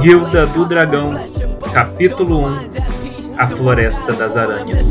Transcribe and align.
Guilda 0.00 0.46
do 0.48 0.64
Dragão, 0.64 1.14
capítulo 1.72 2.46
1 2.48 2.56
A 3.38 3.46
Floresta 3.46 4.12
das 4.14 4.36
Aranhas. 4.36 4.82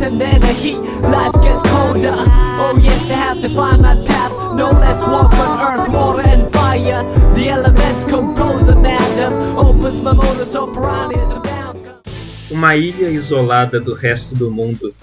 Uma 12.49 12.75
ilha 12.75 13.09
isolada 13.09 13.79
do 13.79 13.93
resto 13.93 14.35
do 14.35 14.49
mundo, 14.49 14.93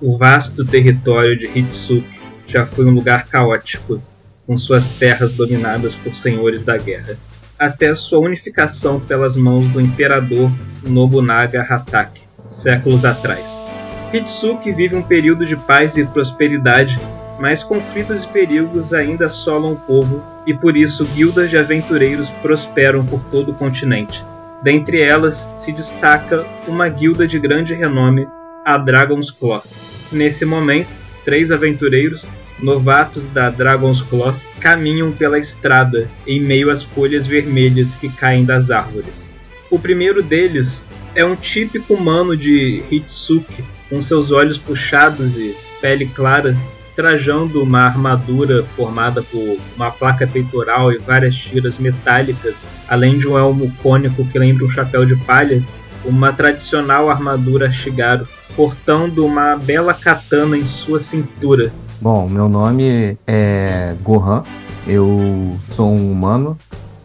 o 0.00 0.16
vasto 0.16 0.64
território 0.64 1.36
de 1.36 1.46
Hitsuki 1.46 2.20
já 2.46 2.64
foi 2.64 2.84
um 2.86 2.90
lugar 2.90 3.26
caótico, 3.26 4.02
com 4.46 4.56
suas 4.56 4.88
terras 4.88 5.34
dominadas 5.34 5.96
por 5.96 6.14
senhores 6.14 6.64
da 6.64 6.76
guerra 6.76 7.18
até 7.58 7.94
sua 7.94 8.18
unificação 8.18 9.00
pelas 9.00 9.36
mãos 9.36 9.68
do 9.68 9.80
imperador 9.80 10.50
Nobunaga 10.82 11.62
Hatake, 11.62 12.22
séculos 12.44 13.04
atrás. 13.04 13.60
Hitsuki 14.12 14.72
vive 14.72 14.96
um 14.96 15.02
período 15.02 15.46
de 15.46 15.56
paz 15.56 15.96
e 15.96 16.04
prosperidade, 16.04 17.00
mas 17.40 17.62
conflitos 17.62 18.24
e 18.24 18.28
perigos 18.28 18.92
ainda 18.92 19.26
assolam 19.26 19.72
o 19.72 19.76
povo 19.76 20.22
e 20.46 20.54
por 20.54 20.76
isso 20.76 21.04
guildas 21.06 21.50
de 21.50 21.56
aventureiros 21.56 22.30
prosperam 22.30 23.04
por 23.04 23.22
todo 23.24 23.52
o 23.52 23.54
continente. 23.54 24.24
Dentre 24.64 24.98
elas 24.98 25.46
se 25.58 25.72
destaca 25.72 26.42
uma 26.66 26.88
guilda 26.88 27.28
de 27.28 27.38
grande 27.38 27.74
renome, 27.74 28.26
a 28.64 28.78
Dragon's 28.78 29.30
Claw. 29.30 29.62
Nesse 30.10 30.46
momento, 30.46 30.88
três 31.22 31.50
aventureiros, 31.50 32.24
novatos 32.58 33.28
da 33.28 33.50
Dragon's 33.50 34.00
Claw, 34.00 34.34
caminham 34.60 35.12
pela 35.12 35.38
estrada 35.38 36.10
em 36.26 36.40
meio 36.40 36.70
às 36.70 36.82
folhas 36.82 37.26
vermelhas 37.26 37.94
que 37.94 38.08
caem 38.08 38.42
das 38.42 38.70
árvores. 38.70 39.28
O 39.70 39.78
primeiro 39.78 40.22
deles 40.22 40.82
é 41.14 41.26
um 41.26 41.36
típico 41.36 41.92
humano 41.92 42.34
de 42.34 42.82
Hitsuki, 42.90 43.62
com 43.90 44.00
seus 44.00 44.30
olhos 44.30 44.56
puxados 44.56 45.36
e 45.36 45.54
pele 45.82 46.06
clara, 46.06 46.56
trajando 46.94 47.62
uma 47.62 47.80
armadura 47.80 48.64
formada 48.64 49.22
por 49.22 49.58
uma 49.76 49.90
placa 49.90 50.26
peitoral 50.26 50.92
e 50.92 50.98
várias 50.98 51.34
tiras 51.34 51.78
metálicas, 51.78 52.68
além 52.88 53.18
de 53.18 53.28
um 53.28 53.38
elmo 53.38 53.72
cônico 53.82 54.24
que 54.26 54.38
lembra 54.38 54.64
um 54.64 54.68
chapéu 54.68 55.04
de 55.04 55.16
palha, 55.16 55.62
uma 56.04 56.32
tradicional 56.32 57.10
armadura 57.10 57.70
Shigaru, 57.70 58.26
portando 58.54 59.24
uma 59.24 59.56
bela 59.56 59.94
katana 59.94 60.56
em 60.56 60.64
sua 60.64 61.00
cintura, 61.00 61.72
Bom, 62.04 62.28
meu 62.28 62.50
nome 62.50 63.16
é 63.26 63.94
Gohan. 64.02 64.42
Eu 64.86 65.56
sou 65.70 65.90
um 65.90 66.12
humano, 66.12 66.58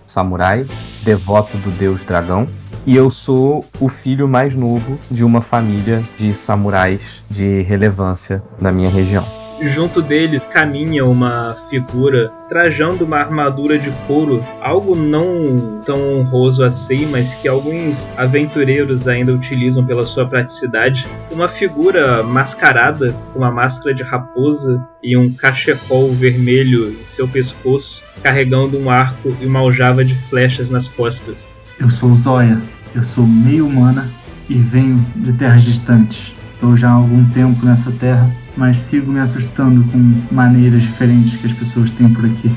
samurai, 0.06 0.66
devoto 1.04 1.58
do 1.58 1.72
deus 1.72 2.04
dragão. 2.04 2.48
E 2.86 2.98
eu 2.98 3.10
sou 3.10 3.66
o 3.80 3.88
filho 3.88 4.28
mais 4.28 4.56
novo 4.56 5.00
de 5.10 5.24
uma 5.24 5.42
família 5.42 6.04
de 6.18 6.34
samurais 6.34 7.24
de 7.30 7.62
relevância 7.62 8.44
na 8.60 8.74
minha 8.74 8.90
região. 8.90 9.39
Junto 9.62 10.02
dele 10.02 10.40
caminha 10.40 11.06
uma 11.06 11.56
figura 11.70 12.32
trajando 12.48 13.06
uma 13.06 13.18
armadura 13.18 13.78
de 13.78 13.92
couro, 14.08 14.44
algo 14.62 14.96
não 14.96 15.82
tão 15.86 16.18
honroso 16.18 16.64
assim, 16.64 17.06
mas 17.06 17.36
que 17.36 17.48
alguns 17.48 18.10
aventureiros 18.18 19.08
ainda 19.08 19.34
utilizam 19.34 19.86
pela 19.86 20.06
sua 20.06 20.26
praticidade. 20.26 21.06
Uma 21.30 21.48
figura 21.48 22.24
mascarada 22.24 23.14
com 23.32 23.40
uma 23.40 23.52
máscara 23.52 23.94
de 23.94 24.02
raposa 24.02 24.84
e 25.04 25.16
um 25.18 25.32
cachecol 25.32 26.12
vermelho 26.14 26.90
em 27.00 27.06
seu 27.06 27.28
pescoço, 27.28 28.02
carregando 28.24 28.80
um 28.80 28.90
arco 28.90 29.36
e 29.40 29.46
uma 29.46 29.60
aljava 29.60 30.04
de 30.04 30.16
flechas 30.16 30.70
nas 30.70 30.88
costas. 30.88 31.54
Eu 31.80 31.90
sou 31.90 32.14
Zóia, 32.14 32.62
eu 32.96 33.04
sou 33.04 33.28
meio 33.28 33.68
humana 33.68 34.10
e 34.50 34.56
venho 34.56 35.06
de 35.16 35.34
terras 35.34 35.64
distantes. 35.64 36.36
Estou 36.52 36.76
já 36.76 36.90
há 36.90 36.94
algum 36.94 37.24
tempo 37.30 37.66
nessa 37.66 37.92
terra 37.92 38.30
mas 38.60 38.76
sigo 38.78 39.10
me 39.10 39.22
assustando 39.22 39.82
com 39.86 39.98
maneiras 40.30 40.84
diferentes 40.84 41.38
que 41.38 41.48
as 41.48 41.54
pessoas 41.54 41.92
têm 41.92 42.14
por 42.14 42.26
aqui. 42.26 42.52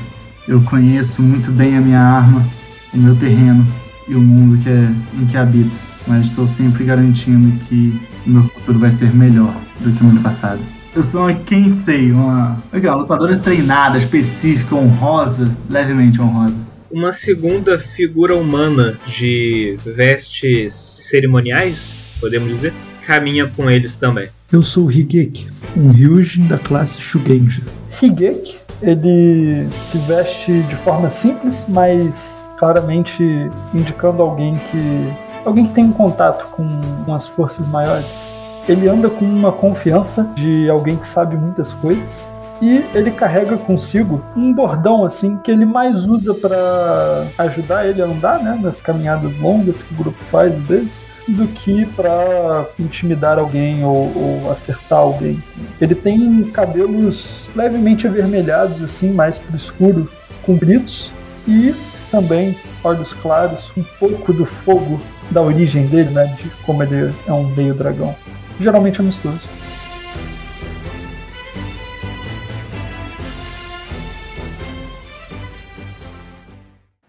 Eu 0.45 0.61
conheço 0.61 1.21
muito 1.21 1.49
bem 1.49 1.77
a 1.77 1.81
minha 1.81 2.01
arma, 2.01 2.45
o 2.93 2.97
meu 2.97 3.15
terreno 3.15 3.65
e 4.09 4.13
o 4.13 4.19
mundo 4.19 4.61
que 4.61 4.67
é, 4.67 4.93
em 5.17 5.25
que 5.25 5.37
habito, 5.37 5.79
mas 6.05 6.25
estou 6.25 6.45
sempre 6.45 6.83
garantindo 6.83 7.57
que 7.59 7.97
o 8.27 8.29
meu 8.29 8.43
futuro 8.43 8.79
vai 8.79 8.91
ser 8.91 9.15
melhor 9.15 9.55
do 9.79 9.93
que 9.93 10.03
o 10.03 10.07
ano 10.09 10.19
passado. 10.19 10.59
Eu 10.93 11.01
sou 11.01 11.21
uma 11.21 11.33
Kensei, 11.33 12.11
uma, 12.11 12.61
uma 12.73 12.95
lutadora 12.95 13.39
treinada, 13.39 13.97
específica, 13.97 14.75
honrosa, 14.75 15.57
levemente 15.69 16.21
honrosa. 16.21 16.59
Uma 16.91 17.13
segunda 17.13 17.79
figura 17.79 18.35
humana 18.35 18.99
de 19.05 19.77
vestes 19.85 20.73
cerimoniais, 20.73 21.97
podemos 22.19 22.49
dizer, 22.49 22.73
caminha 23.07 23.47
com 23.47 23.71
eles 23.71 23.95
também. 23.95 24.27
Eu 24.53 24.61
sou 24.61 24.85
o 24.85 24.91
Higeki, 24.91 25.49
um 25.75 25.89
Ryujin 25.89 26.45
da 26.45 26.59
classe 26.59 27.01
Shugenja. 27.01 27.63
Higeki, 27.99 28.59
ele 28.83 29.67
se 29.81 29.97
veste 29.97 30.61
de 30.61 30.75
forma 30.75 31.09
simples, 31.09 31.65
mas 31.67 32.47
claramente 32.59 33.49
indicando 33.73 34.21
alguém 34.21 34.53
que 34.53 35.13
alguém 35.43 35.65
que 35.65 35.73
tem 35.73 35.85
um 35.85 35.91
contato 35.91 36.45
com, 36.51 36.69
com 37.03 37.15
as 37.15 37.25
forças 37.25 37.67
maiores. 37.67 38.29
Ele 38.69 38.87
anda 38.87 39.09
com 39.09 39.25
uma 39.25 39.51
confiança 39.51 40.29
de 40.35 40.69
alguém 40.69 40.97
que 40.97 41.07
sabe 41.07 41.35
muitas 41.35 41.73
coisas 41.73 42.31
e 42.61 42.83
ele 42.93 43.11
carrega 43.11 43.57
consigo 43.57 44.23
um 44.35 44.53
bordão 44.53 45.03
assim 45.03 45.37
que 45.37 45.51
ele 45.51 45.65
mais 45.65 46.05
usa 46.05 46.33
para 46.33 47.27
ajudar 47.37 47.87
ele 47.87 48.01
a 48.01 48.05
andar, 48.05 48.39
né, 48.39 48.57
nas 48.61 48.81
caminhadas 48.81 49.35
longas 49.35 49.83
que 49.83 49.93
o 49.93 49.97
grupo 49.97 50.17
faz 50.25 50.53
às 50.57 50.67
vezes, 50.67 51.07
do 51.27 51.47
que 51.47 51.85
para 51.87 52.65
intimidar 52.79 53.39
alguém 53.39 53.83
ou, 53.83 54.11
ou, 54.15 54.51
acertar 54.51 54.99
alguém. 54.99 55.41
Ele 55.79 55.95
tem 55.95 56.43
cabelos 56.51 57.49
levemente 57.55 58.07
avermelhados 58.07 58.81
assim, 58.81 59.11
mais 59.11 59.37
pro 59.37 59.55
escuro, 59.55 60.09
compridos 60.43 61.11
e 61.47 61.73
também 62.11 62.55
olhos 62.83 63.13
claros, 63.13 63.71
um 63.75 63.83
pouco 63.99 64.31
do 64.33 64.45
fogo 64.45 65.01
da 65.31 65.41
origem 65.41 65.87
dele, 65.87 66.09
né, 66.09 66.25
de 66.37 66.49
como 66.65 66.83
ele 66.83 67.13
é 67.25 67.33
um 67.33 67.47
meio 67.47 67.73
dragão. 67.73 68.15
Geralmente 68.59 69.01
amistoso. 69.01 69.41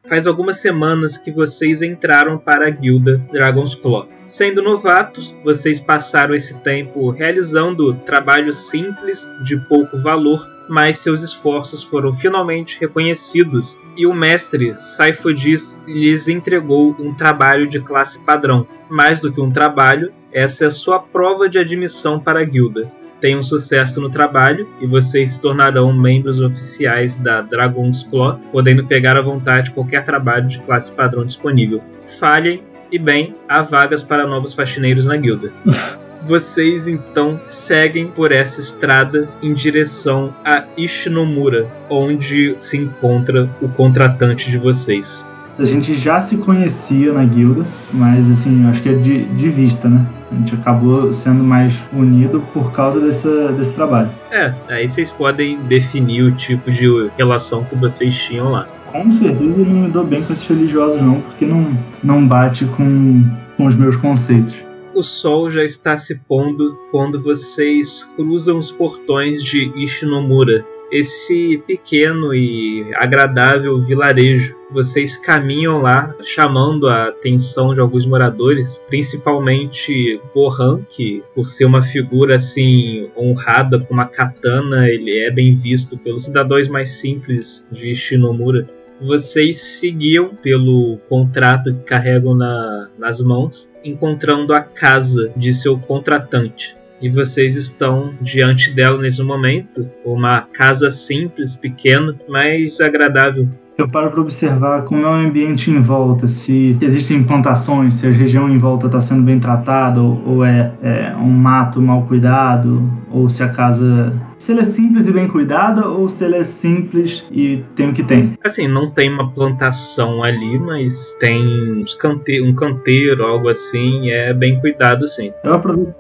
Faz 0.07 0.27
algumas 0.27 0.59
semanas 0.59 1.17
que 1.17 1.31
vocês 1.31 1.83
entraram 1.83 2.39
para 2.39 2.67
a 2.67 2.71
guilda 2.71 3.19
Dragon's 3.33 3.75
Claw. 3.75 4.09
Sendo 4.25 4.63
novatos, 4.63 5.35
vocês 5.43 5.81
passaram 5.81 6.35
esse 6.35 6.61
tempo 6.61 7.11
realizando 7.11 7.95
trabalhos 7.95 8.69
simples 8.69 9.29
de 9.43 9.57
pouco 9.69 9.99
valor, 9.99 10.49
mas 10.69 10.99
seus 10.99 11.23
esforços 11.23 11.83
foram 11.83 12.13
finalmente 12.13 12.79
reconhecidos 12.81 13.79
e 13.97 14.07
o 14.07 14.15
mestre 14.15 14.75
Saifodis 14.77 15.81
lhes 15.87 16.29
entregou 16.29 16.95
um 16.99 17.15
trabalho 17.15 17.67
de 17.67 17.81
classe 17.81 18.19
padrão. 18.21 18.67
Mais 18.89 19.21
do 19.21 19.33
que 19.33 19.41
um 19.41 19.51
trabalho, 19.51 20.13
essa 20.33 20.65
é 20.65 20.67
a 20.69 20.71
sua 20.71 20.99
prova 20.99 21.49
de 21.49 21.59
admissão 21.59 22.19
para 22.19 22.41
a 22.41 22.45
guilda 22.45 22.91
tenham 23.25 23.43
sucesso 23.43 24.03
no 24.03 24.11
trabalho 24.11 24.69
e 24.79 24.87
vocês 24.87 25.31
se 25.31 25.41
tornarão 25.41 25.91
membros 25.95 26.43
oficiais 26.43 27.17
da 27.17 27.41
Dragon's 27.41 28.03
Claw, 28.03 28.39
podendo 28.53 28.85
pegar 28.85 29.17
à 29.17 29.23
vontade 29.23 29.71
qualquer 29.71 30.05
trabalho 30.05 30.47
de 30.47 30.59
classe 30.59 30.93
padrão 30.93 31.25
disponível. 31.25 31.83
Falhem 32.07 32.63
e 32.93 32.99
bem, 32.99 33.35
há 33.49 33.63
vagas 33.63 34.03
para 34.03 34.27
novos 34.27 34.53
faxineiros 34.53 35.07
na 35.07 35.17
guilda. 35.17 35.51
vocês 36.23 36.87
então 36.87 37.41
seguem 37.47 38.09
por 38.09 38.31
essa 38.31 38.61
estrada 38.61 39.27
em 39.43 39.55
direção 39.55 40.35
a 40.45 40.65
Ishinomura, 40.77 41.67
onde 41.89 42.55
se 42.59 42.77
encontra 42.77 43.49
o 43.59 43.71
contratante 43.71 44.51
de 44.51 44.59
vocês. 44.59 45.25
A 45.59 45.65
gente 45.65 45.95
já 45.95 46.19
se 46.19 46.39
conhecia 46.39 47.13
na 47.13 47.25
guilda, 47.25 47.65
mas 47.93 48.29
assim, 48.31 48.67
acho 48.67 48.83
que 48.83 48.89
é 48.89 48.95
de, 48.95 49.25
de 49.25 49.49
vista, 49.49 49.89
né? 49.89 50.05
A 50.31 50.35
gente 50.35 50.55
acabou 50.55 51.13
sendo 51.13 51.45
mais 51.45 51.85
unido 51.93 52.41
por 52.53 52.73
causa 52.73 53.01
dessa, 53.01 53.53
desse 53.53 53.75
trabalho. 53.75 54.11
É, 54.33 54.53
aí 54.69 54.89
vocês 54.89 55.13
podem 55.13 55.61
definir 55.63 56.23
o 56.23 56.35
tipo 56.35 56.73
de 56.73 56.87
relação 57.17 57.65
que 57.65 57.77
vocês 57.77 58.17
tinham 58.17 58.51
lá. 58.51 58.67
Com 58.87 59.09
certeza 59.09 59.63
eu 59.63 59.67
não 59.67 59.83
me 59.83 59.89
dou 59.89 60.05
bem 60.05 60.23
com 60.23 60.33
esses 60.33 60.47
religiosos, 60.47 61.01
não, 61.01 61.21
porque 61.21 61.47
não, 61.47 61.67
não 62.03 62.27
bate 62.27 62.65
com, 62.65 63.25
com 63.57 63.67
os 63.67 63.77
meus 63.77 63.97
conceitos. 63.97 64.65
O 64.93 65.03
sol 65.03 65.51
já 65.51 65.65
está 65.65 65.97
se 65.97 66.21
pondo 66.21 66.79
quando 66.91 67.21
vocês 67.21 68.09
cruzam 68.17 68.59
os 68.59 68.71
portões 68.71 69.43
de 69.43 69.73
Ishinomura, 69.77 70.65
esse 70.95 71.59
pequeno 71.67 72.33
e 72.33 72.87
agradável 72.95 73.83
vilarejo. 73.83 74.55
Vocês 74.71 75.17
caminham 75.17 75.83
lá, 75.83 76.15
chamando 76.23 76.89
a 76.89 77.09
atenção 77.09 77.75
de 77.75 77.81
alguns 77.81 78.07
moradores, 78.07 78.85
principalmente 78.89 80.21
Gohan, 80.33 80.83
que 80.89 81.21
por 81.35 81.49
ser 81.49 81.65
uma 81.65 81.83
figura 81.83 82.37
assim 82.37 83.11
honrada 83.17 83.81
com 83.81 83.93
uma 83.93 84.07
katana, 84.07 84.89
ele 84.89 85.19
é 85.19 85.33
bem 85.33 85.57
visto 85.57 85.99
pelos 85.99 86.23
cidadãos 86.23 86.69
mais 86.69 86.91
simples 86.91 87.67
de 87.73 87.95
Shinomura 87.97 88.69
vocês 89.01 89.59
seguiam 89.59 90.37
pelo 90.37 90.99
contrato 91.09 91.75
que 91.75 91.81
carregam 91.81 92.33
na, 92.33 92.89
nas 92.97 93.21
mãos, 93.21 93.69
encontrando 93.83 94.55
a 94.55 94.61
casa 94.61 95.33
de 95.37 95.53
seu 95.53 95.77
contratante 95.77 96.77
e 97.05 97.11
vocês 97.11 97.55
estão 97.55 98.17
diante 98.19 98.71
dela 98.71 98.97
nesse 98.97 99.23
momento. 99.23 99.91
Uma 100.07 100.41
casa 100.41 100.89
simples, 100.89 101.55
pequena, 101.55 102.19
mas 102.27 102.81
agradável. 102.81 103.47
Eu 103.77 103.89
paro 103.89 104.11
para 104.11 104.21
observar 104.21 104.85
como 104.85 105.05
é 105.05 105.09
o 105.09 105.13
ambiente 105.13 105.69
em 105.69 105.81
volta, 105.81 106.29
se 106.29 106.77
existem 106.81 107.25
plantações, 107.25 107.95
se 107.95 108.07
a 108.07 108.11
região 108.11 108.49
em 108.49 108.57
volta 108.57 108.87
está 108.87 109.01
sendo 109.01 109.23
bem 109.23 109.41
tratada, 109.41 110.01
ou, 110.01 110.23
ou 110.25 110.45
é, 110.45 110.73
é, 110.81 111.15
um 111.17 111.31
mato 111.31 111.83
mal 111.83 112.03
cuidado, 112.03 112.81
ou 113.11 113.29
se 113.29 113.43
a 113.43 113.49
casa. 113.49 114.13
Se 114.39 114.53
ela 114.53 114.61
é 114.61 114.65
simples 114.65 115.09
e 115.09 115.13
bem 115.13 115.27
cuidada, 115.27 115.89
ou 115.89 116.09
se 116.09 116.25
ela 116.25 116.37
é 116.37 116.45
simples 116.45 117.27
e 117.33 117.65
tem 117.75 117.89
o 117.89 117.93
que 117.93 118.05
tem. 118.05 118.35
Assim, 118.45 118.69
não 118.69 118.91
tem 118.91 119.11
uma 119.11 119.33
plantação 119.33 120.23
ali, 120.23 120.59
mas 120.59 121.17
tem 121.19 121.81
uns 121.81 121.95
cante 121.95 122.41
um 122.41 122.55
canteiro, 122.55 123.25
algo 123.25 123.49
assim, 123.49 124.11
é 124.11 124.33
bem 124.33 124.61
cuidado 124.61 125.07
sim. 125.09 125.33
Eu 125.43 125.55
aproveito 125.55 125.95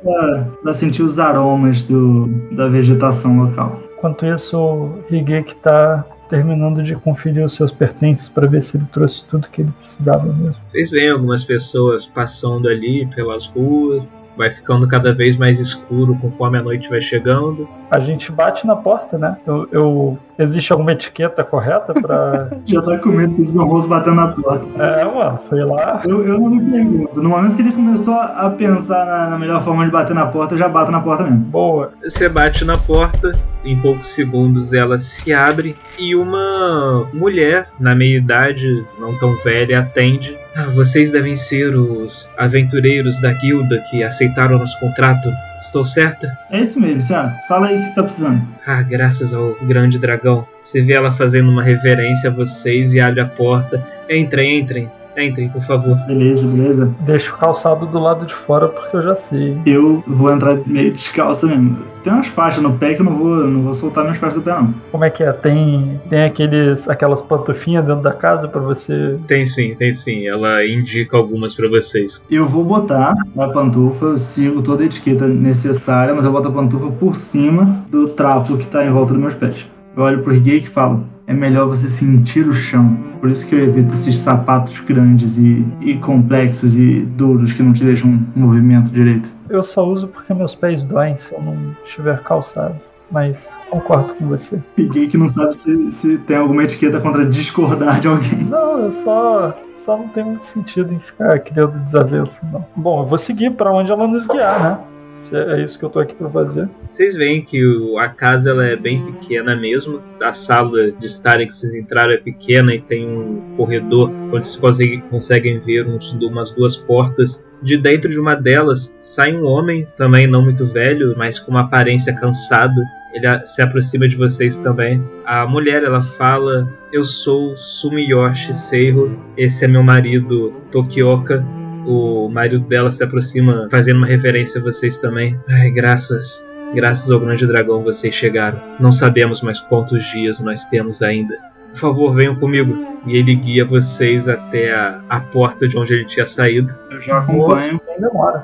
para 0.62 0.74
sentir 0.74 1.02
os 1.02 1.18
aromas 1.18 1.82
do, 1.82 2.26
da 2.52 2.68
vegetação 2.68 3.42
local. 3.42 3.82
Enquanto 3.96 4.26
isso, 4.26 4.58
o 4.58 4.98
Higeki 5.10 5.54
está 5.54 6.04
terminando 6.34 6.82
de 6.82 6.96
conferir 6.96 7.44
os 7.44 7.54
seus 7.54 7.70
pertences 7.70 8.28
para 8.28 8.48
ver 8.48 8.60
se 8.60 8.76
ele 8.76 8.86
trouxe 8.90 9.24
tudo 9.24 9.48
que 9.48 9.62
ele 9.62 9.70
precisava 9.70 10.24
mesmo. 10.24 10.56
Vocês 10.60 10.90
veem 10.90 11.10
algumas 11.10 11.44
pessoas 11.44 12.06
passando 12.06 12.68
ali 12.68 13.06
pelas 13.06 13.46
ruas, 13.46 14.02
vai 14.36 14.50
ficando 14.50 14.88
cada 14.88 15.14
vez 15.14 15.36
mais 15.36 15.60
escuro 15.60 16.18
conforme 16.20 16.58
a 16.58 16.62
noite 16.62 16.90
vai 16.90 17.00
chegando. 17.00 17.68
A 17.88 18.00
gente 18.00 18.32
bate 18.32 18.66
na 18.66 18.74
porta, 18.74 19.16
né? 19.16 19.36
Eu, 19.46 19.68
eu 19.70 20.18
existe 20.36 20.72
alguma 20.72 20.90
etiqueta 20.90 21.44
correta 21.44 21.94
para 21.94 22.50
Já 22.66 22.82
tá 22.82 22.98
com 22.98 23.10
medo 23.10 23.32
de 23.32 23.44
desonroso 23.44 23.86
batendo 23.86 24.16
na 24.16 24.28
porta. 24.28 24.82
É, 24.82 25.04
mano, 25.04 25.38
sei 25.38 25.64
lá. 25.64 26.02
Eu, 26.04 26.26
eu 26.26 26.40
não 26.40 26.50
me 26.50 26.68
pergunto. 26.68 27.22
No 27.22 27.28
momento 27.28 27.54
que 27.54 27.62
ele 27.62 27.70
começou 27.70 28.18
a 28.18 28.50
pensar 28.50 29.06
na, 29.06 29.30
na 29.30 29.38
melhor 29.38 29.62
forma 29.62 29.84
de 29.84 29.92
bater 29.92 30.14
na 30.14 30.26
porta, 30.26 30.54
eu 30.54 30.58
já 30.58 30.68
bato 30.68 30.90
na 30.90 31.00
porta 31.00 31.22
mesmo. 31.22 31.38
Boa. 31.38 31.92
Você 32.02 32.28
bate 32.28 32.64
na 32.64 32.76
porta, 32.76 33.38
em 33.64 33.76
poucos 33.76 34.08
segundos 34.08 34.72
ela 34.72 34.98
se 34.98 35.32
abre 35.32 35.74
e 35.98 36.14
uma 36.14 37.08
mulher 37.12 37.68
na 37.78 37.94
meia 37.94 38.18
idade, 38.18 38.84
não 38.98 39.18
tão 39.18 39.34
velha, 39.36 39.80
atende. 39.80 40.36
Ah, 40.54 40.66
vocês 40.66 41.10
devem 41.10 41.34
ser 41.34 41.74
os 41.74 42.28
aventureiros 42.36 43.20
da 43.20 43.32
guilda 43.32 43.82
que 43.90 44.04
aceitaram 44.04 44.58
nosso 44.58 44.78
contrato. 44.78 45.32
Estou 45.60 45.84
certa? 45.84 46.36
É 46.50 46.60
isso 46.60 46.80
mesmo, 46.80 47.00
senhora. 47.00 47.34
Fala 47.48 47.68
aí 47.68 47.76
o 47.76 47.78
que 47.78 47.86
você 47.86 47.94
tá 47.94 48.02
precisando. 48.02 48.42
Ah, 48.66 48.82
graças 48.82 49.32
ao 49.32 49.54
grande 49.62 49.98
dragão. 49.98 50.46
Você 50.60 50.82
vê 50.82 50.92
ela 50.92 51.10
fazendo 51.10 51.50
uma 51.50 51.62
reverência 51.62 52.30
a 52.30 52.32
vocês 52.32 52.94
e 52.94 53.00
abre 53.00 53.20
a 53.20 53.26
porta. 53.26 53.84
Entrem, 54.08 54.60
entrem. 54.60 54.90
Entrem, 55.16 55.48
por 55.48 55.62
favor. 55.62 55.96
Beleza, 56.06 56.56
beleza. 56.56 56.94
Deixa 57.00 57.34
o 57.34 57.38
calçado 57.38 57.86
do 57.86 57.98
lado 57.98 58.26
de 58.26 58.34
fora 58.34 58.68
porque 58.68 58.96
eu 58.96 59.02
já 59.02 59.14
sei. 59.14 59.58
Eu 59.64 60.02
vou 60.06 60.32
entrar 60.32 60.58
meio 60.66 60.92
descalço 60.92 61.48
mesmo. 61.48 61.78
Tem 62.02 62.12
umas 62.12 62.26
faixas 62.26 62.62
no 62.62 62.74
pé 62.74 62.92
que 62.92 63.00
eu 63.00 63.04
não 63.06 63.14
vou, 63.14 63.36
não 63.46 63.62
vou 63.62 63.72
soltar 63.72 64.04
minhas 64.04 64.18
faixas 64.18 64.38
do 64.38 64.44
pé, 64.44 64.52
não. 64.52 64.74
Como 64.92 65.04
é 65.04 65.10
que 65.10 65.22
é? 65.22 65.32
Tem, 65.32 65.98
tem 66.10 66.24
aqueles, 66.24 66.86
aquelas 66.86 67.22
pantufinhas 67.22 67.84
dentro 67.84 68.02
da 68.02 68.12
casa 68.12 68.46
para 68.46 68.60
você. 68.60 69.18
Tem 69.26 69.46
sim, 69.46 69.74
tem 69.74 69.90
sim. 69.90 70.26
Ela 70.26 70.66
indica 70.66 71.16
algumas 71.16 71.54
para 71.54 71.66
vocês. 71.68 72.20
Eu 72.30 72.46
vou 72.46 72.62
botar 72.62 73.14
a 73.38 73.48
pantufa, 73.48 74.04
eu 74.04 74.18
sigo 74.18 74.60
toda 74.60 74.82
a 74.82 74.86
etiqueta 74.86 75.26
necessária, 75.26 76.12
mas 76.14 76.26
eu 76.26 76.32
boto 76.32 76.48
a 76.48 76.52
pantufa 76.52 76.90
por 76.90 77.16
cima 77.16 77.84
do 77.90 78.08
trapo 78.08 78.58
que 78.58 78.66
tá 78.66 78.84
em 78.84 78.90
volta 78.90 79.14
dos 79.14 79.22
meus 79.22 79.34
pés. 79.34 79.66
Eu 79.96 80.02
olho 80.02 80.20
pro 80.22 80.34
Higei 80.34 80.58
e 80.58 80.66
falo: 80.66 81.04
é 81.26 81.32
melhor 81.32 81.68
você 81.68 81.88
sentir 81.88 82.46
o 82.46 82.52
chão. 82.52 82.96
Por 83.20 83.30
isso 83.30 83.48
que 83.48 83.54
eu 83.54 83.64
evito 83.64 83.94
esses 83.94 84.16
sapatos 84.16 84.80
grandes 84.80 85.38
e, 85.38 85.66
e 85.80 85.96
complexos 85.96 86.76
e 86.78 87.00
duros 87.00 87.52
que 87.52 87.62
não 87.62 87.72
te 87.72 87.84
deixam 87.84 88.20
movimento 88.34 88.90
direito. 88.90 89.28
Eu 89.48 89.62
só 89.62 89.86
uso 89.86 90.08
porque 90.08 90.34
meus 90.34 90.54
pés 90.54 90.84
doem 90.84 91.16
se 91.16 91.34
eu 91.34 91.42
não 91.42 91.76
estiver 91.84 92.22
calçado. 92.22 92.78
Mas 93.10 93.56
concordo 93.70 94.14
com 94.14 94.26
você. 94.26 94.60
Higei 94.76 95.06
que 95.06 95.16
não 95.16 95.28
sabe 95.28 95.54
se, 95.54 95.90
se 95.90 96.18
tem 96.18 96.36
alguma 96.36 96.64
etiqueta 96.64 97.00
contra 97.00 97.24
discordar 97.24 98.00
de 98.00 98.08
alguém. 98.08 98.44
Não, 98.44 98.78
eu 98.80 98.90
só, 98.90 99.56
só 99.74 99.96
não 99.96 100.08
tem 100.08 100.24
muito 100.24 100.44
sentido 100.44 100.92
em 100.92 100.98
ficar 100.98 101.38
criando 101.40 101.78
desavença, 101.80 102.40
não. 102.50 102.64
Bom, 102.74 103.02
eu 103.02 103.04
vou 103.04 103.18
seguir 103.18 103.50
para 103.52 103.70
onde 103.70 103.92
ela 103.92 104.08
nos 104.08 104.26
guiar, 104.26 104.62
né? 104.62 104.78
Se 105.14 105.36
é 105.36 105.62
isso 105.62 105.78
que 105.78 105.84
eu 105.84 105.90
tô 105.90 106.00
aqui 106.00 106.14
para 106.14 106.28
fazer. 106.28 106.68
Vocês 106.90 107.14
veem 107.14 107.40
que 107.40 107.62
a 107.98 108.08
casa 108.08 108.50
ela 108.50 108.66
é 108.66 108.76
bem 108.76 109.12
pequena 109.12 109.54
mesmo. 109.54 110.02
A 110.20 110.32
sala 110.32 110.90
de 110.90 111.06
estar 111.06 111.40
em 111.40 111.46
que 111.46 111.54
vocês 111.54 111.74
entraram 111.74 112.12
é 112.12 112.16
pequena 112.16 112.74
e 112.74 112.80
tem 112.80 113.06
um 113.06 113.54
corredor 113.56 114.10
onde 114.10 114.44
vocês 114.44 114.56
conseguem, 114.56 115.00
conseguem 115.00 115.58
ver 115.58 115.86
uns, 115.86 116.12
umas 116.14 116.52
duas 116.52 116.76
portas. 116.76 117.44
De 117.62 117.78
dentro 117.78 118.10
de 118.10 118.18
uma 118.18 118.34
delas 118.34 118.94
sai 118.98 119.34
um 119.34 119.44
homem, 119.44 119.86
também 119.96 120.26
não 120.26 120.42
muito 120.42 120.66
velho, 120.66 121.14
mas 121.16 121.38
com 121.38 121.52
uma 121.52 121.62
aparência 121.62 122.14
cansado. 122.14 122.80
Ele 123.14 123.44
se 123.44 123.62
aproxima 123.62 124.08
de 124.08 124.16
vocês 124.16 124.56
também. 124.56 125.02
A 125.24 125.46
mulher 125.46 125.84
ela 125.84 126.02
fala: 126.02 126.68
Eu 126.92 127.04
sou 127.04 127.56
Sumiyoshi 127.56 128.52
Seiro, 128.52 129.16
esse 129.36 129.64
é 129.64 129.68
meu 129.68 129.84
marido 129.84 130.52
Tokioka. 130.72 131.46
O 131.86 132.28
marido 132.28 132.66
dela 132.66 132.90
se 132.90 133.04
aproxima, 133.04 133.68
fazendo 133.70 133.98
uma 133.98 134.06
referência 134.06 134.60
a 134.60 134.64
vocês 134.64 134.98
também. 134.98 135.38
Ai, 135.48 135.70
graças. 135.70 136.44
Graças 136.74 137.10
ao 137.10 137.20
grande 137.20 137.46
dragão 137.46 137.84
vocês 137.84 138.14
chegaram. 138.14 138.60
Não 138.80 138.90
sabemos 138.90 139.42
mais 139.42 139.60
quantos 139.60 140.04
dias 140.10 140.40
nós 140.40 140.64
temos 140.64 141.02
ainda. 141.02 141.36
Por 141.72 141.78
favor, 141.78 142.14
venham 142.14 142.36
comigo. 142.36 142.93
E 143.06 143.16
ele 143.16 143.34
guia 143.34 143.64
vocês 143.64 144.28
até 144.28 144.74
a, 144.74 145.00
a 145.08 145.20
porta 145.20 145.68
de 145.68 145.76
onde 145.78 145.92
ele 145.92 146.04
tinha 146.04 146.26
saído. 146.26 146.74
Eu 146.90 147.00
já 147.00 147.18
acompanho. 147.18 147.80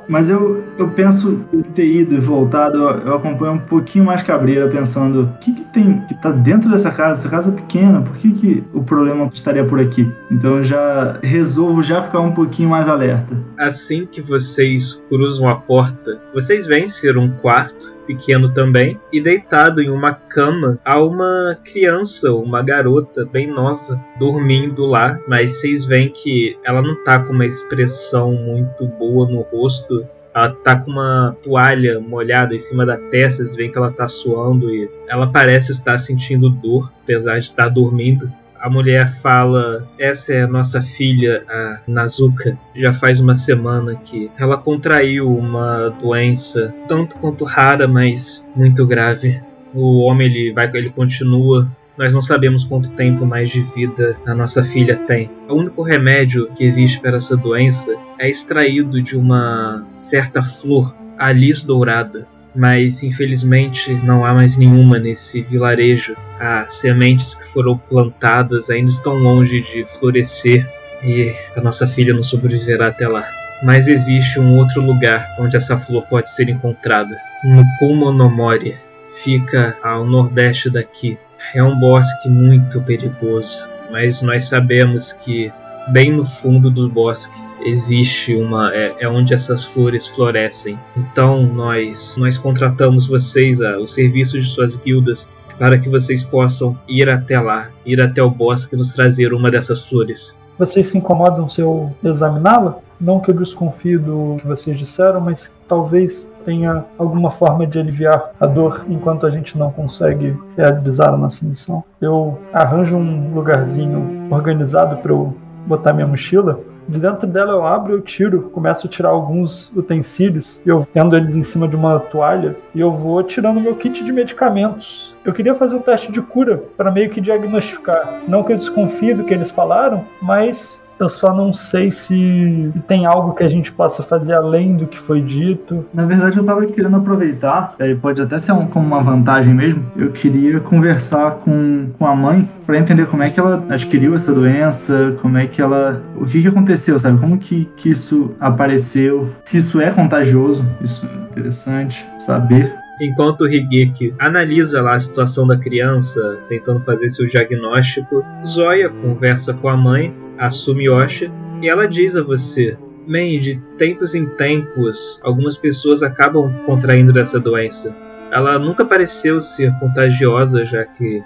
Mas 0.08 0.28
eu, 0.28 0.64
eu 0.78 0.88
penso 0.88 1.46
em 1.52 1.62
ter 1.62 1.86
ido 1.86 2.14
e 2.14 2.20
voltado, 2.20 2.76
eu, 2.76 2.88
eu 3.06 3.14
acompanho 3.14 3.54
um 3.54 3.58
pouquinho 3.58 4.04
mais 4.04 4.22
cabreira, 4.22 4.68
pensando: 4.68 5.22
o 5.22 5.38
que, 5.38 5.52
que 5.54 5.64
tem 5.64 6.00
que 6.06 6.14
tá 6.14 6.30
dentro 6.30 6.70
dessa 6.70 6.90
casa? 6.90 7.20
Essa 7.20 7.30
casa 7.30 7.52
é 7.52 7.54
pequena, 7.54 8.02
por 8.02 8.16
que, 8.16 8.32
que 8.32 8.64
o 8.72 8.82
problema 8.82 9.30
estaria 9.32 9.64
por 9.64 9.80
aqui? 9.80 10.10
Então 10.30 10.58
eu 10.58 10.64
já 10.64 11.18
resolvo 11.22 11.82
já 11.82 12.02
ficar 12.02 12.20
um 12.20 12.32
pouquinho 12.32 12.68
mais 12.68 12.88
alerta. 12.88 13.36
Assim 13.58 14.06
que 14.06 14.20
vocês 14.20 15.00
cruzam 15.08 15.48
a 15.48 15.56
porta, 15.56 16.20
vocês 16.34 16.66
veem 16.66 16.86
ser 16.86 17.16
um 17.16 17.30
quarto 17.30 17.94
pequeno 18.06 18.52
também 18.52 18.98
e 19.12 19.20
deitado 19.20 19.80
em 19.80 19.88
uma 19.88 20.12
cama 20.12 20.80
há 20.84 21.00
uma 21.00 21.56
criança, 21.64 22.32
uma 22.32 22.60
garota 22.60 23.24
bem 23.24 23.46
nova 23.46 24.00
dormindo 24.18 24.49
lá, 24.78 25.20
mas 25.28 25.52
vocês 25.52 25.84
veem 25.84 26.08
que 26.08 26.58
ela 26.64 26.82
não 26.82 27.02
tá 27.04 27.20
com 27.20 27.32
uma 27.32 27.46
expressão 27.46 28.32
muito 28.34 28.86
boa 28.86 29.28
no 29.28 29.42
rosto. 29.42 30.06
Ela 30.34 30.50
tá 30.50 30.76
com 30.76 30.90
uma 30.90 31.36
toalha 31.42 32.00
molhada 32.00 32.54
em 32.54 32.58
cima 32.58 32.86
da 32.86 32.96
testa, 32.96 33.42
vocês 33.42 33.56
veem 33.56 33.70
que 33.70 33.78
ela 33.78 33.90
tá 33.90 34.08
suando 34.08 34.72
e 34.72 34.88
ela 35.08 35.26
parece 35.26 35.72
estar 35.72 35.98
sentindo 35.98 36.48
dor, 36.48 36.92
apesar 37.02 37.38
de 37.38 37.46
estar 37.46 37.68
dormindo. 37.68 38.30
A 38.60 38.68
mulher 38.68 39.10
fala: 39.10 39.88
Essa 39.98 40.34
é 40.34 40.42
a 40.42 40.46
nossa 40.46 40.82
filha, 40.82 41.44
a 41.48 41.80
Nazuka. 41.86 42.58
Já 42.76 42.92
faz 42.92 43.18
uma 43.18 43.34
semana 43.34 43.96
que 43.96 44.30
ela 44.38 44.58
contraiu 44.58 45.34
uma 45.34 45.88
doença, 45.88 46.74
tanto 46.86 47.16
quanto 47.16 47.44
rara, 47.44 47.88
mas 47.88 48.46
muito 48.54 48.86
grave. 48.86 49.42
O 49.72 50.00
homem 50.00 50.26
ele 50.26 50.52
vai, 50.52 50.70
ele 50.74 50.90
continua. 50.90 51.66
Nós 52.00 52.14
não 52.14 52.22
sabemos 52.22 52.64
quanto 52.64 52.92
tempo 52.92 53.26
mais 53.26 53.50
de 53.50 53.60
vida 53.60 54.16
a 54.26 54.34
nossa 54.34 54.64
filha 54.64 54.96
tem. 54.96 55.30
O 55.46 55.54
único 55.56 55.82
remédio 55.82 56.50
que 56.54 56.64
existe 56.64 56.98
para 56.98 57.18
essa 57.18 57.36
doença 57.36 57.94
é 58.18 58.26
extraído 58.26 59.02
de 59.02 59.18
uma 59.18 59.86
certa 59.90 60.42
flor, 60.42 60.96
a 61.18 61.30
lis 61.30 61.62
dourada 61.62 62.26
mas 62.54 63.04
infelizmente 63.04 63.94
não 64.02 64.24
há 64.24 64.34
mais 64.34 64.56
nenhuma 64.56 64.98
nesse 64.98 65.42
vilarejo. 65.42 66.16
As 66.38 66.72
sementes 66.72 67.34
que 67.34 67.44
foram 67.44 67.76
plantadas 67.76 68.70
ainda 68.70 68.90
estão 68.90 69.14
longe 69.14 69.60
de 69.60 69.84
florescer 69.84 70.68
e 71.04 71.32
a 71.54 71.60
nossa 71.60 71.86
filha 71.86 72.14
não 72.14 72.22
sobreviverá 72.22 72.88
até 72.88 73.06
lá. 73.06 73.24
Mas 73.62 73.88
existe 73.88 74.40
um 74.40 74.56
outro 74.56 74.82
lugar 74.82 75.36
onde 75.38 75.56
essa 75.56 75.76
flor 75.76 76.06
pode 76.06 76.30
ser 76.30 76.48
encontrada. 76.48 77.14
No 77.44 77.62
Kumonomori. 77.78 78.74
Fica 79.22 79.76
ao 79.82 80.04
nordeste 80.04 80.70
daqui. 80.70 81.18
É 81.54 81.62
um 81.62 81.78
bosque 81.78 82.28
muito 82.28 82.80
perigoso, 82.82 83.68
mas 83.90 84.22
nós 84.22 84.44
sabemos 84.44 85.12
que 85.12 85.52
bem 85.88 86.12
no 86.12 86.24
fundo 86.24 86.70
do 86.70 86.88
bosque 86.88 87.40
existe 87.62 88.34
uma 88.34 88.74
é, 88.74 88.94
é 89.00 89.08
onde 89.08 89.34
essas 89.34 89.64
flores 89.64 90.06
florescem. 90.06 90.78
Então 90.96 91.42
nós 91.42 92.16
nós 92.16 92.38
contratamos 92.38 93.06
vocês 93.06 93.60
a, 93.60 93.78
o 93.78 93.86
serviço 93.86 94.40
de 94.40 94.46
suas 94.46 94.76
guildas 94.76 95.26
para 95.58 95.78
que 95.78 95.88
vocês 95.88 96.22
possam 96.22 96.78
ir 96.88 97.08
até 97.10 97.38
lá, 97.38 97.68
ir 97.84 98.00
até 98.00 98.22
o 98.22 98.30
bosque 98.30 98.74
e 98.74 98.78
nos 98.78 98.94
trazer 98.94 99.34
uma 99.34 99.50
dessas 99.50 99.88
flores. 99.88 100.34
Vocês 100.58 100.88
se 100.88 100.96
incomodam 100.96 101.48
se 101.48 101.60
eu 101.60 101.94
examiná-la? 102.02 102.78
Não 103.00 103.20
que 103.20 103.30
eu 103.30 103.34
desconfie 103.34 103.96
do 103.96 104.36
que 104.40 104.46
vocês 104.46 104.78
disseram, 104.78 105.20
mas 105.20 105.50
talvez 105.68 106.30
tenha 106.44 106.84
alguma 106.98 107.30
forma 107.30 107.66
de 107.66 107.78
aliviar 107.78 108.32
a 108.38 108.46
dor 108.46 108.84
enquanto 108.88 109.26
a 109.26 109.30
gente 109.30 109.56
não 109.56 109.70
consegue 109.70 110.36
realizar 110.56 111.14
a 111.14 111.16
nossa 111.16 111.44
missão. 111.44 111.82
Eu 112.00 112.38
arranjo 112.52 112.96
um 112.96 113.32
lugarzinho 113.34 114.28
organizado 114.30 114.96
para 114.96 115.12
eu 115.12 115.34
botar 115.66 115.92
minha 115.92 116.06
mochila 116.06 116.60
de 116.90 116.98
dentro 116.98 117.26
dela 117.26 117.52
eu 117.52 117.64
abro, 117.64 117.94
eu 117.94 118.00
tiro, 118.00 118.50
começo 118.50 118.86
a 118.86 118.90
tirar 118.90 119.10
alguns 119.10 119.70
utensílios, 119.76 120.60
eu 120.66 120.80
tendo 120.80 121.16
eles 121.16 121.36
em 121.36 121.42
cima 121.42 121.68
de 121.68 121.76
uma 121.76 122.00
toalha 122.00 122.56
e 122.74 122.80
eu 122.80 122.90
vou 122.92 123.22
tirando 123.22 123.60
meu 123.60 123.76
kit 123.76 124.02
de 124.02 124.12
medicamentos. 124.12 125.14
Eu 125.24 125.32
queria 125.32 125.54
fazer 125.54 125.76
um 125.76 125.80
teste 125.80 126.10
de 126.10 126.20
cura 126.20 126.62
para 126.76 126.90
meio 126.90 127.08
que 127.08 127.20
diagnosticar. 127.20 128.20
Não 128.26 128.42
que 128.42 128.52
eu 128.52 128.56
desconfie 128.56 129.14
do 129.14 129.22
que 129.22 129.32
eles 129.32 129.50
falaram, 129.50 130.04
mas 130.20 130.82
eu 131.02 131.08
só 131.08 131.34
não 131.34 131.52
sei 131.52 131.90
se, 131.90 132.70
se, 132.72 132.80
tem 132.80 133.06
algo 133.06 133.34
que 133.34 133.42
a 133.42 133.48
gente 133.48 133.72
possa 133.72 134.02
fazer 134.02 134.34
além 134.34 134.76
do 134.76 134.86
que 134.86 134.98
foi 134.98 135.22
dito. 135.22 135.84
Na 135.92 136.04
verdade, 136.04 136.38
eu 136.38 136.44
tava 136.44 136.64
querendo 136.66 136.96
aproveitar, 136.96 137.74
e 137.80 137.94
pode 137.94 138.20
até 138.20 138.38
ser 138.38 138.52
um, 138.52 138.66
como 138.66 138.86
uma 138.86 139.02
vantagem 139.02 139.54
mesmo. 139.54 139.84
Eu 139.96 140.10
queria 140.12 140.60
conversar 140.60 141.36
com, 141.36 141.90
com 141.98 142.06
a 142.06 142.14
mãe 142.14 142.48
para 142.66 142.78
entender 142.78 143.06
como 143.06 143.22
é 143.22 143.30
que 143.30 143.40
ela 143.40 143.64
adquiriu 143.68 144.14
essa 144.14 144.34
doença, 144.34 145.16
como 145.20 145.38
é 145.38 145.46
que 145.46 145.60
ela. 145.60 146.02
O 146.16 146.24
que, 146.24 146.42
que 146.42 146.48
aconteceu, 146.48 146.98
sabe? 146.98 147.18
Como 147.18 147.38
que, 147.38 147.64
que 147.76 147.90
isso 147.90 148.34
apareceu, 148.38 149.28
se 149.44 149.58
isso 149.58 149.80
é 149.80 149.90
contagioso. 149.90 150.64
Isso 150.82 151.06
é 151.06 151.38
interessante 151.38 152.06
saber. 152.18 152.72
Enquanto 153.00 153.42
o 153.42 153.48
Higeki 153.48 154.14
analisa 154.18 154.82
lá 154.82 154.94
a 154.94 155.00
situação 155.00 155.46
da 155.46 155.56
criança, 155.56 156.38
tentando 156.50 156.80
fazer 156.80 157.08
seu 157.08 157.26
diagnóstico, 157.26 158.22
Zoya 158.44 158.90
conversa 158.90 159.54
com 159.54 159.68
a 159.68 159.76
mãe 159.76 160.14
a 160.40 160.48
Sumiyoshi, 160.48 161.30
e 161.60 161.68
ela 161.68 161.86
diz 161.86 162.16
a 162.16 162.22
você: 162.22 162.78
Man, 163.06 163.38
de 163.38 163.60
tempos 163.76 164.14
em 164.14 164.26
tempos, 164.26 165.20
algumas 165.22 165.54
pessoas 165.54 166.02
acabam 166.02 166.50
contraindo 166.64 167.12
dessa 167.12 167.38
doença. 167.38 167.94
Ela 168.32 168.58
nunca 168.58 168.84
pareceu 168.84 169.40
ser 169.40 169.72
contagiosa, 169.78 170.64
já 170.64 170.84
que 170.84 171.22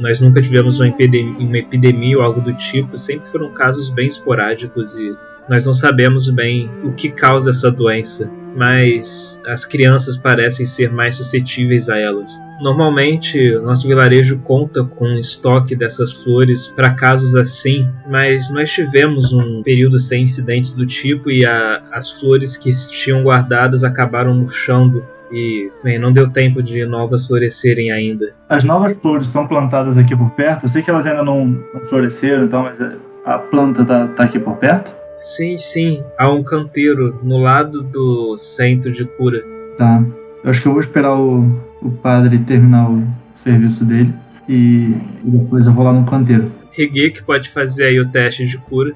nós 0.00 0.20
nunca 0.22 0.40
tivemos 0.40 0.80
uma 0.80 0.88
uma 1.38 1.58
epidemia 1.58 2.16
ou 2.16 2.24
algo 2.24 2.40
do 2.40 2.54
tipo, 2.54 2.96
sempre 2.96 3.28
foram 3.28 3.52
casos 3.52 3.90
bem 3.90 4.06
esporádicos 4.06 4.96
e 4.96 5.14
nós 5.46 5.66
não 5.66 5.74
sabemos 5.74 6.30
bem 6.30 6.70
o 6.82 6.92
que 6.92 7.10
causa 7.10 7.50
essa 7.50 7.70
doença, 7.70 8.30
mas 8.58 9.38
as 9.46 9.64
crianças 9.64 10.16
parecem 10.16 10.66
ser 10.66 10.90
mais 10.90 11.14
suscetíveis 11.14 11.88
a 11.88 11.96
elas. 11.96 12.28
Normalmente, 12.60 13.56
nosso 13.60 13.86
vilarejo 13.86 14.40
conta 14.40 14.82
com 14.82 15.06
um 15.06 15.18
estoque 15.18 15.76
dessas 15.76 16.12
flores 16.12 16.66
para 16.66 16.92
casos 16.92 17.36
assim, 17.36 17.88
mas 18.10 18.50
nós 18.50 18.72
tivemos 18.72 19.32
um 19.32 19.62
período 19.62 19.96
sem 20.00 20.24
incidentes 20.24 20.72
do 20.72 20.84
tipo 20.84 21.30
e 21.30 21.46
a, 21.46 21.84
as 21.92 22.10
flores 22.10 22.56
que 22.56 22.70
tinham 22.90 23.22
guardadas 23.22 23.84
acabaram 23.84 24.34
murchando 24.34 25.06
e, 25.30 25.70
bem, 25.84 25.96
não 25.96 26.12
deu 26.12 26.28
tempo 26.28 26.60
de 26.60 26.84
novas 26.84 27.28
florescerem 27.28 27.92
ainda. 27.92 28.34
As 28.48 28.64
novas 28.64 28.98
flores 28.98 29.28
estão 29.28 29.46
plantadas 29.46 29.96
aqui 29.96 30.16
por 30.16 30.32
perto. 30.32 30.64
Eu 30.64 30.68
sei 30.68 30.82
que 30.82 30.90
elas 30.90 31.06
ainda 31.06 31.22
não, 31.22 31.44
não 31.44 31.84
floresceram, 31.84 32.42
então, 32.44 32.62
mas 32.62 32.80
a 33.24 33.38
planta 33.38 33.84
tá, 33.84 34.08
tá 34.08 34.24
aqui 34.24 34.38
por 34.40 34.56
perto. 34.56 34.97
Sim, 35.18 35.58
sim. 35.58 36.02
Há 36.16 36.30
um 36.30 36.42
canteiro 36.42 37.18
no 37.22 37.38
lado 37.38 37.82
do 37.82 38.36
centro 38.36 38.92
de 38.92 39.04
cura. 39.04 39.42
Tá. 39.76 40.02
Eu 40.42 40.50
acho 40.50 40.62
que 40.62 40.68
eu 40.68 40.72
vou 40.72 40.80
esperar 40.80 41.14
o, 41.14 41.60
o 41.82 41.90
padre 41.90 42.38
terminar 42.38 42.90
o 42.90 43.04
serviço 43.34 43.84
dele 43.84 44.14
e, 44.48 44.96
e 45.24 45.30
depois 45.30 45.66
eu 45.66 45.72
vou 45.72 45.84
lá 45.84 45.92
no 45.92 46.06
canteiro. 46.06 46.50
que 47.10 47.22
pode 47.22 47.50
fazer 47.50 47.86
aí 47.86 48.00
o 48.00 48.08
teste 48.08 48.46
de 48.46 48.56
cura. 48.56 48.94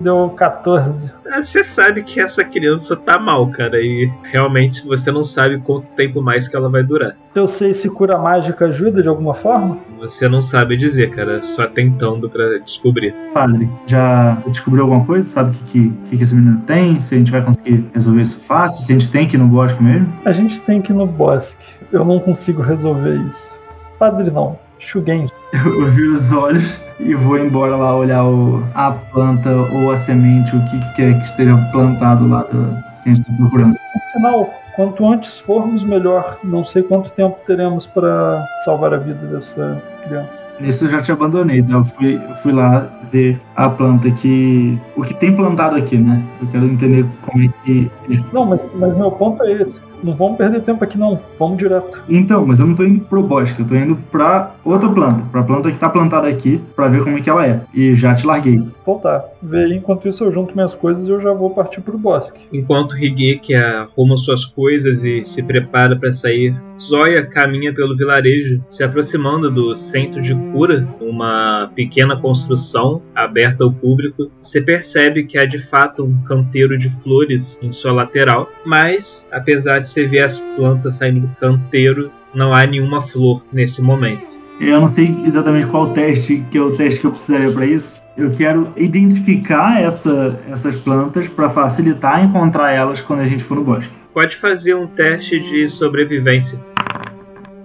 Deu 0.00 0.30
14. 0.30 1.10
Ah, 1.26 1.42
você 1.42 1.62
sabe 1.64 2.02
que 2.02 2.20
essa 2.20 2.44
criança 2.44 2.96
tá 2.96 3.18
mal, 3.18 3.48
cara, 3.48 3.78
e 3.80 4.10
realmente 4.22 4.86
você 4.86 5.10
não 5.10 5.24
sabe 5.24 5.58
quanto 5.58 5.86
tempo 5.88 6.22
mais 6.22 6.46
que 6.46 6.56
ela 6.56 6.70
vai 6.70 6.84
durar. 6.84 7.16
Eu 7.34 7.46
sei 7.46 7.74
se 7.74 7.90
cura 7.90 8.16
mágica 8.16 8.66
ajuda 8.66 9.02
de 9.02 9.08
alguma 9.08 9.34
forma? 9.34 9.78
Você 9.98 10.28
não 10.28 10.40
sabe 10.40 10.76
dizer, 10.76 11.10
cara, 11.10 11.42
só 11.42 11.66
tentando 11.66 12.30
para 12.30 12.58
descobrir. 12.60 13.12
Padre, 13.34 13.68
já 13.86 14.40
descobriu 14.46 14.84
alguma 14.84 15.04
coisa? 15.04 15.26
Sabe 15.26 15.50
o 15.50 15.64
que, 15.64 15.90
que, 15.90 16.16
que 16.16 16.22
esse 16.22 16.34
menino 16.34 16.62
tem? 16.66 17.00
Se 17.00 17.16
a 17.16 17.18
gente 17.18 17.32
vai 17.32 17.42
conseguir 17.42 17.84
resolver 17.92 18.22
isso 18.22 18.40
fácil? 18.40 18.86
Se 18.86 18.92
a 18.92 18.98
gente 18.98 19.10
tem 19.10 19.26
que 19.26 19.36
ir 19.36 19.38
no 19.38 19.46
bosque 19.46 19.82
mesmo? 19.82 20.12
A 20.24 20.32
gente 20.32 20.60
tem 20.60 20.80
que 20.80 20.92
ir 20.92 20.96
no 20.96 21.06
bosque. 21.06 21.64
Eu 21.90 22.04
não 22.04 22.20
consigo 22.20 22.62
resolver 22.62 23.16
isso. 23.28 23.56
Padre, 23.98 24.30
não. 24.30 24.58
Shugen. 24.78 25.28
Eu, 25.52 25.86
viro 25.86 26.12
os 26.12 26.32
olhos 26.32 26.84
e 27.00 27.14
vou 27.14 27.38
embora 27.38 27.74
lá 27.76 27.96
olhar 27.96 28.24
o, 28.24 28.62
a 28.74 28.92
planta 28.92 29.50
ou 29.50 29.90
a 29.90 29.96
semente, 29.96 30.54
o 30.54 30.64
que 30.66 30.94
quer 30.94 31.18
que 31.18 31.24
esteja 31.24 31.56
plantado 31.72 32.28
lá 32.28 32.42
do, 32.42 32.68
que 33.02 33.08
a 33.10 33.14
gente 33.14 33.22
está 33.22 33.32
procurando. 33.34 33.76
Sinal, 34.12 34.50
quanto 34.76 35.06
antes 35.06 35.40
formos, 35.40 35.84
melhor. 35.84 36.38
Não 36.44 36.64
sei 36.64 36.82
quanto 36.82 37.10
tempo 37.12 37.38
teremos 37.46 37.86
para 37.86 38.46
salvar 38.64 38.92
a 38.92 38.98
vida 38.98 39.26
dessa 39.26 39.82
criança. 40.04 40.48
Nisso 40.60 40.84
eu 40.84 40.88
já 40.90 41.00
te 41.00 41.12
abandonei, 41.12 41.60
então 41.60 41.78
eu 41.78 41.84
fui, 41.84 42.20
fui 42.34 42.52
lá 42.52 42.88
ver 43.04 43.40
a 43.56 43.70
planta 43.70 44.10
que. 44.10 44.78
O 44.96 45.02
que 45.02 45.14
tem 45.14 45.34
plantado 45.34 45.76
aqui, 45.76 45.96
né? 45.96 46.22
Eu 46.42 46.48
quero 46.48 46.64
entender 46.66 47.06
como 47.22 47.44
é 47.44 47.48
que. 47.64 47.90
Não, 48.32 48.44
mas, 48.44 48.68
mas 48.74 48.96
meu 48.96 49.10
ponto 49.10 49.42
é 49.44 49.52
esse. 49.52 49.80
Não 50.02 50.14
vamos 50.14 50.36
perder 50.38 50.62
tempo 50.62 50.82
aqui, 50.84 50.98
não. 50.98 51.20
Vamos 51.38 51.58
direto. 51.58 52.02
Então, 52.08 52.46
mas 52.46 52.60
eu 52.60 52.66
não 52.66 52.74
tô 52.74 52.84
indo 52.84 53.00
pro 53.00 53.22
bosque, 53.22 53.60
eu 53.60 53.66
tô 53.66 53.74
indo 53.74 53.96
pra 54.10 54.54
outra 54.64 54.88
planta. 54.88 55.22
Pra 55.30 55.42
planta 55.42 55.70
que 55.70 55.78
tá 55.78 55.88
plantada 55.88 56.28
aqui, 56.28 56.60
pra 56.74 56.88
ver 56.88 57.02
como 57.02 57.18
é 57.18 57.20
que 57.20 57.30
ela 57.30 57.46
é. 57.46 57.60
E 57.74 57.94
já 57.94 58.14
te 58.14 58.26
larguei. 58.26 58.62
Voltar. 58.84 59.24
Vê 59.42 59.64
aí, 59.64 59.74
enquanto 59.74 60.08
isso 60.08 60.24
eu 60.24 60.32
junto 60.32 60.54
minhas 60.54 60.74
coisas 60.74 61.08
e 61.08 61.12
eu 61.12 61.20
já 61.20 61.32
vou 61.32 61.50
partir 61.50 61.80
pro 61.80 61.98
bosque. 61.98 62.46
Enquanto 62.52 62.96
Higeki 62.96 63.54
arruma 63.54 64.16
suas 64.16 64.44
coisas 64.44 65.04
e 65.04 65.24
se 65.24 65.42
prepara 65.42 65.96
para 65.96 66.12
sair, 66.12 66.56
Zoya 66.80 67.26
caminha 67.26 67.74
pelo 67.74 67.96
vilarejo, 67.96 68.62
se 68.70 68.84
aproximando 68.84 69.50
do 69.50 69.74
centro 69.74 70.22
de 70.22 70.34
cura, 70.52 70.86
uma 71.00 71.70
pequena 71.74 72.20
construção 72.20 73.02
aberta 73.14 73.64
ao 73.64 73.72
público. 73.72 74.30
Você 74.40 74.62
percebe 74.62 75.24
que 75.24 75.36
há 75.38 75.44
de 75.44 75.58
fato 75.58 76.04
um 76.04 76.22
canteiro 76.22 76.78
de 76.78 76.88
flores 76.88 77.58
em 77.60 77.72
sua 77.72 77.92
lateral, 77.92 78.48
mas 78.64 79.26
apesar 79.30 79.80
de 79.80 79.87
você 79.88 80.06
ver 80.06 80.20
as 80.20 80.38
plantas 80.38 80.96
saindo 80.96 81.26
do 81.26 81.36
canteiro, 81.36 82.12
não 82.34 82.54
há 82.54 82.66
nenhuma 82.66 83.00
flor 83.00 83.44
nesse 83.52 83.82
momento. 83.82 84.38
Eu 84.60 84.80
não 84.80 84.88
sei 84.88 85.16
exatamente 85.24 85.66
qual 85.66 85.92
teste 85.92 86.44
que 86.50 86.58
é 86.58 86.60
o 86.60 86.72
teste 86.72 87.00
que 87.00 87.06
eu 87.06 87.10
precisaria 87.12 87.50
para 87.50 87.64
isso. 87.64 88.02
Eu 88.16 88.30
quero 88.30 88.68
identificar 88.76 89.80
essa, 89.80 90.38
essas 90.50 90.80
plantas 90.80 91.28
para 91.28 91.48
facilitar 91.48 92.24
encontrar 92.24 92.72
elas 92.72 93.00
quando 93.00 93.20
a 93.20 93.24
gente 93.24 93.44
for 93.44 93.56
no 93.56 93.64
bosque. 93.64 93.94
Pode 94.12 94.34
fazer 94.36 94.74
um 94.74 94.88
teste 94.88 95.38
de 95.38 95.68
sobrevivência. 95.68 96.58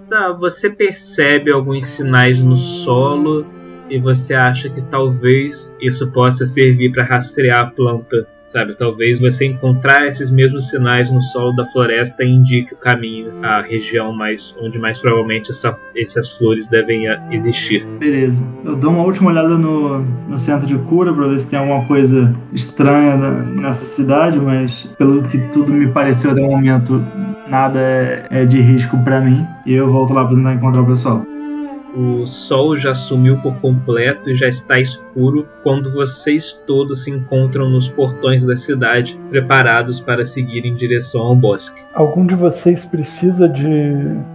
Tá, 0.08 0.36
você 0.38 0.70
percebe 0.70 1.50
alguns 1.50 1.84
sinais 1.86 2.40
no 2.40 2.54
solo 2.54 3.44
e 3.90 3.98
você 3.98 4.34
acha 4.34 4.68
que 4.68 4.80
talvez 4.82 5.74
isso 5.80 6.12
possa 6.12 6.46
servir 6.46 6.92
para 6.92 7.04
rastrear 7.04 7.60
a 7.60 7.66
planta 7.66 8.33
sabe? 8.44 8.76
Talvez 8.76 9.18
você 9.18 9.46
encontrar 9.46 10.06
esses 10.06 10.30
mesmos 10.30 10.68
sinais 10.68 11.10
no 11.10 11.20
solo 11.20 11.52
da 11.52 11.66
floresta 11.66 12.24
indique 12.24 12.74
o 12.74 12.76
caminho, 12.76 13.32
a 13.42 13.60
região 13.62 14.12
mais 14.12 14.54
onde 14.60 14.78
mais 14.78 14.98
provavelmente 14.98 15.50
essa, 15.50 15.76
essas 15.96 16.32
flores 16.32 16.68
devem 16.68 17.04
existir. 17.30 17.86
Beleza. 17.98 18.52
Eu 18.64 18.76
dou 18.76 18.90
uma 18.90 19.02
última 19.02 19.30
olhada 19.30 19.56
no, 19.56 20.00
no 20.00 20.38
centro 20.38 20.66
de 20.66 20.76
cura 20.78 21.12
para 21.12 21.26
ver 21.26 21.38
se 21.38 21.50
tem 21.50 21.58
alguma 21.58 21.84
coisa 21.86 22.34
estranha 22.52 23.16
nessa 23.16 23.84
cidade, 23.84 24.38
mas 24.38 24.94
pelo 24.98 25.22
que 25.22 25.38
tudo 25.52 25.72
me 25.72 25.88
pareceu 25.88 26.32
até 26.32 26.40
o 26.40 26.50
momento, 26.50 27.04
nada 27.48 27.80
é, 27.80 28.26
é 28.30 28.44
de 28.44 28.60
risco 28.60 28.98
para 29.02 29.20
mim. 29.20 29.46
E 29.66 29.74
eu 29.74 29.90
volto 29.90 30.12
lá 30.12 30.24
para 30.24 30.36
tentar 30.36 30.54
encontrar 30.54 30.82
o 30.82 30.86
pessoal. 30.86 31.33
O 31.96 32.26
sol 32.26 32.76
já 32.76 32.94
sumiu 32.94 33.40
por 33.40 33.60
completo 33.60 34.30
e 34.30 34.34
já 34.34 34.48
está 34.48 34.80
escuro 34.80 35.46
quando 35.62 35.92
vocês 35.92 36.60
todos 36.66 37.04
se 37.04 37.10
encontram 37.10 37.70
nos 37.70 37.88
portões 37.88 38.44
da 38.44 38.56
cidade, 38.56 39.18
preparados 39.30 40.00
para 40.00 40.24
seguir 40.24 40.66
em 40.66 40.74
direção 40.74 41.22
ao 41.22 41.36
bosque. 41.36 41.82
Algum 41.94 42.26
de 42.26 42.34
vocês 42.34 42.84
precisa 42.84 43.48
de 43.48 43.68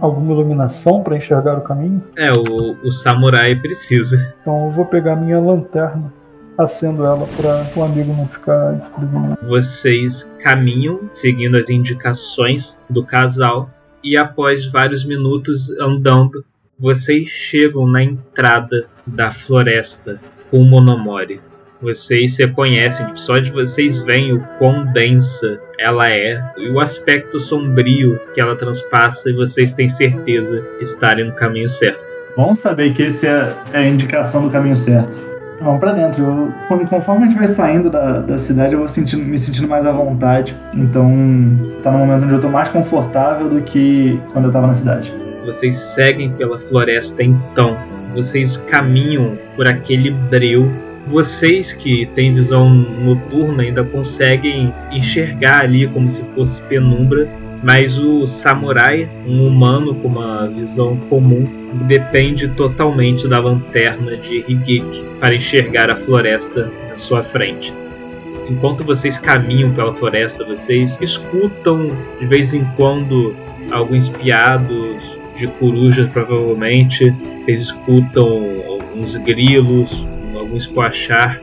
alguma 0.00 0.32
iluminação 0.32 1.02
para 1.02 1.16
enxergar 1.16 1.58
o 1.58 1.62
caminho? 1.62 2.02
É, 2.16 2.32
o, 2.32 2.76
o 2.82 2.90
samurai 2.90 3.54
precisa. 3.54 4.34
Então 4.40 4.66
eu 4.66 4.70
vou 4.70 4.86
pegar 4.86 5.16
minha 5.16 5.38
lanterna 5.38 6.12
acendo 6.56 7.04
ela 7.04 7.26
para 7.36 7.70
o 7.74 7.82
amigo 7.82 8.12
não 8.12 8.28
ficar 8.28 8.76
escrevendo. 8.76 9.36
Vocês 9.42 10.34
caminham 10.42 11.00
seguindo 11.08 11.56
as 11.56 11.70
indicações 11.70 12.78
do 12.88 13.04
casal 13.04 13.70
e 14.02 14.16
após 14.16 14.66
vários 14.66 15.04
minutos 15.04 15.70
andando, 15.78 16.44
vocês 16.80 17.28
chegam 17.28 17.86
na 17.86 18.02
entrada 18.02 18.86
da 19.06 19.30
floresta 19.30 20.18
com 20.50 20.60
o 20.60 20.64
Monomori. 20.64 21.38
Vocês 21.82 22.36
se 22.36 22.46
conhecem, 22.48 23.06
tipo, 23.06 23.20
só 23.20 23.38
de 23.38 23.50
vocês 23.50 23.98
veem 23.98 24.32
o 24.32 24.42
quão 24.58 24.90
densa 24.90 25.60
ela 25.78 26.10
é 26.10 26.42
e 26.56 26.68
o 26.70 26.80
aspecto 26.80 27.38
sombrio 27.38 28.18
que 28.34 28.40
ela 28.40 28.56
transpassa 28.56 29.30
e 29.30 29.34
vocês 29.34 29.74
têm 29.74 29.88
certeza 29.88 30.66
estarem 30.80 31.26
no 31.26 31.34
caminho 31.34 31.68
certo. 31.68 32.18
Bom 32.36 32.54
saber 32.54 32.92
que 32.92 33.02
esse 33.02 33.26
é, 33.26 33.54
é 33.72 33.78
a 33.78 33.86
indicação 33.86 34.42
do 34.42 34.50
caminho 34.50 34.76
certo. 34.76 35.18
Vamos 35.60 35.80
pra 35.80 35.92
dentro. 35.92 36.24
Eu, 36.24 36.86
conforme 36.86 37.24
a 37.24 37.28
gente 37.28 37.36
vai 37.36 37.46
saindo 37.46 37.90
da, 37.90 38.20
da 38.20 38.38
cidade, 38.38 38.72
eu 38.72 38.78
vou 38.78 38.88
sentindo, 38.88 39.22
me 39.24 39.36
sentindo 39.36 39.68
mais 39.68 39.84
à 39.84 39.92
vontade. 39.92 40.56
Então, 40.72 41.10
tá 41.82 41.90
no 41.90 41.98
momento 41.98 42.24
onde 42.24 42.34
eu 42.34 42.40
tô 42.40 42.48
mais 42.48 42.70
confortável 42.70 43.48
do 43.48 43.60
que 43.60 44.18
quando 44.32 44.46
eu 44.46 44.52
tava 44.52 44.66
na 44.66 44.74
cidade. 44.74 45.12
Vocês 45.50 45.74
seguem 45.74 46.30
pela 46.30 46.58
floresta 46.58 47.22
então. 47.22 47.76
Vocês 48.14 48.56
caminham 48.56 49.38
por 49.56 49.66
aquele 49.66 50.10
breu. 50.10 50.70
Vocês 51.06 51.72
que 51.72 52.06
têm 52.14 52.32
visão 52.32 52.68
noturna 52.68 53.62
ainda 53.62 53.82
conseguem 53.82 54.72
enxergar 54.92 55.62
ali 55.62 55.88
como 55.88 56.08
se 56.08 56.22
fosse 56.34 56.62
penumbra 56.62 57.28
mas 57.62 57.98
o 57.98 58.26
samurai, 58.26 59.08
um 59.26 59.46
humano 59.46 59.94
com 59.94 60.08
uma 60.08 60.46
visão 60.46 60.96
comum, 60.96 61.46
depende 61.86 62.48
totalmente 62.48 63.28
da 63.28 63.38
lanterna 63.38 64.16
de 64.16 64.38
Higeki 64.38 65.04
para 65.20 65.34
enxergar 65.34 65.90
a 65.90 65.96
floresta 65.96 66.70
à 66.92 66.96
sua 66.96 67.22
frente. 67.22 67.74
Enquanto 68.48 68.82
vocês 68.82 69.18
caminham 69.18 69.72
pela 69.72 69.92
floresta, 69.92 70.44
vocês 70.44 70.98
escutam 71.00 71.92
de 72.18 72.26
vez 72.26 72.54
em 72.54 72.64
quando 72.76 73.36
alguns 73.70 74.08
piados 74.08 75.19
de 75.40 75.48
corujas, 75.48 76.08
provavelmente. 76.08 77.14
Vocês 77.44 77.60
escutam 77.62 78.62
alguns 78.68 79.16
grilos, 79.16 80.06
algum 80.34 80.56
escoachar 80.56 81.40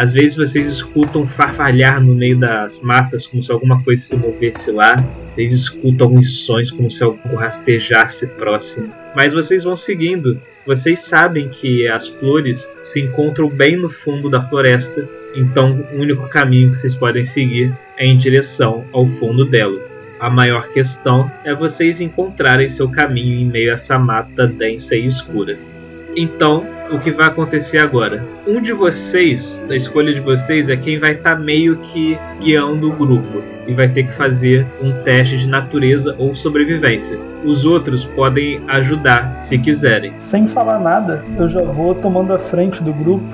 às 0.00 0.12
vezes 0.12 0.36
vocês 0.36 0.66
escutam 0.66 1.26
farfalhar 1.26 2.02
no 2.02 2.14
meio 2.14 2.38
das 2.38 2.80
matas 2.80 3.26
como 3.26 3.42
se 3.42 3.50
alguma 3.52 3.82
coisa 3.82 4.02
se 4.02 4.16
movesse 4.16 4.70
lá. 4.70 5.04
Vocês 5.24 5.52
escutam 5.52 6.06
alguns 6.06 6.44
sons 6.44 6.70
como 6.70 6.90
se 6.90 7.02
algo 7.02 7.36
rastejasse 7.36 8.28
próximo. 8.28 8.90
Mas 9.14 9.32
vocês 9.32 9.64
vão 9.64 9.76
seguindo. 9.76 10.40
Vocês 10.66 11.00
sabem 11.00 11.48
que 11.48 11.88
as 11.88 12.08
flores 12.08 12.72
se 12.80 13.00
encontram 13.00 13.48
bem 13.48 13.76
no 13.76 13.90
fundo 13.90 14.30
da 14.30 14.40
floresta, 14.40 15.08
então 15.34 15.84
o 15.92 16.00
único 16.00 16.28
caminho 16.28 16.70
que 16.70 16.76
vocês 16.76 16.94
podem 16.94 17.24
seguir 17.24 17.76
é 17.96 18.06
em 18.06 18.16
direção 18.16 18.84
ao 18.92 19.04
fundo 19.04 19.44
dela. 19.44 19.89
A 20.20 20.28
maior 20.28 20.68
questão 20.68 21.30
é 21.42 21.54
vocês 21.54 22.02
encontrarem 22.02 22.68
seu 22.68 22.90
caminho 22.90 23.40
em 23.40 23.46
meio 23.46 23.70
a 23.70 23.74
essa 23.74 23.98
mata 23.98 24.46
densa 24.46 24.94
e 24.94 25.06
escura. 25.06 25.58
Então, 26.14 26.66
o 26.90 26.98
que 26.98 27.10
vai 27.10 27.28
acontecer 27.28 27.78
agora? 27.78 28.22
Um 28.46 28.60
de 28.60 28.74
vocês, 28.74 29.58
da 29.66 29.74
escolha 29.74 30.12
de 30.12 30.20
vocês, 30.20 30.68
é 30.68 30.76
quem 30.76 30.98
vai 30.98 31.12
estar 31.12 31.36
tá 31.36 31.40
meio 31.40 31.76
que 31.76 32.18
guiando 32.38 32.90
o 32.90 32.92
grupo 32.92 33.42
e 33.66 33.72
vai 33.72 33.88
ter 33.88 34.02
que 34.02 34.12
fazer 34.12 34.66
um 34.82 34.92
teste 35.02 35.38
de 35.38 35.48
natureza 35.48 36.14
ou 36.18 36.34
sobrevivência. 36.34 37.18
Os 37.42 37.64
outros 37.64 38.04
podem 38.04 38.60
ajudar 38.68 39.40
se 39.40 39.58
quiserem. 39.58 40.12
Sem 40.18 40.46
falar 40.46 40.80
nada, 40.80 41.24
eu 41.38 41.48
já 41.48 41.62
vou 41.62 41.94
tomando 41.94 42.34
a 42.34 42.38
frente 42.38 42.82
do 42.82 42.92
grupo 42.92 43.24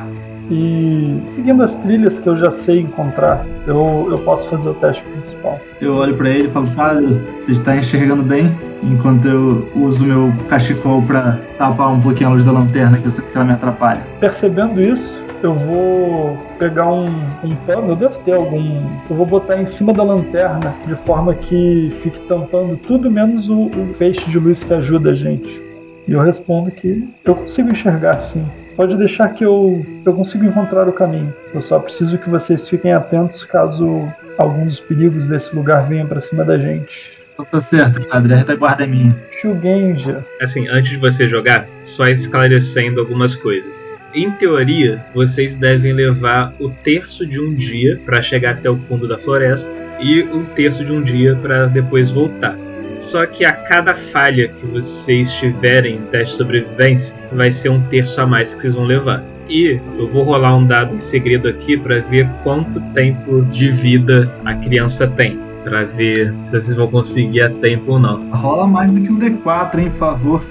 e 0.50 1.22
seguindo 1.28 1.62
as 1.62 1.74
trilhas 1.76 2.18
que 2.18 2.28
eu 2.28 2.36
já 2.36 2.50
sei 2.50 2.80
encontrar, 2.80 3.44
eu, 3.66 4.08
eu 4.10 4.18
posso 4.18 4.48
fazer 4.48 4.68
o 4.68 4.74
teste 4.74 5.02
principal. 5.02 5.60
Eu 5.80 5.94
olho 5.94 6.14
para 6.14 6.28
ele 6.30 6.48
e 6.48 6.50
falo, 6.50 6.70
cara, 6.70 7.00
você 7.36 7.52
está 7.52 7.76
enxergando 7.76 8.22
bem? 8.22 8.54
Enquanto 8.82 9.26
eu 9.26 9.68
uso 9.74 10.04
meu 10.04 10.32
cachecol 10.48 11.02
para 11.02 11.40
tapar 11.58 11.92
um 11.92 11.98
pouquinho 11.98 12.30
a 12.30 12.32
luz 12.32 12.44
da 12.44 12.52
lanterna, 12.52 12.96
que 12.96 13.06
eu 13.06 13.10
sinto 13.10 13.30
que 13.30 13.36
ela 13.36 13.46
me 13.46 13.52
atrapalha. 13.52 14.00
Percebendo 14.20 14.80
isso, 14.80 15.16
eu 15.42 15.54
vou 15.54 16.38
pegar 16.58 16.90
um, 16.90 17.06
um 17.44 17.54
pano, 17.66 17.92
eu 17.92 17.96
devo 17.96 18.18
ter 18.20 18.34
algum. 18.34 18.82
Eu 19.08 19.16
vou 19.16 19.26
botar 19.26 19.60
em 19.60 19.66
cima 19.66 19.92
da 19.92 20.02
lanterna 20.02 20.74
de 20.86 20.94
forma 20.94 21.34
que 21.34 21.92
fique 22.02 22.20
tampando 22.20 22.76
tudo 22.76 23.10
menos 23.10 23.48
o, 23.48 23.66
o 23.66 23.94
feixe 23.94 24.30
de 24.30 24.38
luz 24.38 24.62
que 24.62 24.72
ajuda 24.72 25.10
a 25.10 25.14
gente. 25.14 25.60
E 26.06 26.12
eu 26.12 26.20
respondo 26.20 26.70
que 26.70 27.08
eu 27.24 27.34
consigo 27.34 27.70
enxergar 27.70 28.18
sim. 28.20 28.44
Pode 28.76 28.94
deixar 28.96 29.30
que 29.30 29.42
eu, 29.42 29.84
eu 30.04 30.12
consigo 30.14 30.44
encontrar 30.44 30.86
o 30.86 30.92
caminho. 30.92 31.34
Eu 31.54 31.62
só 31.62 31.78
preciso 31.78 32.18
que 32.18 32.28
vocês 32.28 32.68
fiquem 32.68 32.92
atentos 32.92 33.42
caso 33.42 34.12
algum 34.36 34.66
dos 34.66 34.78
perigos 34.78 35.28
desse 35.28 35.56
lugar 35.56 35.88
venha 35.88 36.04
para 36.04 36.20
cima 36.20 36.44
da 36.44 36.58
gente. 36.58 37.16
Tá 37.50 37.60
certo, 37.60 38.06
padre. 38.06 38.34
A 38.34 38.36
retaguarda 38.36 38.84
é 38.84 38.86
minha. 38.86 39.16
Shugenja. 39.40 40.24
Assim, 40.40 40.68
antes 40.68 40.92
de 40.92 40.98
você 40.98 41.26
jogar, 41.26 41.66
só 41.80 42.06
esclarecendo 42.06 43.00
algumas 43.00 43.34
coisas. 43.34 43.74
Em 44.14 44.30
teoria, 44.30 45.04
vocês 45.14 45.56
devem 45.56 45.92
levar 45.92 46.54
o 46.58 46.70
terço 46.70 47.26
de 47.26 47.40
um 47.40 47.54
dia 47.54 48.00
para 48.04 48.22
chegar 48.22 48.52
até 48.52 48.70
o 48.70 48.76
fundo 48.76 49.06
da 49.06 49.18
floresta 49.18 49.70
e 50.00 50.22
um 50.22 50.44
terço 50.44 50.84
de 50.84 50.92
um 50.92 51.02
dia 51.02 51.34
para 51.36 51.66
depois 51.66 52.10
voltar. 52.10 52.56
Só 52.98 53.26
que 53.26 53.44
a 53.44 53.52
cada 53.52 53.94
falha 53.94 54.48
que 54.48 54.66
vocês 54.66 55.32
tiverem 55.32 55.98
no 55.98 56.06
teste 56.06 56.32
de 56.32 56.36
sobrevivência, 56.36 57.16
vai 57.32 57.50
ser 57.50 57.68
um 57.68 57.80
terço 57.80 58.20
a 58.20 58.26
mais 58.26 58.54
que 58.54 58.60
vocês 58.60 58.74
vão 58.74 58.84
levar. 58.84 59.22
E 59.48 59.78
eu 59.98 60.08
vou 60.08 60.24
rolar 60.24 60.56
um 60.56 60.66
dado 60.66 60.94
em 60.94 60.98
segredo 60.98 61.48
aqui 61.48 61.76
para 61.76 62.00
ver 62.00 62.28
quanto 62.42 62.80
tempo 62.92 63.44
de 63.44 63.70
vida 63.70 64.32
a 64.44 64.54
criança 64.54 65.06
tem. 65.06 65.38
Para 65.62 65.84
ver 65.84 66.34
se 66.42 66.52
vocês 66.52 66.72
vão 66.74 66.88
conseguir 66.88 67.42
a 67.42 67.50
tempo 67.50 67.92
ou 67.92 67.98
não. 67.98 68.30
Rola 68.30 68.66
mais 68.66 68.90
do 68.90 69.00
que 69.00 69.10
um 69.10 69.18
D4, 69.18 69.78
hein, 69.78 69.90
por 69.90 69.96
favor. 69.96 70.44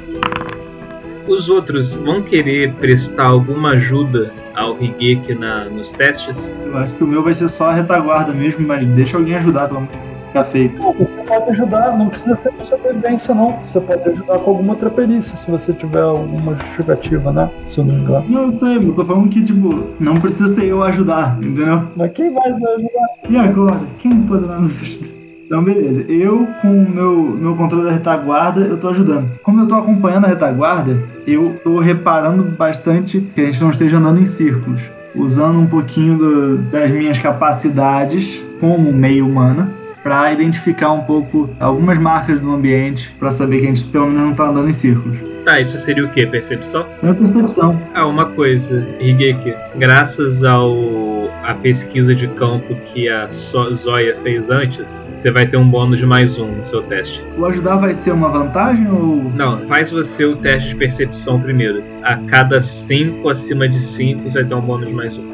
Os 1.28 1.50
outros 1.50 1.94
vão 1.94 2.22
querer 2.22 2.74
prestar 2.74 3.26
alguma 3.26 3.72
ajuda 3.72 4.32
ao 4.54 4.78
Higeki 4.82 5.34
na, 5.36 5.66
nos 5.66 5.92
testes? 5.92 6.52
Eu 6.64 6.78
acho 6.78 6.94
que 6.94 7.04
o 7.04 7.08
meu 7.08 7.24
vai 7.24 7.34
ser 7.34 7.50
só 7.50 7.72
a 7.72 7.74
retaguarda 7.74 8.34
mesmo, 8.34 8.66
mas 8.68 8.86
deixa 8.86 9.18
alguém 9.18 9.36
ajudar, 9.36 9.68
pelo 9.68 9.82
menos 9.82 9.96
ficar 9.96 10.15
feito. 10.44 10.78
Não, 10.78 10.94
você 10.94 11.16
pode 11.16 11.52
ajudar, 11.52 11.98
não 11.98 12.10
precisa 12.10 12.36
ter 12.36 12.52
sobrevivência, 12.66 13.34
não. 13.34 13.58
Você 13.66 13.80
pode 13.80 14.10
ajudar 14.10 14.40
com 14.40 14.52
alguma 14.52 14.74
outra 14.74 14.90
perícia, 14.90 15.36
se 15.36 15.50
você 15.50 15.74
tiver 15.74 16.02
alguma 16.02 16.56
justificativa, 16.56 17.32
né? 17.32 17.50
Se 17.66 17.80
eu 17.80 17.86
não 17.86 17.96
me 17.96 18.02
engano. 18.02 18.26
Não, 18.28 18.52
sei, 18.52 18.78
eu 18.78 18.94
tô 18.94 19.06
falando 19.06 19.30
que, 19.30 19.44
tipo, 19.44 19.88
não 20.00 20.20
precisa 20.20 20.54
ser 20.54 20.66
eu 20.66 20.84
ajudar, 20.84 21.38
entendeu? 21.38 21.84
Mas 21.96 22.12
quem 22.12 22.34
vai 22.34 22.50
nos 22.50 22.64
ajudar? 22.64 23.30
E 23.30 23.38
agora? 23.38 23.80
Quem 24.00 24.22
poderá 24.24 24.58
nos 24.58 24.82
ajudar? 24.82 25.16
Então, 25.46 25.64
beleza. 25.64 26.02
Eu, 26.12 26.48
com 26.60 26.70
o 26.70 26.90
meu, 26.90 27.22
meu 27.38 27.56
controle 27.56 27.86
da 27.86 27.92
retaguarda, 27.92 28.62
eu 28.62 28.80
tô 28.80 28.90
ajudando. 28.90 29.30
Como 29.44 29.62
eu 29.62 29.68
tô 29.68 29.76
acompanhando 29.76 30.26
a 30.26 30.28
retaguarda, 30.28 31.00
eu 31.28 31.56
tô 31.64 31.80
reparando 31.80 32.44
bastante 32.44 33.22
que 33.22 33.42
a 33.42 33.46
gente 33.46 33.62
não 33.62 33.70
esteja 33.70 33.98
andando 33.98 34.20
em 34.20 34.26
círculos. 34.26 34.82
Usando 35.14 35.60
um 35.60 35.68
pouquinho 35.68 36.18
do, 36.18 36.58
das 36.58 36.92
minhas 36.92 37.20
capacidades 37.20 38.44
como 38.60 38.92
meio 38.92 39.28
humana 39.28 39.70
para 40.06 40.32
identificar 40.32 40.92
um 40.92 41.02
pouco 41.02 41.50
algumas 41.60 41.98
marcas 41.98 42.40
do 42.40 42.54
ambiente, 42.54 43.12
para 43.18 43.32
saber 43.32 43.58
que 43.58 43.64
a 43.64 43.74
gente 43.74 43.86
pelo 43.86 44.06
menos 44.06 44.22
não 44.22 44.36
tá 44.36 44.44
andando 44.50 44.70
em 44.70 44.74
círculos. 44.74 45.18
Tá, 45.44 45.60
isso 45.60 45.80
seria 45.80 46.06
o 46.06 46.10
que? 46.10 46.24
Percepção? 46.28 46.86
É 47.02 47.12
percepção. 47.12 47.82
Ah, 47.92 48.06
uma 48.06 48.28
coisa, 48.28 48.86
Higeki. 49.00 49.56
Graças 49.76 50.44
ao 50.44 51.28
a 51.44 51.56
pesquisa 51.56 52.14
de 52.14 52.28
campo 52.28 52.76
que 52.86 53.10
a 53.10 53.28
Zoya 53.28 54.16
fez 54.18 54.52
antes, 54.52 54.96
você 55.12 55.32
vai 55.32 55.48
ter 55.48 55.58
um 55.58 55.68
bônus 55.68 56.00
de 56.00 56.06
mais 56.06 56.38
um 56.38 56.52
no 56.52 56.64
seu 56.64 56.84
teste. 56.84 57.26
O 57.36 57.44
ajudar 57.46 57.78
vai 57.78 57.94
ser 57.96 58.12
uma 58.12 58.30
vantagem 58.30 58.88
ou. 58.88 59.24
Não, 59.36 59.66
faz 59.66 59.90
você 59.90 60.24
o 60.24 60.36
teste 60.36 60.70
de 60.70 60.76
percepção 60.76 61.42
primeiro. 61.42 61.84
A 62.04 62.16
cada 62.18 62.62
5 62.62 63.28
acima 63.28 63.68
de 63.68 63.80
5 63.80 64.30
você 64.30 64.40
vai 64.40 64.48
ter 64.48 64.54
um 64.54 64.62
bônus 64.62 64.88
de 64.88 64.94
mais 64.94 65.18
um. 65.18 65.26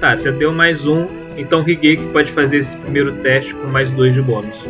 Tá, 0.00 0.16
você 0.16 0.32
deu 0.32 0.52
mais 0.52 0.84
um, 0.84 1.06
então 1.36 1.66
Higeki 1.66 2.06
pode 2.08 2.32
fazer 2.32 2.58
esse 2.58 2.76
primeiro 2.76 3.12
teste 3.16 3.54
com 3.54 3.68
mais 3.68 3.90
dois 3.90 4.14
de 4.14 4.22
bônus. 4.22 4.64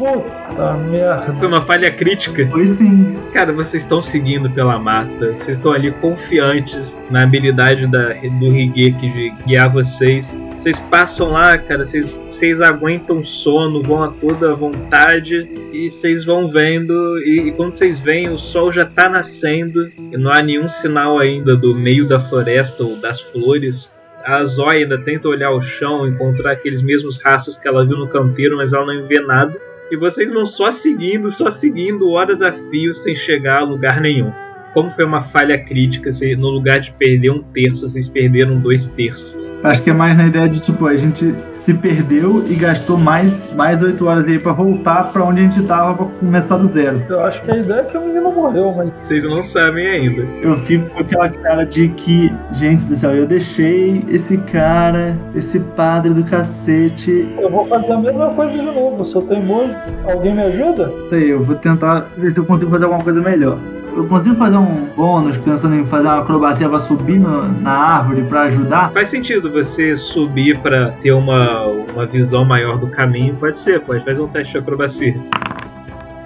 Puta 0.00 0.72
merda. 0.78 1.34
Foi 1.38 1.46
uma 1.46 1.60
falha 1.60 1.90
crítica. 1.90 2.48
Foi 2.50 2.64
sim. 2.64 3.18
Cara, 3.34 3.52
vocês 3.52 3.82
estão 3.82 4.00
seguindo 4.00 4.50
pela 4.50 4.78
mata. 4.78 5.36
Vocês 5.36 5.58
estão 5.58 5.72
ali 5.72 5.90
confiantes 5.90 6.98
na 7.10 7.22
habilidade 7.22 7.86
da, 7.86 8.14
do 8.14 8.46
Higeki 8.46 9.10
de 9.10 9.30
guiar 9.46 9.68
vocês. 9.68 10.34
Vocês 10.56 10.80
passam 10.80 11.32
lá, 11.32 11.58
cara. 11.58 11.84
Vocês, 11.84 12.06
vocês 12.06 12.62
aguentam 12.62 13.22
sono, 13.22 13.82
vão 13.82 14.02
a 14.02 14.08
toda 14.08 14.54
vontade. 14.54 15.46
E 15.70 15.90
vocês 15.90 16.24
vão 16.24 16.48
vendo. 16.48 16.94
E, 17.18 17.48
e 17.48 17.52
quando 17.52 17.72
vocês 17.72 18.00
veem, 18.00 18.30
o 18.30 18.38
sol 18.38 18.72
já 18.72 18.86
tá 18.86 19.06
nascendo. 19.06 19.92
E 19.98 20.16
não 20.16 20.32
há 20.32 20.40
nenhum 20.40 20.66
sinal 20.66 21.18
ainda 21.18 21.54
do 21.54 21.74
meio 21.74 22.08
da 22.08 22.18
floresta 22.18 22.84
ou 22.84 22.98
das 22.98 23.20
flores 23.20 23.92
a 24.24 24.44
Zoya 24.44 24.80
ainda 24.80 24.98
tenta 24.98 25.28
olhar 25.28 25.50
o 25.50 25.62
chão, 25.62 26.06
encontrar 26.06 26.52
aqueles 26.52 26.82
mesmos 26.82 27.20
rastros 27.20 27.56
que 27.56 27.66
ela 27.66 27.86
viu 27.86 27.96
no 27.96 28.08
canteiro, 28.08 28.56
mas 28.56 28.72
ela 28.72 28.86
não 28.86 29.06
vê 29.06 29.20
nada. 29.20 29.60
E 29.90 29.96
vocês 29.96 30.30
vão 30.30 30.46
só 30.46 30.70
seguindo, 30.70 31.30
só 31.30 31.50
seguindo 31.50 32.10
horas 32.10 32.42
a 32.42 32.52
fio 32.52 32.94
sem 32.94 33.16
chegar 33.16 33.60
a 33.60 33.64
lugar 33.64 34.00
nenhum. 34.00 34.32
Como 34.72 34.90
foi 34.90 35.04
uma 35.04 35.20
falha 35.20 35.58
crítica, 35.58 36.12
você, 36.12 36.36
no 36.36 36.48
lugar 36.48 36.80
de 36.80 36.92
perder 36.92 37.30
um 37.30 37.38
terço, 37.38 37.88
vocês 37.88 38.08
perderam 38.08 38.58
dois 38.58 38.88
terços. 38.88 39.54
Acho 39.62 39.82
que 39.82 39.90
é 39.90 39.92
mais 39.92 40.16
na 40.16 40.26
ideia 40.26 40.48
de, 40.48 40.60
tipo, 40.60 40.86
a 40.86 40.96
gente 40.96 41.34
se 41.52 41.74
perdeu 41.74 42.44
e 42.48 42.54
gastou 42.54 42.98
mais, 42.98 43.54
mais 43.56 43.82
8 43.82 44.06
horas 44.06 44.26
aí 44.26 44.38
pra 44.38 44.52
voltar 44.52 45.12
pra 45.12 45.24
onde 45.24 45.40
a 45.40 45.44
gente 45.44 45.62
tava 45.64 45.94
pra 45.94 46.06
começar 46.06 46.56
do 46.56 46.66
zero. 46.66 47.02
Eu 47.08 47.24
acho 47.24 47.42
que 47.42 47.50
a 47.50 47.56
ideia 47.56 47.80
é 47.80 47.84
que 47.84 47.96
o 47.96 48.06
menino 48.06 48.30
morreu, 48.32 48.72
mas. 48.76 49.00
Vocês 49.02 49.24
não 49.24 49.42
sabem 49.42 49.86
ainda. 49.86 50.22
Eu 50.42 50.54
fico 50.56 50.88
com 50.90 51.00
aquela 51.00 51.28
cara 51.28 51.64
de 51.64 51.88
que, 51.88 52.32
gente 52.52 52.84
do 52.84 52.96
céu, 52.96 53.14
eu 53.14 53.26
deixei 53.26 54.04
esse 54.08 54.42
cara, 54.44 55.18
esse 55.34 55.60
padre 55.74 56.12
do 56.14 56.24
cacete. 56.24 57.28
Eu 57.38 57.50
vou 57.50 57.66
fazer 57.66 57.92
a 57.92 57.98
mesma 57.98 58.30
coisa 58.30 58.52
de 58.52 58.62
novo, 58.62 58.98
eu 58.98 59.04
sou 59.04 59.22
teimoso. 59.22 59.74
Alguém 60.04 60.34
me 60.34 60.42
ajuda? 60.42 60.92
Aí, 61.12 61.30
eu 61.30 61.42
vou 61.42 61.56
tentar 61.56 62.08
ver 62.16 62.32
se 62.32 62.38
eu 62.38 62.44
consigo 62.44 62.70
fazer 62.70 62.84
alguma 62.84 63.02
coisa 63.02 63.20
melhor. 63.20 63.58
Eu 63.94 64.06
consigo 64.06 64.36
fazer 64.36 64.56
um 64.56 64.86
bônus 64.96 65.36
pensando 65.36 65.74
em 65.76 65.84
fazer 65.84 66.06
uma 66.08 66.20
acrobacia 66.20 66.68
pra 66.68 66.78
subir 66.78 67.18
no- 67.18 67.46
na 67.60 67.72
árvore 67.72 68.22
pra 68.22 68.42
ajudar? 68.42 68.90
Faz 68.92 69.08
sentido 69.08 69.50
você 69.50 69.96
subir 69.96 70.58
pra 70.58 70.92
ter 70.92 71.12
uma, 71.12 71.66
uma 71.66 72.06
visão 72.06 72.44
maior 72.44 72.78
do 72.78 72.88
caminho? 72.88 73.34
Pode 73.36 73.58
ser, 73.58 73.80
pode 73.80 74.04
fazer 74.04 74.22
um 74.22 74.28
teste 74.28 74.52
de 74.52 74.58
acrobacia. 74.58 75.14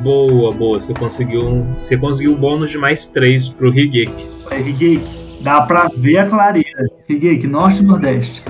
Boa, 0.00 0.52
boa. 0.52 0.78
Você 0.80 0.92
conseguiu 0.92 1.40
um, 1.42 1.74
você 1.74 1.96
conseguiu 1.96 2.32
um 2.32 2.36
bônus 2.36 2.70
de 2.70 2.78
mais 2.78 3.06
3 3.06 3.48
pro 3.48 3.68
Higeki. 3.68 4.28
É, 4.50 4.60
Higeki, 4.60 5.38
dá 5.40 5.62
pra 5.62 5.88
ver 5.96 6.18
a 6.18 6.26
clareira. 6.28 6.68
Higeki, 7.08 7.46
norte 7.46 7.82
e 7.82 7.86
nordeste. 7.86 8.44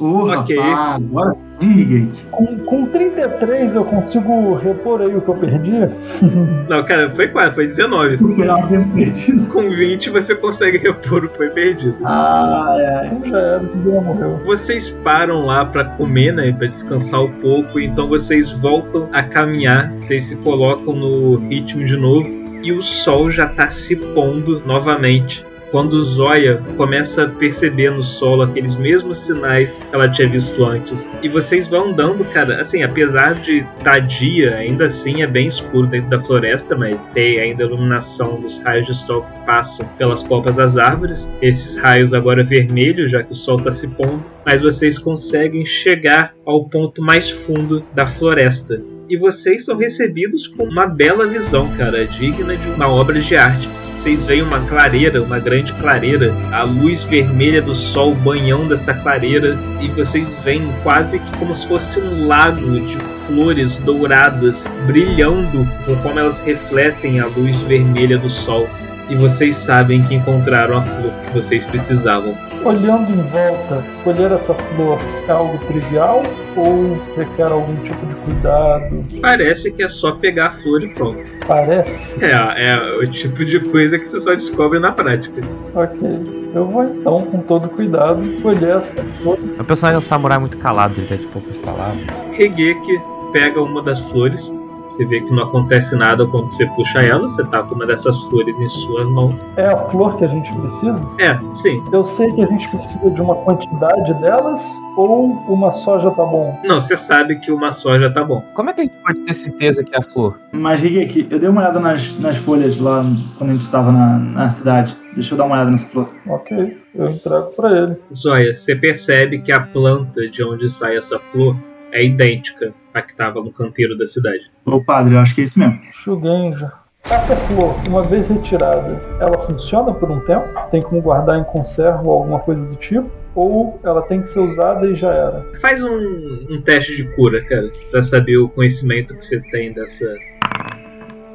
Ô, 0.00 0.28
Ok. 0.28 0.56
rapaz, 0.58 1.04
agora 1.04 1.30
sim, 1.32 1.46
Higeki. 1.70 2.24
Com, 2.30 2.58
com 2.58 2.86
33 2.86 3.74
eu 3.74 3.84
consigo 3.84 4.54
repor 4.54 5.00
aí 5.00 5.14
o 5.14 5.20
que 5.20 5.28
eu 5.28 5.34
perdi? 5.34 5.72
Não, 6.68 6.84
cara, 6.84 7.10
foi 7.10 7.28
quase, 7.28 7.54
foi 7.54 7.66
19. 7.66 8.16
Superar 8.16 8.64
o 8.64 8.68
tempo 8.68 8.94
perdido. 8.94 9.50
Com 9.50 9.68
20 9.70 10.10
você 10.10 10.34
consegue 10.34 10.78
repor 10.78 11.24
o 11.24 11.28
que 11.28 11.36
foi 11.36 11.50
perdido. 11.50 11.96
Ai, 12.04 12.84
ai. 12.84 13.06
Então 13.08 13.30
já 13.30 13.38
era, 13.38 13.62
o 13.62 13.76
Bia 13.76 14.00
morreu. 14.00 14.40
Vocês 14.44 14.88
param 14.88 15.46
lá 15.46 15.64
pra 15.64 15.84
comer, 15.84 16.32
né, 16.32 16.52
Pra 16.52 16.66
descansar 16.66 17.22
um 17.22 17.32
pouco, 17.32 17.78
então 17.80 18.08
vocês 18.08 18.50
voltam 18.50 19.08
a 19.12 19.22
caminhar, 19.22 19.92
vocês 20.00 20.24
se 20.24 20.36
colocam 20.36 20.94
no 20.94 21.36
ritmo 21.48 21.84
de 21.84 21.96
novo 21.96 22.28
e 22.62 22.72
o 22.72 22.82
sol 22.82 23.30
já 23.30 23.46
tá 23.46 23.68
se 23.70 23.96
pondo 23.96 24.62
novamente. 24.66 25.46
Quando 25.70 26.02
Zóia 26.02 26.62
começa 26.76 27.24
a 27.24 27.28
perceber 27.28 27.90
no 27.90 28.02
solo 28.02 28.42
aqueles 28.42 28.74
mesmos 28.74 29.18
sinais 29.18 29.80
que 29.80 29.94
ela 29.94 30.08
tinha 30.08 30.28
visto 30.28 30.64
antes. 30.64 31.08
E 31.22 31.28
vocês 31.28 31.68
vão 31.68 31.90
andando, 31.90 32.24
cara, 32.24 32.60
assim, 32.60 32.82
apesar 32.82 33.34
de 33.34 33.66
tá 33.84 33.98
dia, 33.98 34.56
ainda 34.56 34.86
assim 34.86 35.22
é 35.22 35.26
bem 35.26 35.46
escuro 35.46 35.86
dentro 35.86 36.08
da 36.08 36.20
floresta, 36.20 36.74
mas 36.74 37.04
tem 37.04 37.38
ainda 37.38 37.64
iluminação 37.64 38.40
dos 38.40 38.60
raios 38.62 38.86
de 38.86 38.94
sol 38.94 39.22
que 39.22 39.46
passam 39.46 39.86
pelas 39.98 40.22
copas 40.22 40.56
das 40.56 40.78
árvores. 40.78 41.28
Esses 41.42 41.76
raios 41.76 42.14
agora 42.14 42.42
vermelhos, 42.42 43.10
já 43.10 43.22
que 43.22 43.32
o 43.32 43.34
sol 43.34 43.60
tá 43.60 43.70
se 43.70 43.88
pondo, 43.88 44.24
mas 44.48 44.62
vocês 44.62 44.98
conseguem 44.98 45.66
chegar 45.66 46.34
ao 46.42 46.64
ponto 46.70 47.02
mais 47.02 47.30
fundo 47.30 47.84
da 47.94 48.06
floresta. 48.06 48.82
E 49.06 49.14
vocês 49.14 49.66
são 49.66 49.76
recebidos 49.76 50.46
com 50.46 50.62
uma 50.62 50.86
bela 50.86 51.26
visão, 51.26 51.70
cara, 51.76 52.06
digna 52.06 52.56
de 52.56 52.66
uma 52.68 52.88
obra 52.88 53.20
de 53.20 53.36
arte. 53.36 53.68
Vocês 53.94 54.24
veem 54.24 54.40
uma 54.40 54.66
clareira, 54.66 55.22
uma 55.22 55.38
grande 55.38 55.74
clareira, 55.74 56.32
a 56.50 56.62
luz 56.62 57.02
vermelha 57.02 57.60
do 57.60 57.74
sol 57.74 58.14
banhando 58.14 58.72
essa 58.72 58.94
clareira, 58.94 59.58
e 59.82 59.88
vocês 59.88 60.34
veem 60.42 60.66
quase 60.82 61.18
que 61.18 61.36
como 61.36 61.54
se 61.54 61.68
fosse 61.68 62.00
um 62.00 62.26
lago 62.26 62.80
de 62.80 62.96
flores 62.96 63.78
douradas 63.80 64.66
brilhando 64.86 65.68
conforme 65.84 66.20
elas 66.20 66.40
refletem 66.40 67.20
a 67.20 67.26
luz 67.26 67.60
vermelha 67.60 68.16
do 68.16 68.30
sol. 68.30 68.66
E 69.08 69.14
vocês 69.14 69.56
sabem 69.56 70.02
que 70.02 70.14
encontraram 70.14 70.76
a 70.76 70.82
flor 70.82 71.10
que 71.24 71.32
vocês 71.32 71.64
precisavam. 71.64 72.36
Olhando 72.62 73.10
em 73.10 73.22
volta, 73.22 73.82
colher 74.04 74.30
essa 74.32 74.52
flor 74.52 74.98
é 75.26 75.32
algo 75.32 75.58
trivial 75.66 76.22
ou 76.54 76.98
requer 77.16 77.50
algum 77.50 77.74
tipo 77.76 78.04
de 78.04 78.14
cuidado? 78.16 79.04
Parece 79.22 79.72
que 79.72 79.82
é 79.82 79.88
só 79.88 80.12
pegar 80.12 80.48
a 80.48 80.50
flor 80.50 80.82
e 80.82 80.88
pronto. 80.88 81.26
Parece. 81.46 82.22
É, 82.22 82.72
é 82.72 82.98
o 83.02 83.06
tipo 83.06 83.44
de 83.44 83.60
coisa 83.60 83.98
que 83.98 84.06
você 84.06 84.20
só 84.20 84.34
descobre 84.34 84.78
na 84.78 84.92
prática. 84.92 85.40
Ok. 85.74 86.50
Eu 86.54 86.66
vou 86.66 86.84
então, 86.84 87.20
com 87.20 87.38
todo 87.38 87.68
cuidado, 87.68 88.42
colher 88.42 88.76
essa 88.76 88.96
flor. 89.22 89.38
O 89.58 89.64
personagem 89.64 89.94
é 89.94 89.98
um 89.98 90.02
samurai 90.02 90.38
muito 90.38 90.58
calado, 90.58 90.98
ele 90.98 91.06
tem 91.06 91.18
de 91.18 91.26
poucas 91.28 91.56
palavras. 91.58 92.04
Regeki 92.32 93.00
pega 93.32 93.62
uma 93.62 93.82
das 93.82 94.00
flores. 94.00 94.52
Você 94.88 95.04
vê 95.04 95.20
que 95.20 95.32
não 95.32 95.44
acontece 95.44 95.96
nada 95.96 96.26
quando 96.26 96.48
você 96.48 96.66
puxa 96.66 97.02
ela. 97.02 97.28
Você 97.28 97.44
tá 97.44 97.62
com 97.62 97.74
uma 97.74 97.86
dessas 97.86 98.18
flores 98.24 98.60
em 98.60 98.68
sua 98.68 99.04
mão. 99.04 99.38
É 99.56 99.66
a 99.66 99.76
flor 99.76 100.16
que 100.16 100.24
a 100.24 100.28
gente 100.28 100.52
precisa? 100.54 101.00
É, 101.20 101.38
sim. 101.54 101.82
Eu 101.92 102.02
sei 102.02 102.32
que 102.32 102.42
a 102.42 102.46
gente 102.46 102.68
precisa 102.70 103.10
de 103.10 103.20
uma 103.20 103.34
quantidade 103.36 104.14
delas 104.14 104.60
ou 104.96 105.26
uma 105.48 105.70
só 105.70 105.98
já 105.98 106.10
tá 106.10 106.24
bom? 106.24 106.58
Não, 106.64 106.80
você 106.80 106.96
sabe 106.96 107.36
que 107.36 107.52
uma 107.52 107.70
só 107.72 107.98
já 107.98 108.10
tá 108.10 108.24
bom. 108.24 108.42
Como 108.54 108.70
é 108.70 108.72
que 108.72 108.80
a 108.80 108.84
gente 108.84 108.96
pode 109.04 109.20
ter 109.20 109.34
certeza 109.34 109.84
que 109.84 109.94
é 109.94 109.98
a 109.98 110.02
flor? 110.02 110.38
Mas, 110.52 110.82
Higeki, 110.82 111.28
eu 111.30 111.38
dei 111.38 111.48
uma 111.48 111.60
olhada 111.60 111.78
nas, 111.78 112.18
nas 112.18 112.36
folhas 112.36 112.78
lá 112.78 113.04
quando 113.36 113.50
a 113.50 113.52
gente 113.52 113.60
estava 113.62 113.92
na, 113.92 114.18
na 114.18 114.48
cidade. 114.48 114.96
Deixa 115.14 115.34
eu 115.34 115.38
dar 115.38 115.44
uma 115.44 115.54
olhada 115.54 115.70
nessa 115.70 115.86
flor. 115.90 116.08
Ok, 116.26 116.78
eu 116.94 117.10
entrego 117.10 117.46
pra 117.56 117.70
ele. 117.76 117.96
Zóia, 118.12 118.54
você 118.54 118.74
percebe 118.74 119.40
que 119.40 119.52
a 119.52 119.60
planta 119.60 120.28
de 120.28 120.44
onde 120.44 120.70
sai 120.70 120.96
essa 120.96 121.18
flor 121.18 121.56
é 121.92 122.04
idêntica 122.04 122.74
à 122.92 123.02
que 123.02 123.12
estava 123.12 123.40
no 123.40 123.52
canteiro 123.52 123.96
da 123.96 124.06
cidade. 124.06 124.50
Ô, 124.64 124.82
padre, 124.82 125.14
eu 125.14 125.20
acho 125.20 125.34
que 125.34 125.40
é 125.40 125.44
isso 125.44 125.58
mesmo. 125.58 125.80
Shugenja. 125.92 126.72
Essa 127.04 127.34
flor, 127.36 127.74
uma 127.88 128.02
vez 128.02 128.28
retirada, 128.28 129.00
ela 129.18 129.38
funciona 129.38 129.94
por 129.94 130.10
um 130.10 130.20
tempo? 130.20 130.46
Tem 130.70 130.82
como 130.82 131.00
guardar 131.00 131.38
em 131.38 131.44
conserva 131.44 132.02
ou 132.02 132.12
alguma 132.12 132.40
coisa 132.40 132.66
do 132.66 132.76
tipo? 132.76 133.08
Ou 133.34 133.80
ela 133.82 134.02
tem 134.02 134.20
que 134.20 134.28
ser 134.28 134.40
usada 134.40 134.86
e 134.86 134.94
já 134.94 135.12
era? 135.12 135.46
Faz 135.60 135.82
um, 135.82 136.46
um 136.50 136.60
teste 136.60 136.96
de 136.96 137.04
cura, 137.14 137.42
cara, 137.44 137.70
pra 137.90 138.02
saber 138.02 138.36
o 138.36 138.48
conhecimento 138.48 139.16
que 139.16 139.24
você 139.24 139.40
tem 139.50 139.72
dessa. 139.72 140.04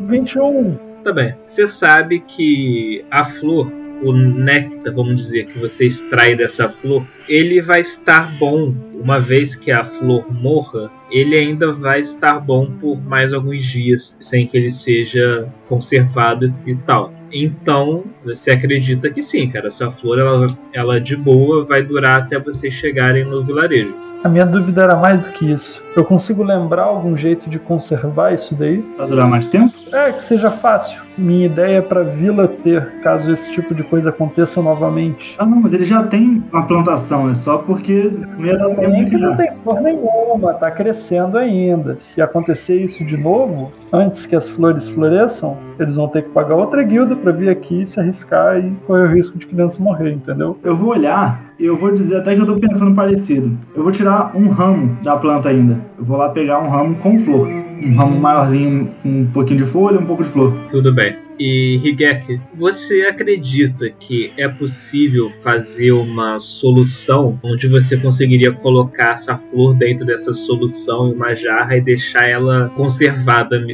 21. 0.01 0.77
Tá 1.03 1.11
bem. 1.11 1.35
Você 1.45 1.65
sabe 1.65 2.19
que 2.19 3.03
a 3.09 3.23
flor, 3.23 3.71
o 4.03 4.11
néctar, 4.13 4.93
vamos 4.93 5.15
dizer, 5.15 5.45
que 5.45 5.57
você 5.57 5.85
extrai 5.85 6.35
dessa 6.35 6.69
flor, 6.69 7.07
ele 7.27 7.61
vai 7.61 7.81
estar 7.81 8.37
bom. 8.37 8.73
Uma 8.93 9.19
vez 9.19 9.53
que 9.53 9.69
a 9.69 9.83
flor 9.83 10.25
morra, 10.31 10.89
ele 11.11 11.35
ainda 11.35 11.73
vai 11.73 11.99
estar 11.99 12.39
bom 12.39 12.71
por 12.79 13.01
mais 13.01 13.33
alguns 13.33 13.65
dias, 13.65 14.15
sem 14.17 14.47
que 14.47 14.55
ele 14.55 14.69
seja 14.69 15.51
conservado 15.65 16.53
e 16.65 16.75
tal. 16.75 17.13
Então, 17.31 18.05
você 18.23 18.51
acredita 18.51 19.09
que 19.09 19.21
sim, 19.21 19.49
cara. 19.49 19.67
Essa 19.67 19.91
flor, 19.91 20.19
ela, 20.19 20.47
ela 20.73 21.01
de 21.01 21.17
boa 21.17 21.65
vai 21.65 21.83
durar 21.83 22.21
até 22.21 22.39
vocês 22.39 22.73
chegarem 22.73 23.25
no 23.25 23.43
vilarejo. 23.43 23.93
A 24.23 24.29
minha 24.29 24.45
dúvida 24.45 24.83
era 24.83 24.95
mais 24.95 25.27
do 25.27 25.33
que 25.33 25.51
isso. 25.51 25.83
Eu 25.97 26.05
consigo 26.05 26.43
lembrar 26.43 26.83
algum 26.83 27.15
jeito 27.15 27.49
de 27.49 27.59
conservar 27.59 28.33
isso 28.33 28.55
daí? 28.55 28.81
Pra 28.95 29.05
durar 29.05 29.27
mais 29.27 29.47
tempo? 29.47 29.73
É, 29.91 30.13
que 30.13 30.23
seja 30.23 30.49
fácil. 30.49 31.03
Minha 31.17 31.45
ideia 31.45 31.79
é 31.79 31.81
pra 31.81 32.03
vila 32.03 32.47
ter, 32.47 33.01
caso 33.01 33.29
esse 33.31 33.51
tipo 33.51 33.75
de 33.75 33.83
coisa 33.83 34.11
aconteça 34.11 34.61
novamente. 34.61 35.35
Ah, 35.37 35.45
não, 35.45 35.57
mas 35.57 35.73
ele 35.73 35.83
já 35.83 36.03
tem 36.03 36.41
uma 36.51 36.65
plantação. 36.65 37.29
É 37.29 37.33
só 37.33 37.57
porque 37.57 38.11
não 38.37 38.45
ia 38.45 38.57
dar 38.57 38.69
Também 38.69 39.09
tempo 39.09 39.17
não 39.19 39.35
tem 39.35 39.51
flor 39.51 39.81
nenhuma, 39.81 40.53
tá 40.53 40.71
crescendo 40.71 41.37
ainda. 41.37 41.97
Se 41.97 42.21
acontecer 42.21 42.81
isso 42.81 43.03
de 43.03 43.17
novo, 43.17 43.73
antes 43.93 44.25
que 44.25 44.35
as 44.35 44.49
flores 44.49 44.89
floresçam, 44.89 45.55
eles 45.79 45.95
vão 45.95 46.07
ter 46.07 46.23
que 46.23 46.29
pagar 46.29 46.55
outra 46.55 46.81
guilda 46.81 47.15
pra 47.15 47.31
vir 47.31 47.49
aqui 47.49 47.85
se 47.85 47.99
arriscar 47.99 48.57
e 48.57 48.71
correr 48.87 49.03
o 49.03 49.13
risco 49.13 49.37
de 49.37 49.45
criança 49.45 49.81
morrer, 49.81 50.11
entendeu? 50.11 50.57
Eu 50.63 50.75
vou 50.75 50.89
olhar 50.89 51.53
e 51.59 51.65
eu 51.65 51.77
vou 51.77 51.93
dizer 51.93 52.17
até 52.17 52.33
que 52.33 52.41
eu 52.41 52.45
tô 52.45 52.55
pensando 52.55 52.95
parecido. 52.95 53.55
Eu 53.75 53.83
vou 53.83 53.91
tirar 53.91 54.35
um 54.35 54.49
ramo 54.49 54.97
da 55.03 55.15
planta 55.15 55.49
ainda. 55.49 55.79
Eu 55.97 56.03
vou 56.03 56.17
lá 56.17 56.29
pegar 56.29 56.59
um 56.59 56.67
ramo 56.67 56.95
com 56.95 57.17
flor. 57.19 57.47
Um 57.47 57.95
ramo 57.95 58.19
maiorzinho 58.19 58.89
com 59.01 59.09
um 59.09 59.25
pouquinho 59.27 59.59
de 59.59 59.65
folha 59.65 59.95
e 59.95 59.99
um 59.99 60.05
pouco 60.05 60.23
de 60.23 60.29
flor. 60.29 60.53
Tudo 60.69 60.93
bem. 60.93 61.22
E 61.39 61.79
Higeki, 61.83 62.39
você 62.53 63.03
acredita 63.03 63.89
que 63.89 64.31
é 64.37 64.47
possível 64.47 65.29
fazer 65.29 65.91
uma 65.91 66.39
solução 66.39 67.39
onde 67.43 67.67
você 67.67 67.97
conseguiria 67.97 68.51
colocar 68.51 69.13
essa 69.13 69.37
flor 69.37 69.75
dentro 69.75 70.05
dessa 70.05 70.33
solução 70.33 71.09
em 71.09 71.13
uma 71.13 71.35
jarra 71.35 71.75
e 71.75 71.81
deixar 71.81 72.27
ela 72.27 72.69
conservada? 72.75 73.65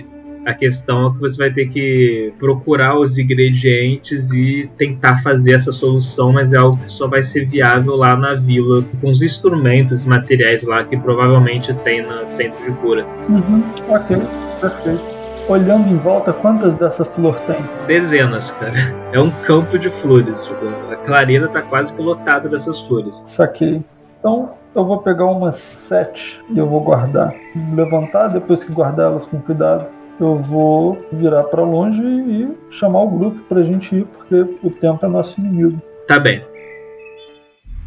A 0.45 0.53
questão 0.53 1.07
é 1.07 1.11
que 1.11 1.19
você 1.19 1.37
vai 1.37 1.51
ter 1.51 1.67
que 1.67 2.33
procurar 2.39 2.97
os 2.97 3.17
ingredientes 3.17 4.31
e 4.31 4.69
tentar 4.77 5.17
fazer 5.17 5.51
essa 5.51 5.71
solução, 5.71 6.31
mas 6.31 6.53
é 6.53 6.57
algo 6.57 6.77
que 6.81 6.89
só 6.89 7.07
vai 7.09 7.21
ser 7.21 7.45
viável 7.45 7.95
lá 7.95 8.15
na 8.15 8.35
vila, 8.35 8.85
com 9.01 9.11
os 9.11 9.21
instrumentos 9.21 10.05
materiais 10.05 10.63
lá 10.63 10.83
que 10.83 10.97
provavelmente 10.97 11.73
tem 11.83 12.01
no 12.01 12.25
centro 12.25 12.63
de 12.63 12.71
cura. 12.79 13.05
Uhum, 13.27 13.61
ok, 13.89 14.17
perfeito. 14.61 15.18
Olhando 15.49 15.89
em 15.89 15.97
volta, 15.97 16.31
quantas 16.31 16.75
dessa 16.75 17.03
flor 17.03 17.35
tem? 17.47 17.57
Dezenas, 17.87 18.51
cara. 18.51 18.71
É 19.11 19.19
um 19.19 19.31
campo 19.41 19.79
de 19.79 19.89
flores. 19.89 20.45
Tipo, 20.45 20.67
a 20.91 20.95
clareira 20.95 21.47
tá 21.47 21.63
quase 21.63 21.91
que 21.91 21.99
lotada 21.99 22.47
dessas 22.47 22.79
flores. 22.79 23.23
Saquei. 23.25 23.83
Então 24.19 24.51
eu 24.75 24.85
vou 24.85 24.99
pegar 24.99 25.25
umas 25.25 25.55
sete 25.55 26.39
e 26.47 26.59
eu 26.59 26.67
vou 26.67 26.81
guardar. 26.81 27.33
Levantar 27.73 28.27
depois 28.27 28.63
que 28.63 28.71
guardar 28.71 29.07
elas 29.07 29.25
com 29.25 29.41
cuidado. 29.41 29.87
eu 30.19 30.35
vou 30.35 31.03
virar 31.11 31.45
pra 31.45 31.63
longe 31.63 32.03
e 32.03 32.55
chamar 32.69 33.01
o 33.01 33.09
grupo 33.09 33.39
pra 33.49 33.63
gente 33.63 33.95
ir, 33.95 34.05
porque 34.05 34.57
o 34.61 34.69
tempo 34.69 35.03
é 35.03 35.09
nosso 35.09 35.41
inimigo. 35.41 35.81
Tá 36.07 36.19
bem. 36.19 36.45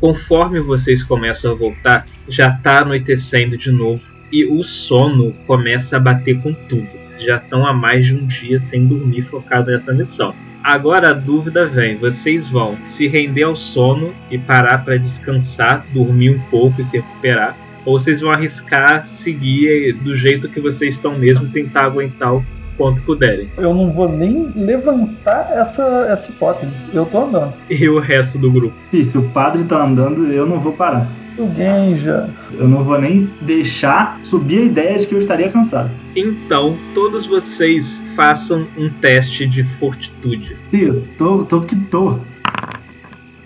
Conforme 0.00 0.60
vocês 0.60 1.04
começam 1.04 1.52
a 1.52 1.54
voltar, 1.54 2.08
já 2.26 2.50
tá 2.50 2.78
anoitecendo 2.80 3.56
de 3.56 3.70
novo 3.70 4.02
e 4.32 4.44
o 4.46 4.64
sono 4.64 5.32
começa 5.46 5.98
a 5.98 6.00
bater 6.00 6.42
com 6.42 6.52
tudo. 6.52 7.01
Já 7.20 7.36
estão 7.36 7.66
há 7.66 7.72
mais 7.72 8.06
de 8.06 8.14
um 8.14 8.26
dia 8.26 8.58
sem 8.58 8.86
dormir 8.86 9.22
focado 9.22 9.70
nessa 9.70 9.92
missão. 9.92 10.34
Agora 10.62 11.10
a 11.10 11.12
dúvida 11.12 11.66
vem: 11.66 11.96
vocês 11.96 12.48
vão 12.48 12.78
se 12.84 13.08
render 13.08 13.42
ao 13.42 13.56
sono 13.56 14.14
e 14.30 14.38
parar 14.38 14.84
para 14.84 14.96
descansar, 14.96 15.84
dormir 15.92 16.30
um 16.30 16.38
pouco 16.50 16.80
e 16.80 16.84
se 16.84 16.98
recuperar? 16.98 17.56
Ou 17.84 17.98
vocês 17.98 18.20
vão 18.20 18.30
arriscar 18.30 19.04
seguir 19.04 19.92
do 19.94 20.14
jeito 20.14 20.48
que 20.48 20.60
vocês 20.60 20.94
estão 20.94 21.18
mesmo, 21.18 21.48
tentar 21.48 21.84
aguentar 21.84 22.32
o 22.32 22.44
quanto 22.76 23.02
puderem? 23.02 23.48
Eu 23.56 23.74
não 23.74 23.90
vou 23.90 24.08
nem 24.08 24.52
levantar 24.54 25.50
essa, 25.52 26.06
essa 26.08 26.30
hipótese. 26.30 26.76
Eu 26.94 27.04
tô 27.06 27.24
andando. 27.24 27.54
E 27.68 27.88
o 27.88 27.98
resto 27.98 28.38
do 28.38 28.50
grupo? 28.50 28.74
Fih, 28.88 29.04
se 29.04 29.18
o 29.18 29.30
padre 29.30 29.64
tá 29.64 29.84
andando, 29.84 30.32
eu 30.32 30.46
não 30.46 30.60
vou 30.60 30.72
parar. 30.72 31.08
O 31.38 31.48
Genja. 31.54 32.28
Eu 32.52 32.68
não 32.68 32.84
vou 32.84 33.00
nem 33.00 33.30
deixar 33.40 34.20
subir 34.22 34.58
a 34.58 34.64
ideia 34.64 34.98
de 34.98 35.06
que 35.06 35.14
eu 35.14 35.18
estaria 35.18 35.50
cansado. 35.50 35.90
Então, 36.14 36.78
todos 36.94 37.26
vocês 37.26 38.02
façam 38.14 38.66
um 38.76 38.90
teste 38.90 39.46
de 39.46 39.64
fortitude. 39.64 40.56
Eu 40.72 41.02
tô, 41.16 41.44
tô 41.44 41.62
que 41.62 41.76
tô. 41.76 42.18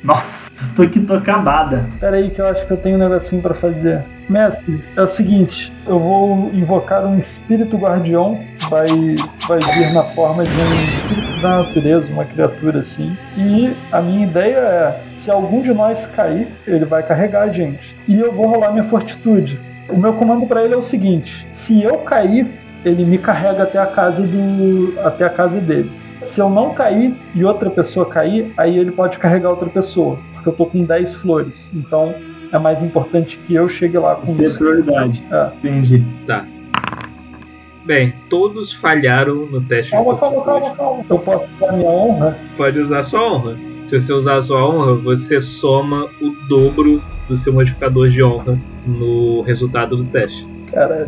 Nossa, 0.03 0.51
tô 0.75 0.89
que 0.89 1.01
tô 1.01 1.15
acabada. 1.15 1.89
Pera 1.99 2.17
aí 2.17 2.31
que 2.31 2.41
eu 2.41 2.47
acho 2.47 2.67
que 2.67 2.73
eu 2.73 2.77
tenho 2.77 2.97
um 2.97 2.99
negocinho 2.99 3.43
pra 3.43 3.55
fazer. 3.55 4.05
Mestre, 4.29 4.83
é 4.97 5.03
o 5.03 5.07
seguinte, 5.07 5.73
eu 5.87 6.01
vou 6.01 6.51
invocar 6.53 7.07
um 7.07 7.17
espírito 7.17 7.77
guardião, 7.77 8.41
vai, 8.69 8.87
vai 9.49 9.59
vir 9.59 9.93
na 9.93 10.05
forma 10.05 10.45
de 10.45 10.51
um 10.51 10.85
espírito 10.85 11.41
da 11.41 11.59
natureza, 11.63 12.13
uma 12.13 12.25
criatura 12.25 12.81
assim. 12.81 13.17
E 13.37 13.73
a 13.93 14.01
minha 14.01 14.27
ideia 14.27 14.57
é, 14.57 15.01
se 15.15 15.31
algum 15.31 15.63
de 15.63 15.73
nós 15.73 16.07
cair, 16.07 16.49
ele 16.67 16.85
vai 16.85 17.03
carregar 17.03 17.43
a 17.43 17.49
gente. 17.49 17.97
E 18.09 18.19
eu 18.19 18.33
vou 18.33 18.47
rolar 18.47 18.71
minha 18.71 18.85
fortitude. 18.85 19.59
O 19.89 19.97
meu 19.97 20.13
comando 20.15 20.47
pra 20.47 20.65
ele 20.65 20.75
é 20.75 20.77
o 20.77 20.83
seguinte: 20.83 21.47
se 21.53 21.83
eu 21.83 21.99
cair, 21.99 22.47
ele 22.85 23.05
me 23.05 23.19
carrega 23.19 23.63
até 23.65 23.79
a 23.79 23.87
casa 23.87 24.23
do 24.23 24.95
até 25.05 25.25
a 25.25 25.31
casa 25.31 25.61
deles. 25.61 26.13
Se 26.21 26.41
eu 26.41 26.49
não 26.49 26.75
cair 26.75 27.15
e 27.35 27.45
outra 27.45 27.71
pessoa 27.71 28.07
cair, 28.07 28.53
aí 28.57 28.77
ele 28.79 28.91
pode 28.91 29.19
carregar 29.19 29.51
outra 29.51 29.69
pessoa, 29.69 30.19
porque 30.35 30.49
eu 30.49 30.53
tô 30.53 30.67
com 30.67 30.85
10 30.85 31.15
flores. 31.15 31.71
Então 31.75 32.15
é 32.53 32.59
mais 32.59 32.83
importante 32.83 33.39
que 33.39 33.55
eu 33.55 33.69
chegue 33.69 33.99
lá 33.99 34.15
com 34.15 34.25
Isso 34.27 34.43
é 34.43 34.47
isso. 34.47 34.59
prioridade. 34.59 35.25
É. 35.31 35.49
Entendi. 35.59 36.05
Bem, 37.87 38.13
todos 38.29 38.73
falharam 38.73 39.47
no 39.47 39.61
teste 39.61 39.93
Calma, 39.93 40.15
de 40.15 40.21
calma, 40.21 40.43
fortitude. 40.43 40.77
calma, 40.77 40.77
calma. 40.77 41.05
Eu 41.09 41.19
posso 41.21 41.47
dar 41.61 41.73
minha 41.73 41.89
honra? 41.89 42.37
Pode 42.57 42.79
usar 42.81 43.03
sua 43.05 43.23
honra. 43.33 43.57
Se 43.87 44.01
você 44.01 44.13
usar 44.13 44.39
a 44.39 44.43
sua 44.43 44.69
honra, 44.69 44.95
você 44.97 45.41
soma 45.41 46.09
o 46.21 46.31
dobro 46.49 47.01
do 47.29 47.37
seu 47.37 47.53
modificador 47.53 48.09
de 48.09 48.23
honra 48.23 48.59
no 48.85 49.41
resultado 49.43 49.97
do 49.97 50.05
teste. 50.05 50.45
Caralho. 50.73 51.07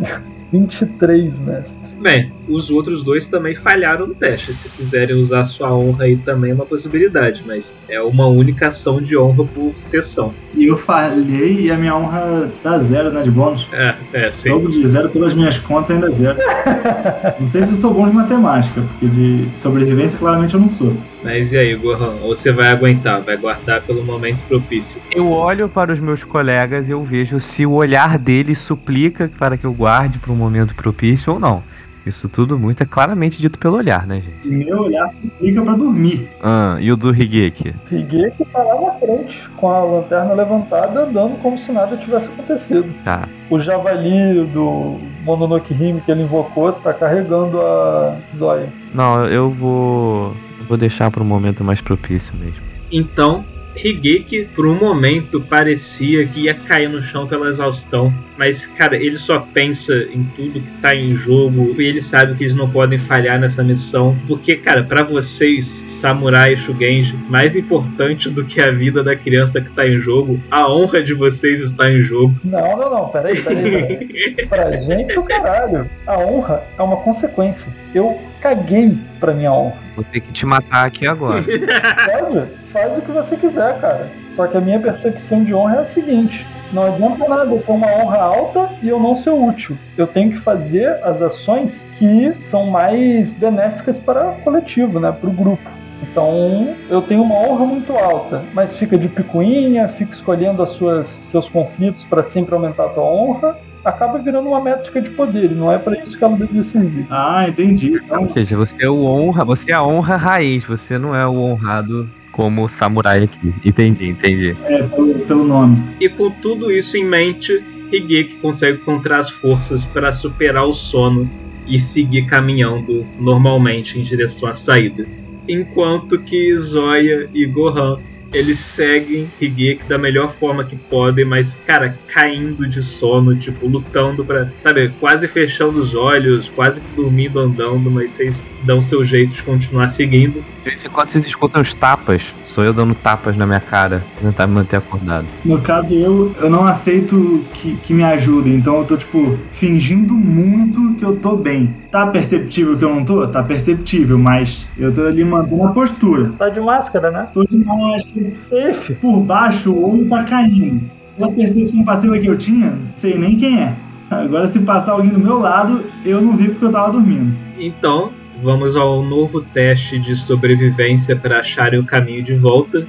23, 0.51 1.41
mestre. 1.41 1.79
Bem, 2.01 2.33
os 2.49 2.71
outros 2.71 3.05
dois 3.05 3.27
também 3.27 3.55
falharam 3.55 4.07
no 4.07 4.15
teste. 4.15 4.55
Se 4.55 4.69
quiserem 4.71 5.17
usar 5.17 5.45
sua 5.45 5.75
honra 5.75 6.05
aí 6.05 6.17
também 6.17 6.53
é 6.53 6.55
uma 6.55 6.65
possibilidade, 6.65 7.43
mas 7.47 7.75
é 7.89 8.01
uma 8.01 8.27
única 8.27 8.69
ação 8.69 9.01
de 9.01 9.17
honra 9.17 9.45
por 9.45 9.73
sessão. 9.75 10.33
E 10.55 10.67
eu 10.67 10.77
falhei 10.77 11.67
e 11.67 11.71
a 11.71 11.77
minha 11.77 11.95
honra 11.97 12.51
dá 12.63 12.79
zero, 12.79 13.11
né? 13.11 13.23
De 13.23 13.31
bônus. 13.31 13.69
É, 13.73 13.95
é, 14.13 14.33
sim. 14.33 14.51
Dobro 14.51 14.71
de 14.71 14.87
zero 14.87 15.11
pelas 15.11 15.35
minhas 15.35 15.59
contas 15.59 15.91
ainda 15.91 16.09
é 16.09 16.13
zero. 16.13 16.39
não 17.39 17.47
sei 17.47 17.63
se 17.63 17.71
eu 17.71 17.77
sou 17.77 17.95
bom 17.95 18.09
de 18.09 18.15
matemática, 18.15 18.81
porque 18.81 19.07
de 19.07 19.59
sobrevivência 19.59 20.19
claramente 20.19 20.55
eu 20.55 20.61
não 20.61 20.69
sou. 20.69 20.97
Mas 21.23 21.53
e 21.53 21.59
aí, 21.59 21.75
Gohan? 21.75 22.17
Ou 22.23 22.35
você 22.35 22.53
vai 22.53 22.69
aguentar, 22.69 23.21
vai 23.21 23.37
guardar 23.37 23.83
pelo 23.83 24.05
momento 24.05 24.45
propício? 24.45 25.01
Eu 25.11 25.31
olho 25.31 25.69
para 25.69 25.93
os 25.93 26.01
meus 26.01 26.23
colegas 26.25 26.89
e 26.89 26.93
eu 26.93 27.03
vejo 27.03 27.41
se 27.41 27.67
o 27.67 27.73
olhar 27.73 28.19
deles 28.19 28.59
suplica 28.59 29.31
para 29.39 29.57
que 29.57 29.65
eu 29.65 29.73
guarde 29.73 30.19
para 30.19 30.33
um 30.33 30.37
momento 30.37 30.75
propício 30.75 31.33
ou 31.33 31.41
não. 31.41 31.63
Isso 32.09 32.27
tudo 32.27 32.59
muito 32.59 32.83
é 32.83 32.87
claramente 32.87 33.39
dito 33.39 33.59
pelo 33.59 33.77
olhar, 33.77 34.07
né, 34.07 34.23
gente? 34.23 34.49
Meu 34.49 34.85
olhar 34.85 35.11
se 35.11 35.31
fica 35.39 35.61
pra 35.61 35.75
dormir. 35.75 36.27
Ah, 36.43 36.79
e 36.81 36.91
o 36.91 36.97
do 36.97 37.11
Higeki? 37.11 37.75
Que 37.87 38.45
tá 38.51 38.63
lá 38.63 38.81
na 38.81 38.93
frente, 38.93 39.47
com 39.59 39.69
a 39.69 39.85
lanterna 39.85 40.33
levantada, 40.33 41.03
andando 41.03 41.39
como 41.43 41.59
se 41.59 41.71
nada 41.71 41.99
tivesse 41.99 42.31
acontecido. 42.31 42.87
Tá. 43.05 43.29
O 43.51 43.61
javali 43.61 44.47
do 44.47 44.99
Mononoke 45.23 45.75
Hime 45.75 46.01
que 46.01 46.11
ele 46.11 46.23
invocou 46.23 46.73
tá 46.73 46.95
carregando 46.95 47.61
a 47.61 48.17
Zoya. 48.35 48.73
Não, 48.95 49.27
eu 49.27 49.51
vou. 49.51 50.35
Vou 50.69 50.77
deixar 50.77 51.11
para 51.11 51.23
um 51.23 51.27
momento 51.27 51.65
mais 51.65 51.81
propício 51.81 52.35
mesmo. 52.37 52.61
Então, 52.91 53.45
Higeki, 53.85 54.49
por 54.55 54.67
um 54.67 54.79
momento, 54.79 55.41
parecia 55.41 56.27
que 56.27 56.43
ia 56.43 56.55
cair 56.55 56.89
no 56.89 57.01
chão 57.01 57.27
pela 57.27 57.49
exaustão. 57.49 58.13
Mas, 58.37 58.67
cara, 58.67 58.97
ele 58.97 59.17
só 59.17 59.39
pensa 59.39 59.95
em 60.13 60.25
tudo 60.25 60.61
que 60.61 60.73
tá 60.81 60.95
em 60.95 61.15
jogo. 61.15 61.75
E 61.79 61.85
ele 61.85 62.01
sabe 62.01 62.35
que 62.35 62.45
eles 62.45 62.55
não 62.55 62.69
podem 62.69 62.99
falhar 62.99 63.39
nessa 63.39 63.63
missão. 63.63 64.17
Porque, 64.27 64.57
cara, 64.57 64.83
pra 64.83 65.03
vocês, 65.03 65.83
Samurai 65.85 66.55
e 66.55 66.57
Shugenji, 66.57 67.17
mais 67.29 67.57
importante 67.57 68.31
do 68.31 68.45
que 68.45 68.61
a 68.61 68.71
vida 68.71 69.03
da 69.03 69.15
criança 69.15 69.61
que 69.61 69.71
tá 69.71 69.87
em 69.87 69.99
jogo, 69.99 70.41
a 70.51 70.71
honra 70.71 71.03
de 71.03 71.15
vocês 71.15 71.61
está 71.61 71.91
em 71.91 72.01
jogo. 72.01 72.35
Não, 72.45 72.77
não, 72.77 72.91
não, 72.91 73.09
peraí, 73.09 73.41
peraí, 73.41 73.97
peraí. 73.97 74.47
pra 74.49 74.77
gente, 74.77 75.19
o 75.19 75.23
caralho. 75.23 75.89
A 76.07 76.19
honra 76.19 76.65
é 76.77 76.83
uma 76.83 76.97
consequência. 76.97 77.73
Eu 77.95 78.19
caguei 78.41 78.97
pra 79.21 79.33
minha 79.33 79.53
honra. 79.53 79.77
Vou 79.95 80.05
ter 80.05 80.21
que 80.21 80.33
te 80.33 80.47
matar 80.47 80.87
aqui 80.87 81.07
agora. 81.07 81.43
Pode? 82.21 82.47
Faz 82.67 82.99
o 82.99 83.03
que 83.03 83.11
você 83.11 83.37
quiser, 83.37 83.81
cara. 83.81 84.11
Só 84.27 84.47
que 84.47 84.57
a 84.57 84.61
minha 84.61 84.79
percepção 84.79 85.43
de 85.43 85.55
honra 85.55 85.77
é 85.77 85.81
a 85.81 85.85
seguinte: 85.85 86.47
não 86.73 86.85
adianta 86.85 87.27
nada 87.27 87.51
eu 87.51 87.61
ter 87.61 87.73
uma 87.73 87.87
honra 87.87 88.19
alta 88.19 88.71
e 88.83 88.89
eu 88.89 89.01
não 89.01 89.17
ser 89.17 89.31
útil. 89.31 89.77
Eu 89.97 90.07
tenho 90.07 90.31
que 90.31 90.39
fazer 90.39 91.01
as 91.03 91.23
ações 91.23 91.89
que 91.97 92.35
são 92.39 92.67
mais 92.67 93.33
benéficas 93.33 93.99
para 93.99 94.31
o 94.31 94.35
coletivo, 94.43 95.01
né? 95.01 95.11
Para 95.11 95.29
o 95.29 95.33
grupo. 95.33 95.79
Então, 96.03 96.75
eu 96.89 97.03
tenho 97.03 97.23
uma 97.23 97.35
honra 97.35 97.67
muito 97.67 97.93
alta, 97.93 98.45
mas 98.55 98.77
fica 98.77 98.97
de 98.97 99.09
picuinha, 99.09 99.89
fica 99.89 100.13
escolhendo 100.13 100.63
as 100.63 100.71
suas, 100.71 101.09
seus 101.09 101.49
conflitos 101.49 102.05
para 102.05 102.23
sempre 102.23 102.55
aumentar 102.55 102.87
a 102.87 102.89
tua 102.91 103.05
honra, 103.05 103.59
acaba 103.89 104.19
virando 104.19 104.49
uma 104.49 104.61
métrica 104.61 105.01
de 105.01 105.11
poder, 105.11 105.51
não 105.51 105.73
é 105.73 105.79
para 105.79 106.03
isso 106.03 106.17
que 106.17 106.25
ela 106.25 106.37
deveria 106.37 106.65
servir. 106.65 107.07
Ah, 107.11 107.47
entendi. 107.49 107.95
Então, 107.95 108.23
Ou 108.23 108.29
seja, 108.29 108.57
você 108.57 108.85
é 108.85 108.91
o 108.91 109.05
honra, 109.05 109.45
você 109.45 109.73
é 109.73 109.75
a 109.75 109.85
honra 109.85 110.17
raiz, 110.17 110.65
você 110.65 110.99
não 110.99 111.15
é 111.15 111.27
o 111.27 111.35
honrado 111.35 112.09
como 112.31 112.65
o 112.65 112.69
samurai 112.69 113.25
aqui. 113.25 113.53
Entendi, 113.65 114.09
entendi. 114.09 114.57
é 114.65 114.83
pelo, 114.85 115.15
pelo 115.21 115.45
nome. 115.45 115.83
E 116.01 116.09
com 116.09 116.31
tudo 116.31 116.71
isso 116.71 116.97
em 116.97 117.05
mente, 117.05 117.63
Higeki 117.93 118.37
consegue 118.37 118.81
encontrar 118.81 119.19
as 119.19 119.31
forças 119.31 119.85
para 119.85 120.13
superar 120.13 120.65
o 120.65 120.73
sono 120.73 121.29
e 121.67 121.79
seguir 121.79 122.27
caminhando 122.27 123.07
normalmente 123.19 123.99
em 123.99 124.03
direção 124.03 124.49
à 124.49 124.55
saída. 124.55 125.07
Enquanto 125.49 126.19
que 126.19 126.57
Zoya 126.57 127.29
e 127.35 127.47
Gohan 127.47 127.99
eles 128.33 128.59
seguem 128.59 129.31
Higeki 129.41 129.85
da 129.89 129.99
melhor 129.99 130.31
forma 130.31 130.65
que 130.65 130.77
podem, 130.77 131.25
mas, 131.25 131.61
cara, 131.67 131.99
caindo 132.07 132.69
de 132.69 132.83
sono, 132.83 133.37
tipo, 133.37 133.67
lutando 133.67 134.25
pra, 134.25 134.51
sabe, 134.59 134.93
quase 135.01 135.27
fechando 135.29 135.81
os 135.81 135.95
olhos, 135.95 136.51
quase 136.55 136.81
que 136.81 136.97
dormindo, 136.97 137.39
andando, 137.39 137.91
mas 137.91 138.11
vocês 138.11 138.43
dão 138.65 138.83
seu 138.83 139.05
jeito 139.05 139.35
de 139.35 139.43
continuar 139.43 139.89
seguindo. 139.89 140.45
De 140.59 140.65
vez 140.65 140.85
em 140.85 140.89
quando 140.89 141.09
vocês 141.09 141.27
escutam 141.27 141.63
os 141.63 141.73
tapas, 141.73 142.23
sou 142.45 142.65
eu 142.65 142.73
dando 142.73 142.95
tapas 142.95 143.37
na 143.37 143.47
minha 143.47 143.61
cara 143.61 144.05
pra 144.15 144.29
tentar 144.29 144.47
me 144.47 144.55
manter 144.55 144.77
acordado. 144.77 145.27
No 145.45 145.61
caso, 145.61 145.95
eu, 145.95 146.35
eu 146.41 146.51
não 146.51 146.67
aceito 146.67 147.45
que, 147.53 147.77
que 147.77 147.95
me 147.95 148.05
ajudem, 148.05 148.55
então 148.55 148.79
eu 148.79 148.85
tô, 148.85 148.97
tipo, 148.97 149.39
fingindo 149.51 150.15
muito 150.15 150.95
que 150.97 151.05
eu 151.05 151.17
tô 151.17 151.37
bem. 151.37 151.75
Tá 151.91 152.07
perceptível 152.07 152.77
que 152.77 152.85
eu 152.85 152.95
não 152.95 153.05
tô? 153.05 153.27
Tá 153.27 153.43
perceptível, 153.43 154.19
mas 154.19 154.69
eu 154.77 154.93
tô 154.93 155.07
ali 155.07 155.25
mantendo 155.25 155.63
a 155.65 155.69
postura. 155.69 156.33
Tá 156.39 156.51
de 156.51 156.61
máscara, 156.61 157.11
né? 157.11 157.29
Tô 157.33 157.45
de 157.45 157.57
máscara. 157.57 158.18
Safe. 158.33 158.95
Por 158.95 159.21
baixo, 159.23 159.73
o 159.73 159.93
olho 159.93 160.09
tá 160.09 160.25
caindo. 160.25 160.91
A 161.21 161.29
percepção 161.29 161.85
passiva 161.85 162.19
que 162.19 162.27
eu 162.27 162.39
tinha, 162.39 162.79
sei 162.95 163.19
nem 163.19 163.37
quem 163.37 163.61
é. 163.61 163.75
Agora, 164.11 164.47
se 164.47 164.61
passar 164.61 164.93
alguém 164.93 165.11
do 165.11 165.19
meu 165.19 165.39
lado, 165.39 165.85
eu 166.05 166.21
não 166.21 166.37
vi 166.37 166.49
porque 166.49 166.65
eu 166.65 166.73
tava 166.73 166.93
dormindo. 166.93 167.37
Então, 167.59 168.13
vamos 168.43 168.77
ao 168.77 169.03
novo 169.03 169.43
teste 169.43 169.99
de 169.99 170.15
sobrevivência 170.15 171.17
para 171.17 171.41
acharem 171.41 171.79
o 171.79 171.85
caminho 171.85 172.23
de 172.23 172.35
volta. 172.35 172.87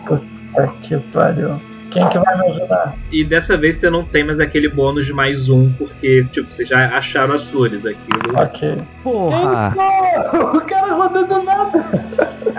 Tá 0.56 0.68
que 0.82 0.98
pariu. 0.98 1.56
Quem 1.92 2.08
que 2.08 2.20
vai 2.20 2.38
me 2.38 2.52
ajudar? 2.52 2.96
E 3.12 3.24
dessa 3.24 3.58
vez 3.58 3.78
você 3.78 3.90
não 3.90 4.04
tem 4.04 4.24
mais 4.24 4.40
aquele 4.40 4.70
bônus 4.70 5.06
de 5.06 5.14
mais 5.14 5.50
um, 5.50 5.72
porque, 5.74 6.24
tipo, 6.32 6.52
vocês 6.52 6.70
já 6.70 6.86
acharam 6.96 7.34
as 7.34 7.50
flores. 7.50 7.86
Aquilo 7.86 8.20
Ok. 8.40 8.78
Porra! 9.04 9.76
Não, 9.76 10.56
o 10.56 10.62
cara 10.62 10.94
rodando 10.94 11.44
nada. 11.44 11.79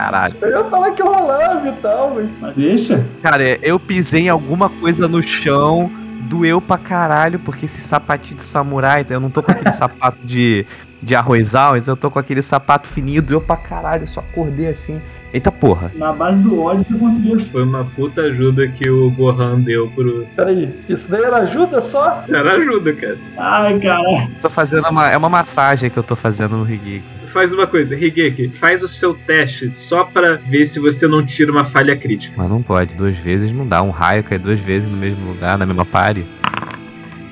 Caralho. 0.00 0.34
Eu 0.40 0.48
ia 0.48 0.64
falar 0.64 0.90
que 0.92 1.02
eu 1.02 1.12
rolava 1.12 1.68
e 1.68 1.72
tal, 1.72 2.14
mas. 2.14 2.32
Mas 2.40 2.56
deixa. 2.56 3.06
Cara, 3.22 3.58
eu 3.60 3.78
pisei 3.78 4.22
em 4.22 4.28
alguma 4.30 4.70
coisa 4.70 5.06
no 5.06 5.22
chão, 5.22 5.90
doeu 6.22 6.58
pra 6.58 6.78
caralho, 6.78 7.38
porque 7.38 7.66
esse 7.66 7.82
sapatinho 7.82 8.36
de 8.36 8.42
samurai, 8.42 9.04
eu 9.10 9.20
não 9.20 9.28
tô 9.28 9.42
com 9.42 9.52
aquele 9.52 9.72
sapato 9.76 10.16
de 10.24 10.64
de 11.02 11.14
arrozal, 11.14 11.76
eu 11.76 11.96
tô 11.96 12.10
com 12.10 12.18
aquele 12.18 12.42
sapato 12.42 12.86
fininho, 12.86 13.22
doeu 13.22 13.40
pra 13.40 13.56
caralho, 13.56 14.02
eu 14.02 14.06
só 14.06 14.20
acordei 14.20 14.68
assim. 14.68 15.00
Eita 15.32 15.52
porra. 15.52 15.92
Na 15.94 16.12
base 16.12 16.38
do 16.40 16.60
ódio 16.60 16.84
você 16.84 16.98
conseguiu. 16.98 17.38
Foi 17.38 17.62
uma 17.62 17.84
puta 17.84 18.22
ajuda 18.22 18.66
que 18.66 18.90
o 18.90 19.10
Gohan 19.12 19.60
deu 19.60 19.86
pro. 19.88 20.26
Peraí, 20.34 20.74
isso 20.88 21.08
daí 21.08 21.22
era 21.22 21.36
ajuda 21.38 21.80
só? 21.80 22.18
Isso 22.18 22.34
era 22.34 22.54
ajuda, 22.56 22.92
cara. 22.92 23.16
Ai, 23.38 23.78
cara. 23.78 24.02
Tô 24.40 24.50
fazendo 24.50 24.88
uma. 24.88 25.08
É 25.08 25.16
uma 25.16 25.28
massagem 25.28 25.88
que 25.88 25.96
eu 25.96 26.02
tô 26.02 26.16
fazendo 26.16 26.56
no 26.56 26.64
Higeki. 26.68 27.04
Faz 27.26 27.52
uma 27.52 27.64
coisa, 27.64 27.94
Higeki, 27.94 28.48
faz 28.48 28.82
o 28.82 28.88
seu 28.88 29.14
teste 29.14 29.72
só 29.72 30.02
pra 30.02 30.34
ver 30.34 30.66
se 30.66 30.80
você 30.80 31.06
não 31.06 31.24
tira 31.24 31.52
uma 31.52 31.64
falha 31.64 31.96
crítica. 31.96 32.34
Mas 32.36 32.50
não 32.50 32.60
pode, 32.60 32.96
duas 32.96 33.16
vezes 33.16 33.52
não 33.52 33.64
dá. 33.64 33.80
Um 33.82 33.90
raio 33.90 34.24
cai 34.24 34.36
duas 34.36 34.58
vezes 34.58 34.88
no 34.88 34.96
mesmo 34.96 35.28
lugar, 35.28 35.56
na 35.56 35.64
mesma 35.64 35.84
pare. 35.86 36.26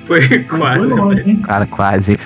Foi 0.05 0.21
Foi 0.23 0.39
quase. 0.45 0.95
longe, 0.95 1.21
hein? 1.25 1.35
Cara, 1.41 1.65
quase. 1.67 2.17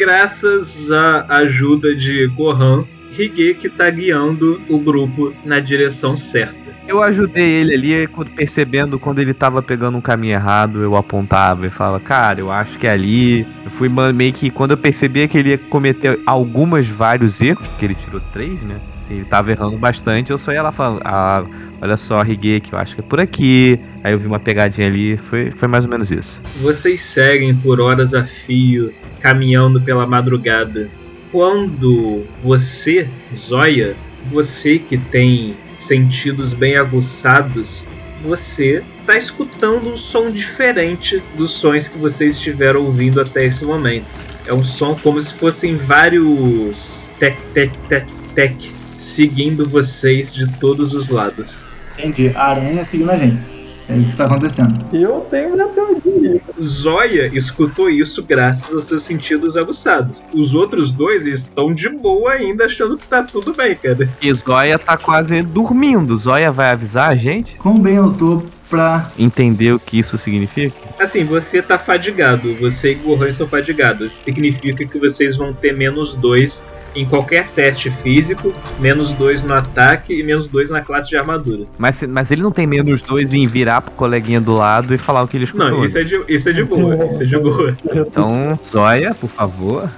Graças 0.00 0.90
à 0.90 1.26
ajuda 1.40 1.94
de 1.94 2.26
Gohan, 2.28 2.86
Higeki 3.12 3.68
tá 3.68 3.90
guiando 3.90 4.58
o 4.66 4.80
grupo 4.80 5.34
na 5.44 5.60
direção 5.60 6.16
certa. 6.16 6.69
Eu 6.86 7.02
ajudei 7.02 7.44
ele 7.44 7.74
ali, 7.74 8.08
percebendo 8.34 8.98
quando 8.98 9.20
ele 9.20 9.32
tava 9.32 9.62
pegando 9.62 9.96
um 9.96 10.00
caminho 10.00 10.32
errado, 10.34 10.82
eu 10.82 10.96
apontava 10.96 11.66
e 11.66 11.70
falava, 11.70 12.00
cara, 12.00 12.40
eu 12.40 12.50
acho 12.50 12.78
que 12.78 12.86
é 12.86 12.90
ali. 12.90 13.46
Eu 13.64 13.70
fui 13.70 13.88
meio 13.88 14.32
que, 14.32 14.50
quando 14.50 14.72
eu 14.72 14.76
percebia 14.76 15.28
que 15.28 15.38
ele 15.38 15.50
ia 15.50 15.58
cometer 15.58 16.18
algumas, 16.26 16.88
vários 16.88 17.40
erros, 17.40 17.68
porque 17.68 17.84
ele 17.84 17.94
tirou 17.94 18.20
três, 18.32 18.60
né? 18.62 18.76
Assim, 18.98 19.16
ele 19.16 19.24
tava 19.24 19.52
errando 19.52 19.78
bastante, 19.78 20.30
eu 20.30 20.38
só 20.38 20.52
ia 20.52 20.62
lá 20.62 20.72
falando, 20.72 21.00
ah, 21.04 21.44
olha 21.80 21.96
só, 21.96 22.24
Higeki, 22.24 22.72
eu 22.72 22.78
acho 22.78 22.94
que 22.94 23.00
é 23.00 23.04
por 23.04 23.20
aqui. 23.20 23.78
Aí 24.02 24.12
eu 24.12 24.18
vi 24.18 24.26
uma 24.26 24.40
pegadinha 24.40 24.86
ali, 24.86 25.16
foi, 25.16 25.50
foi 25.50 25.68
mais 25.68 25.84
ou 25.84 25.90
menos 25.90 26.10
isso. 26.10 26.42
Vocês 26.60 27.00
seguem 27.00 27.54
por 27.54 27.80
horas 27.80 28.14
a 28.14 28.24
fio, 28.24 28.92
caminhando 29.20 29.80
pela 29.80 30.06
madrugada. 30.06 30.90
Quando 31.30 32.24
você, 32.42 33.08
Zóia, 33.36 33.94
você 34.24 34.78
que 34.78 34.96
tem 34.98 35.56
sentidos 35.72 36.52
bem 36.52 36.76
aguçados, 36.76 37.82
você 38.20 38.84
tá 39.06 39.16
escutando 39.16 39.90
um 39.90 39.96
som 39.96 40.30
diferente 40.30 41.22
dos 41.36 41.52
sons 41.52 41.88
que 41.88 41.98
vocês 41.98 42.36
estiveram 42.36 42.82
ouvindo 42.82 43.20
até 43.20 43.46
esse 43.46 43.64
momento. 43.64 44.06
É 44.46 44.52
um 44.52 44.62
som 44.62 44.94
como 44.94 45.20
se 45.20 45.34
fossem 45.34 45.76
vários 45.76 47.10
tec 47.18 47.38
tec 47.54 47.72
tec 47.88 48.06
tec 48.34 48.72
seguindo 48.94 49.66
vocês 49.66 50.34
de 50.34 50.46
todos 50.58 50.94
os 50.94 51.08
lados. 51.08 51.58
Entendi. 51.98 52.30
A 52.34 52.50
aranha 52.50 52.84
seguindo 52.84 53.10
a 53.10 53.16
gente. 53.16 53.59
É 53.90 53.96
isso 53.96 54.12
que 54.12 54.18
tá 54.18 54.26
acontecendo. 54.26 54.78
Eu 54.92 55.26
tenho 55.28 55.52
minha 55.52 55.66
teoria. 55.66 56.40
Zóia 56.62 57.28
escutou 57.32 57.90
isso 57.90 58.22
graças 58.22 58.72
aos 58.72 58.84
seus 58.84 59.02
sentidos 59.02 59.56
aguçados. 59.56 60.22
Os 60.32 60.54
outros 60.54 60.92
dois 60.92 61.26
estão 61.26 61.74
de 61.74 61.88
boa 61.88 62.32
ainda, 62.32 62.66
achando 62.66 62.96
que 62.96 63.06
tá 63.06 63.24
tudo 63.24 63.52
bem, 63.52 63.74
cara. 63.74 64.08
E 64.22 64.32
Zóia 64.32 64.78
tá 64.78 64.96
quase 64.96 65.42
dormindo. 65.42 66.16
Zóia 66.16 66.52
vai 66.52 66.70
avisar 66.70 67.10
a 67.10 67.16
gente? 67.16 67.56
Quão 67.56 67.74
bem 67.74 67.96
eu 67.96 68.12
tô 68.12 68.42
pra. 68.68 69.10
Entender 69.18 69.72
o 69.72 69.80
que 69.80 69.98
isso 69.98 70.16
significa? 70.16 70.76
Assim, 70.98 71.24
você 71.24 71.60
tá 71.60 71.76
fadigado. 71.76 72.54
Você 72.54 72.92
e 72.92 72.94
Gohan 72.94 73.28
estão 73.28 73.48
fadigados. 73.48 74.12
Significa 74.12 74.86
que 74.86 74.98
vocês 74.98 75.36
vão 75.36 75.52
ter 75.52 75.74
menos 75.76 76.14
dois 76.14 76.62
em 76.94 77.06
qualquer 77.06 77.48
teste 77.50 77.90
físico, 77.90 78.52
menos 78.78 79.12
dois 79.12 79.42
no 79.42 79.54
ataque 79.54 80.12
e 80.12 80.22
menos 80.22 80.46
dois 80.46 80.70
na 80.70 80.80
classe 80.80 81.08
de 81.08 81.16
armadura. 81.16 81.66
Mas, 81.78 82.02
mas 82.04 82.30
ele 82.30 82.42
não 82.42 82.50
tem 82.50 82.66
menos 82.66 83.02
dois 83.02 83.32
em 83.32 83.46
virar 83.46 83.82
pro 83.82 83.92
coleguinha 83.92 84.40
do 84.40 84.52
lado 84.52 84.94
e 84.94 84.98
falar 84.98 85.22
o 85.22 85.28
que 85.28 85.36
ele 85.36 85.44
escutou. 85.44 85.70
Não, 85.70 85.84
isso 85.84 85.98
é 85.98 86.04
de, 86.04 86.24
isso 86.28 86.48
é 86.48 86.52
de 86.52 86.64
boa. 86.64 87.06
Isso 87.06 87.22
é 87.22 87.26
de 87.26 87.38
boa. 87.38 87.76
Então, 87.92 88.58
Zóia, 88.64 89.14
por 89.14 89.30
favor. 89.30 89.90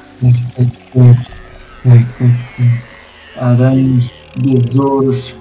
Aranhas, 3.37 4.13
besouros. 4.37 5.37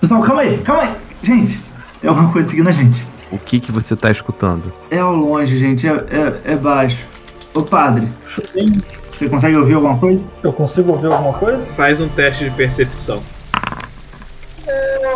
Pessoal, 0.00 0.22
calma 0.22 0.42
aí, 0.42 0.58
calma 0.58 0.82
aí. 0.82 0.94
Gente, 1.22 1.60
tem 2.00 2.08
alguma 2.08 2.32
coisa 2.32 2.48
seguindo 2.48 2.68
a 2.68 2.72
gente. 2.72 3.04
O 3.30 3.38
que 3.38 3.60
que 3.60 3.70
você 3.70 3.94
tá 3.94 4.10
escutando? 4.10 4.72
É 4.90 4.98
ao 4.98 5.14
longe, 5.14 5.56
gente, 5.56 5.86
é, 5.86 5.92
é, 5.92 6.52
é 6.52 6.56
baixo. 6.56 7.08
Ô 7.54 7.62
padre, 7.62 8.08
você 9.18 9.28
consegue 9.28 9.56
ouvir 9.56 9.74
alguma 9.74 9.98
coisa? 9.98 10.28
Eu 10.44 10.52
consigo 10.52 10.92
ouvir 10.92 11.08
alguma 11.08 11.36
coisa? 11.36 11.58
Faz 11.58 12.00
um 12.00 12.08
teste 12.08 12.44
de 12.44 12.50
percepção. 12.52 13.20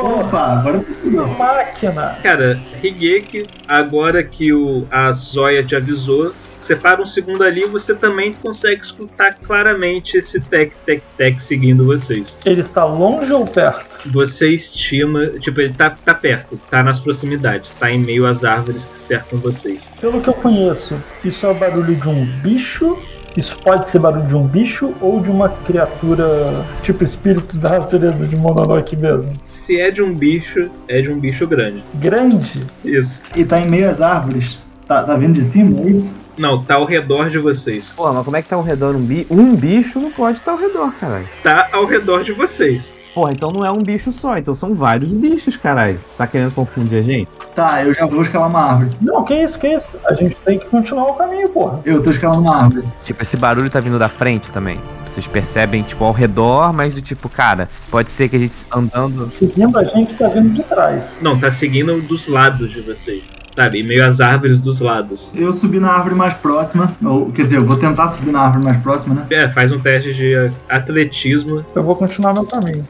Opa, 0.01 0.59
agora 0.59 0.85
eu 1.05 1.11
Uma 1.11 1.27
máquina! 1.29 2.19
Cara, 2.21 2.61
Higeki, 2.83 3.47
agora 3.69 4.25
que 4.25 4.53
o, 4.53 4.85
a 4.91 5.13
Zóia 5.13 5.63
te 5.63 5.77
avisou, 5.77 6.35
você 6.59 6.75
para 6.75 7.01
um 7.01 7.07
segundo 7.07 7.45
ali 7.45 7.63
e 7.63 7.69
você 7.69 7.95
também 7.95 8.33
consegue 8.33 8.83
escutar 8.83 9.35
claramente 9.35 10.17
esse 10.17 10.41
tec-tec-tec 10.41 11.41
seguindo 11.41 11.85
vocês. 11.85 12.37
Ele 12.45 12.61
está 12.61 12.85
longe 12.85 13.33
ou 13.33 13.47
perto? 13.47 14.09
Você 14.11 14.49
estima, 14.49 15.29
tipo, 15.39 15.61
ele 15.61 15.75
tá, 15.75 15.91
tá 15.91 16.15
perto, 16.15 16.59
tá 16.69 16.83
nas 16.83 16.99
proximidades, 16.99 17.71
tá 17.71 17.89
em 17.93 17.99
meio 17.99 18.27
às 18.27 18.43
árvores 18.43 18.85
que 18.85 18.99
cercam 18.99 19.39
vocês. 19.39 19.89
Pelo 20.01 20.21
que 20.21 20.29
eu 20.29 20.35
conheço, 20.35 21.01
isso 21.25 21.47
é 21.47 21.51
o 21.51 21.55
barulho 21.55 21.95
de 21.95 22.09
um 22.09 22.25
bicho. 22.43 22.99
Isso 23.37 23.57
pode 23.59 23.89
ser 23.89 23.99
barulho 23.99 24.27
de 24.27 24.37
um 24.37 24.47
bicho 24.47 24.95
ou 25.01 25.21
de 25.21 25.31
uma 25.31 25.49
criatura 25.49 26.65
tipo 26.83 27.03
espíritos 27.03 27.57
da 27.57 27.79
natureza 27.79 28.27
de 28.27 28.37
Mononoke 28.37 28.97
mesmo. 28.97 29.33
Se 29.43 29.81
é 29.81 29.91
de 29.91 30.03
um 30.03 30.15
bicho, 30.15 30.71
é 30.89 31.01
de 31.01 31.11
um 31.11 31.19
bicho 31.19 31.47
grande. 31.47 31.83
Grande. 31.95 32.61
Isso. 32.85 33.23
E 33.35 33.45
tá 33.45 33.61
em 33.61 33.69
meio 33.69 33.89
às 33.89 34.01
árvores. 34.01 34.59
Tá, 34.87 35.05
tá 35.05 35.17
vindo 35.17 35.33
de 35.33 35.41
cima, 35.41 35.81
é 35.81 35.91
isso? 35.91 36.21
Não, 36.37 36.63
tá 36.63 36.75
ao 36.75 36.85
redor 36.85 37.31
de 37.31 37.39
vocês. 37.39 37.91
Porra, 37.91 38.13
mas 38.13 38.25
como 38.25 38.37
é 38.37 38.43
que 38.43 38.49
tá 38.49 38.57
ao 38.57 38.63
redor 38.63 38.97
um 38.97 39.01
bicho? 39.01 39.27
Um 39.33 39.55
bicho 39.55 40.01
não 40.01 40.11
pode 40.11 40.39
estar 40.39 40.53
ao 40.53 40.59
redor, 40.59 40.93
caralho. 40.95 41.29
Tá 41.43 41.69
ao 41.73 41.87
redor 41.87 42.23
de 42.23 42.33
vocês. 42.33 42.92
Porra, 43.15 43.33
então 43.33 43.51
não 43.51 43.65
é 43.65 43.71
um 43.71 43.83
bicho 43.83 44.11
só, 44.11 44.39
então 44.39 44.55
são 44.55 44.75
vários 44.75 45.13
bichos, 45.13 45.57
caralho. 45.57 46.01
Tá 46.17 46.27
querendo 46.27 46.55
confundir 46.55 46.99
a 46.99 47.03
gente? 47.03 47.29
Tá, 47.55 47.85
eu 47.85 47.93
já 47.93 48.07
vou 48.07 48.23
escalar 48.23 48.49
uma 48.49 48.61
árvore. 48.61 48.91
Não, 49.01 49.23
que 49.25 49.35
isso, 49.35 49.59
que 49.59 49.69
isso? 49.69 49.99
A 50.07 50.15
gente 50.15 50.35
tem 50.37 50.59
que 50.59 50.67
continuar 50.67 51.09
o 51.09 51.15
caminho, 51.15 51.49
porra. 51.51 51.81
Eu 51.85 52.01
tô 52.01 52.09
escalando 52.09 52.43
uma 52.43 52.65
árvore. 52.65 52.89
Tipo, 53.03 53.21
esse 53.21 53.37
barulho 53.37 53.69
tá 53.69 53.81
vindo 53.81 53.99
da 53.99 54.09
frente 54.09 54.51
também. 54.51 54.81
Vocês 55.05 55.27
percebem, 55.27 55.83
tipo, 55.83 56.03
ao 56.05 56.13
redor, 56.13 56.73
mas 56.73 56.95
do 56.95 57.03
tipo, 57.03 57.29
cara, 57.29 57.69
pode 57.91 58.11
ser 58.11 58.31
que 58.31 58.37
a 58.37 58.39
gente 58.39 58.55
andando. 58.73 59.29
Seguindo 59.29 59.79
a 59.79 59.85
gente 59.85 60.15
tá 60.15 60.29
vindo 60.29 60.51
de 60.55 60.63
trás. 60.63 61.17
Não, 61.21 61.39
tá 61.39 61.51
seguindo 61.51 62.01
dos 62.01 62.27
lados 62.27 62.71
de 62.71 62.81
vocês. 62.81 63.31
Sabe, 63.55 63.81
em 63.81 63.87
meio 63.87 64.05
às 64.05 64.21
árvores 64.21 64.61
dos 64.61 64.81
lados. 64.81 65.33
Eu 65.35 65.53
subi 65.53 65.79
na 65.79 65.91
árvore 65.93 66.15
mais 66.15 66.35
próxima. 66.35 66.93
Ou, 67.05 67.31
quer 67.31 67.43
dizer, 67.43 67.59
eu 67.59 67.65
vou 67.65 67.77
tentar 67.77 68.09
subir 68.09 68.33
na 68.33 68.41
árvore 68.41 68.65
mais 68.65 68.79
próxima, 68.79 69.15
né? 69.15 69.27
É, 69.31 69.49
faz 69.49 69.71
um 69.71 69.79
teste 69.79 70.15
de 70.15 70.51
atletismo 70.69 71.65
Eu 71.75 71.83
vou 71.83 71.95
continuar 71.95 72.33
meu 72.33 72.45
caminho. 72.45 72.85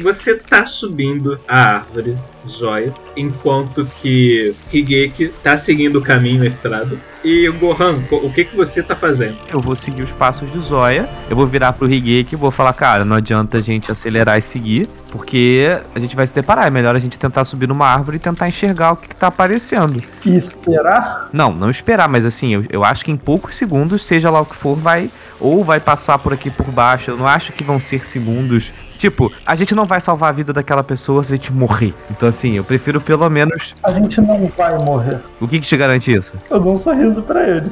Você 0.00 0.36
tá 0.36 0.66
subindo 0.66 1.38
a 1.46 1.76
árvore, 1.76 2.16
Zóia, 2.46 2.92
enquanto 3.16 3.86
que 4.00 4.54
Higeki 4.72 5.28
tá 5.42 5.56
seguindo 5.56 5.98
o 5.98 6.02
caminho, 6.02 6.42
a 6.42 6.46
estrada. 6.46 6.98
E 7.24 7.48
Gohan, 7.48 8.02
o 8.10 8.30
que 8.30 8.44
que 8.44 8.54
você 8.54 8.82
tá 8.82 8.94
fazendo? 8.94 9.36
Eu 9.50 9.58
vou 9.58 9.74
seguir 9.74 10.02
os 10.02 10.10
passos 10.10 10.50
de 10.52 10.60
Zóia. 10.60 11.08
Eu 11.30 11.34
vou 11.34 11.46
virar 11.46 11.72
pro 11.72 11.90
Higeki 11.90 12.34
e 12.34 12.36
vou 12.36 12.50
falar, 12.50 12.74
cara, 12.74 13.04
não 13.04 13.16
adianta 13.16 13.58
a 13.58 13.60
gente 13.62 13.90
acelerar 13.90 14.38
e 14.38 14.42
seguir, 14.42 14.86
porque 15.10 15.66
a 15.94 15.98
gente 15.98 16.14
vai 16.14 16.26
se 16.26 16.34
deparar. 16.34 16.66
É 16.66 16.70
melhor 16.70 16.94
a 16.94 16.98
gente 16.98 17.18
tentar 17.18 17.44
subir 17.44 17.66
numa 17.66 17.86
árvore 17.86 18.18
e 18.18 18.20
tentar 18.20 18.46
enxergar 18.46 18.92
o 18.92 18.96
que, 18.96 19.08
que 19.08 19.16
tá 19.16 19.28
aparecendo. 19.28 20.02
E 20.26 20.36
esperar? 20.36 21.30
Não, 21.32 21.50
não 21.50 21.70
esperar, 21.70 22.08
mas 22.08 22.26
assim, 22.26 22.52
eu, 22.52 22.64
eu 22.68 22.84
acho 22.84 23.04
que 23.04 23.10
em 23.10 23.16
poucos 23.16 23.56
segundos, 23.56 24.04
seja 24.04 24.28
lá 24.28 24.42
o 24.42 24.46
que 24.46 24.54
for, 24.54 24.76
vai. 24.76 25.10
Ou 25.40 25.64
vai 25.64 25.80
passar 25.80 26.18
por 26.18 26.32
aqui 26.32 26.50
por 26.50 26.70
baixo. 26.70 27.10
Eu 27.10 27.16
não 27.16 27.26
acho 27.26 27.52
que 27.52 27.64
vão 27.64 27.80
ser 27.80 28.04
segundos. 28.04 28.72
Tipo, 29.04 29.30
a 29.44 29.54
gente 29.54 29.74
não 29.74 29.84
vai 29.84 30.00
salvar 30.00 30.30
a 30.30 30.32
vida 30.32 30.50
daquela 30.50 30.82
pessoa 30.82 31.22
se 31.22 31.34
a 31.34 31.36
gente 31.36 31.52
morrer. 31.52 31.92
Então, 32.10 32.26
assim, 32.26 32.54
eu 32.54 32.64
prefiro 32.64 33.02
pelo 33.02 33.28
menos. 33.28 33.74
A 33.82 33.90
gente 33.90 34.18
não 34.18 34.50
vai 34.56 34.78
morrer. 34.78 35.20
O 35.38 35.46
que, 35.46 35.60
que 35.60 35.66
te 35.66 35.76
garante 35.76 36.10
isso? 36.10 36.40
Eu 36.50 36.58
dou 36.58 36.72
um 36.72 36.76
sorriso 36.78 37.22
pra 37.22 37.46
ele. 37.46 37.70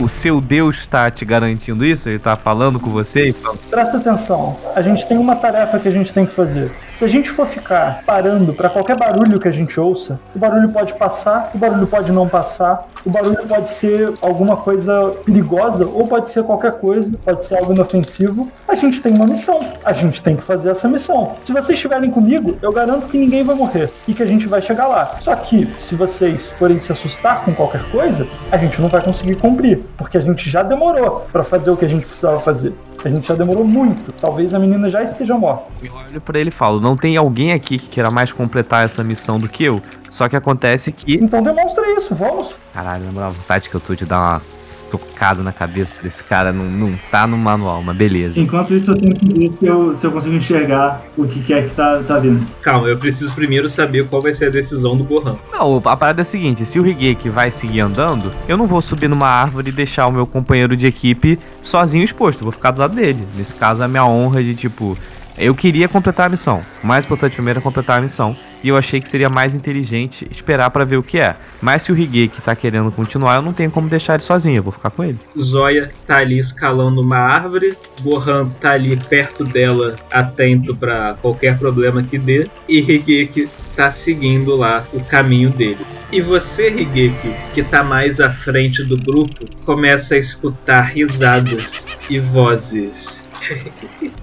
O, 0.00 0.04
o 0.04 0.08
seu 0.08 0.40
Deus 0.40 0.86
tá 0.86 1.10
te 1.10 1.24
garantindo 1.24 1.84
isso? 1.84 2.08
Ele 2.08 2.20
tá 2.20 2.36
falando 2.36 2.78
com 2.78 2.88
você? 2.88 3.30
e 3.30 3.32
falando, 3.32 3.58
Presta 3.68 3.96
atenção. 3.96 4.56
A 4.72 4.82
gente 4.82 5.04
tem 5.08 5.18
uma 5.18 5.34
tarefa 5.34 5.80
que 5.80 5.88
a 5.88 5.90
gente 5.90 6.14
tem 6.14 6.24
que 6.24 6.32
fazer. 6.32 6.70
Se 6.94 7.04
a 7.04 7.08
gente 7.08 7.28
for 7.28 7.46
ficar 7.46 8.04
parando 8.06 8.54
pra 8.54 8.68
qualquer 8.68 8.96
barulho 8.96 9.40
que 9.40 9.48
a 9.48 9.52
gente 9.52 9.78
ouça, 9.80 10.20
o 10.32 10.38
barulho 10.38 10.68
pode 10.68 10.94
passar, 10.94 11.50
o 11.54 11.58
barulho 11.58 11.88
pode 11.88 12.12
não 12.12 12.28
passar, 12.28 12.86
o 13.04 13.10
barulho 13.10 13.46
pode 13.48 13.70
ser 13.70 14.12
alguma 14.20 14.56
coisa 14.56 15.10
perigosa 15.24 15.86
ou 15.86 16.06
pode 16.06 16.30
ser 16.30 16.44
qualquer 16.44 16.72
coisa, 16.72 17.12
pode 17.24 17.44
ser 17.44 17.56
algo 17.56 17.72
inofensivo. 17.72 18.27
A 18.66 18.74
gente 18.74 19.00
tem 19.00 19.14
uma 19.14 19.26
missão. 19.26 19.60
A 19.84 19.92
gente 19.92 20.22
tem 20.22 20.36
que 20.36 20.42
fazer 20.42 20.70
essa 20.70 20.88
missão. 20.88 21.36
Se 21.44 21.52
vocês 21.52 21.70
estiverem 21.70 22.10
comigo, 22.10 22.56
eu 22.60 22.72
garanto 22.72 23.06
que 23.06 23.18
ninguém 23.18 23.42
vai 23.42 23.54
morrer 23.54 23.90
e 24.06 24.14
que 24.14 24.22
a 24.22 24.26
gente 24.26 24.46
vai 24.46 24.60
chegar 24.60 24.86
lá. 24.86 25.16
Só 25.20 25.34
que 25.34 25.68
se 25.78 25.94
vocês 25.94 26.54
forem 26.54 26.78
se 26.78 26.92
assustar 26.92 27.44
com 27.44 27.54
qualquer 27.54 27.82
coisa, 27.90 28.26
a 28.50 28.58
gente 28.58 28.80
não 28.80 28.88
vai 28.88 29.02
conseguir 29.02 29.36
cumprir, 29.36 29.84
porque 29.96 30.18
a 30.18 30.20
gente 30.20 30.48
já 30.48 30.62
demorou 30.62 31.26
pra 31.32 31.44
fazer 31.44 31.70
o 31.70 31.76
que 31.76 31.84
a 31.84 31.88
gente 31.88 32.06
precisava 32.06 32.40
fazer. 32.40 32.74
A 33.04 33.08
gente 33.08 33.28
já 33.28 33.34
demorou 33.34 33.64
muito. 33.64 34.12
Talvez 34.12 34.52
a 34.54 34.58
menina 34.58 34.90
já 34.90 35.02
esteja 35.02 35.36
morta. 35.36 35.66
Eu 35.82 35.92
olho 35.94 36.20
pra 36.20 36.38
ele 36.38 36.48
e 36.48 36.52
falo: 36.52 36.80
não 36.80 36.96
tem 36.96 37.16
alguém 37.16 37.52
aqui 37.52 37.78
que 37.78 37.88
queira 37.88 38.10
mais 38.10 38.32
completar 38.32 38.84
essa 38.84 39.04
missão 39.04 39.38
do 39.38 39.48
que 39.48 39.62
eu. 39.62 39.80
Só 40.10 40.28
que 40.28 40.36
acontece 40.36 40.92
que. 40.92 41.14
Então 41.14 41.42
demonstra 41.42 41.84
isso, 41.96 42.14
vamos. 42.14 42.56
Caralho, 42.72 43.04
lembra 43.04 43.26
a 43.26 43.30
vontade 43.30 43.68
que 43.68 43.74
eu 43.74 43.80
tô 43.80 43.94
de 43.94 44.06
dar 44.06 44.18
uma 44.18 44.42
estocada 44.64 45.42
na 45.42 45.52
cabeça 45.52 46.00
desse 46.02 46.22
cara. 46.22 46.52
Não, 46.52 46.64
não 46.64 46.98
tá 47.10 47.26
no 47.26 47.36
manual, 47.36 47.82
mas 47.82 47.96
beleza. 47.96 48.38
Enquanto 48.38 48.74
isso, 48.74 48.92
eu 48.92 48.98
tenho 48.98 49.14
que 49.14 49.34
ver 49.34 49.48
se 49.48 49.66
eu, 49.66 49.94
se 49.94 50.06
eu 50.06 50.12
consigo 50.12 50.34
enxergar 50.34 51.02
o 51.16 51.26
que 51.26 51.42
que 51.42 51.52
é 51.52 51.62
que 51.62 51.74
tá, 51.74 52.02
tá 52.06 52.18
vindo. 52.18 52.46
Calma, 52.62 52.88
eu 52.88 52.98
preciso 52.98 53.32
primeiro 53.34 53.68
saber 53.68 54.06
qual 54.08 54.22
vai 54.22 54.32
ser 54.32 54.46
a 54.46 54.50
decisão 54.50 54.96
do 54.96 55.04
Gohan. 55.04 55.36
Não, 55.52 55.76
a 55.76 55.96
parada 55.96 56.20
é 56.20 56.22
a 56.22 56.24
seguinte: 56.24 56.64
se 56.64 56.78
o 56.78 56.86
Higeki 56.86 57.28
vai 57.28 57.50
seguir 57.50 57.80
andando, 57.80 58.30
eu 58.46 58.56
não 58.56 58.66
vou 58.66 58.80
subir 58.80 59.08
numa 59.08 59.28
árvore 59.28 59.70
e 59.70 59.72
deixar 59.72 60.06
o 60.06 60.12
meu 60.12 60.26
companheiro 60.26 60.76
de 60.76 60.86
equipe 60.86 61.38
sozinho 61.60 62.04
exposto. 62.04 62.40
Eu 62.40 62.44
vou 62.44 62.52
ficar 62.52 62.70
do 62.70 62.80
lado 62.80 62.94
dele. 62.94 63.26
Nesse 63.36 63.54
caso, 63.54 63.82
é 63.82 63.84
a 63.84 63.88
minha 63.88 64.04
honra 64.04 64.42
de 64.42 64.54
tipo. 64.54 64.96
Eu 65.38 65.54
queria 65.54 65.88
completar 65.88 66.26
a 66.26 66.28
missão. 66.28 66.64
O 66.82 66.86
mais 66.86 67.04
importante 67.04 67.34
primeiro 67.34 67.60
é 67.60 67.62
completar 67.62 67.98
a 67.98 68.00
missão. 68.00 68.36
E 68.62 68.68
eu 68.68 68.76
achei 68.76 69.00
que 69.00 69.08
seria 69.08 69.28
mais 69.28 69.54
inteligente 69.54 70.26
esperar 70.32 70.68
pra 70.70 70.84
ver 70.84 70.96
o 70.96 71.02
que 71.02 71.18
é. 71.18 71.36
Mas 71.62 71.82
se 71.82 71.92
o 71.92 71.96
Higeki 71.96 72.42
tá 72.42 72.56
querendo 72.56 72.90
continuar, 72.90 73.36
eu 73.36 73.42
não 73.42 73.52
tenho 73.52 73.70
como 73.70 73.88
deixar 73.88 74.14
ele 74.14 74.22
sozinho. 74.24 74.56
Eu 74.56 74.62
vou 74.64 74.72
ficar 74.72 74.90
com 74.90 75.04
ele. 75.04 75.18
Zoya 75.38 75.90
tá 76.06 76.18
ali 76.18 76.38
escalando 76.38 77.00
uma 77.00 77.18
árvore, 77.18 77.76
Gohan 78.00 78.48
tá 78.48 78.72
ali 78.72 78.96
perto 78.96 79.44
dela, 79.44 79.94
atento 80.10 80.74
pra 80.74 81.14
qualquer 81.22 81.56
problema 81.56 82.02
que 82.02 82.18
dê, 82.18 82.48
e 82.68 82.80
Higeki 82.80 83.48
tá 83.76 83.92
seguindo 83.92 84.56
lá 84.56 84.84
o 84.92 85.00
caminho 85.04 85.50
dele. 85.50 85.86
E 86.10 86.20
você, 86.20 86.68
Higeki, 86.68 87.32
que 87.54 87.62
tá 87.62 87.84
mais 87.84 88.18
à 88.18 88.30
frente 88.30 88.82
do 88.82 88.96
grupo, 88.96 89.44
começa 89.64 90.16
a 90.16 90.18
escutar 90.18 90.80
risadas 90.80 91.86
e 92.10 92.18
vozes. 92.18 93.28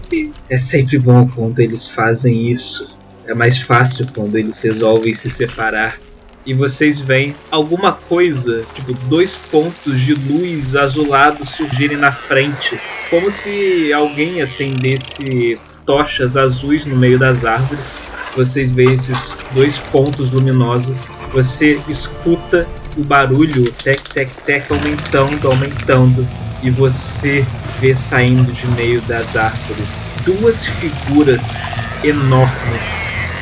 é 0.49 0.58
sempre 0.58 0.97
bom 0.99 1.28
quando 1.28 1.60
eles 1.60 1.88
fazem 1.88 2.49
isso. 2.49 2.95
É 3.28 3.34
mais 3.34 3.58
fácil 3.58 4.08
quando 4.14 4.38
eles 4.38 4.62
resolvem 4.62 5.14
se 5.14 5.30
separar. 5.30 5.97
E 6.45 6.53
vocês 6.53 6.99
veem 6.99 7.36
alguma 7.49 7.91
coisa, 7.91 8.62
tipo 8.76 8.93
dois 9.08 9.36
pontos 9.36 9.99
de 9.99 10.14
luz 10.14 10.76
azulados 10.76 11.49
surgirem 11.49 11.97
na 11.97 12.12
frente, 12.12 12.80
como 13.10 13.32
se 13.32 13.91
alguém 13.91 14.43
acendesse 14.43 15.60
tochas 15.88 16.38
azuis 16.38 16.86
no 16.86 16.95
meio 16.95 17.18
das 17.18 17.45
árvores. 17.45 17.91
Vocês 18.36 18.72
veem 18.72 18.93
esses 18.93 19.36
dois 19.53 19.80
pontos 19.80 20.32
luminosos. 20.32 21.06
Você 21.32 21.80
escuta 21.88 22.68
o 22.95 23.03
barulho 23.03 23.72
tec 23.84 24.01
tec 24.14 24.30
tec 24.45 24.72
aumentando, 24.72 25.47
aumentando 25.47 26.44
e 26.66 26.72
você 26.72 27.45
vê 27.80 27.95
saindo 27.95 28.51
de 28.51 28.68
meio 28.72 28.99
das 29.03 29.36
árvores 29.36 30.16
duas 30.26 30.66
figuras 30.66 31.59
enormes 32.03 32.82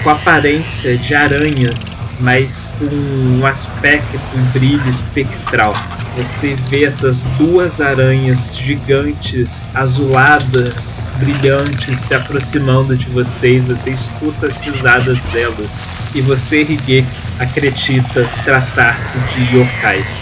com 0.03 0.09
aparência 0.09 0.97
de 0.97 1.15
aranhas, 1.15 1.93
mas 2.19 2.75
com 2.77 2.85
um 2.85 3.45
aspecto 3.45 4.19
e 4.35 4.41
brilho 4.57 4.89
espectral. 4.89 5.73
Você 6.17 6.55
vê 6.67 6.83
essas 6.83 7.23
duas 7.37 7.79
aranhas 7.79 8.57
gigantes, 8.57 9.65
azuladas, 9.73 11.09
brilhantes, 11.17 11.99
se 11.99 12.13
aproximando 12.13 12.97
de 12.97 13.09
vocês. 13.09 13.63
Você 13.63 13.91
escuta 13.91 14.47
as 14.47 14.59
risadas 14.59 15.21
delas. 15.21 15.71
E 16.13 16.21
você, 16.21 16.63
Higeki, 16.63 17.05
acredita 17.39 18.29
tratar-se 18.43 19.17
de 19.19 19.57
yokais 19.57 20.21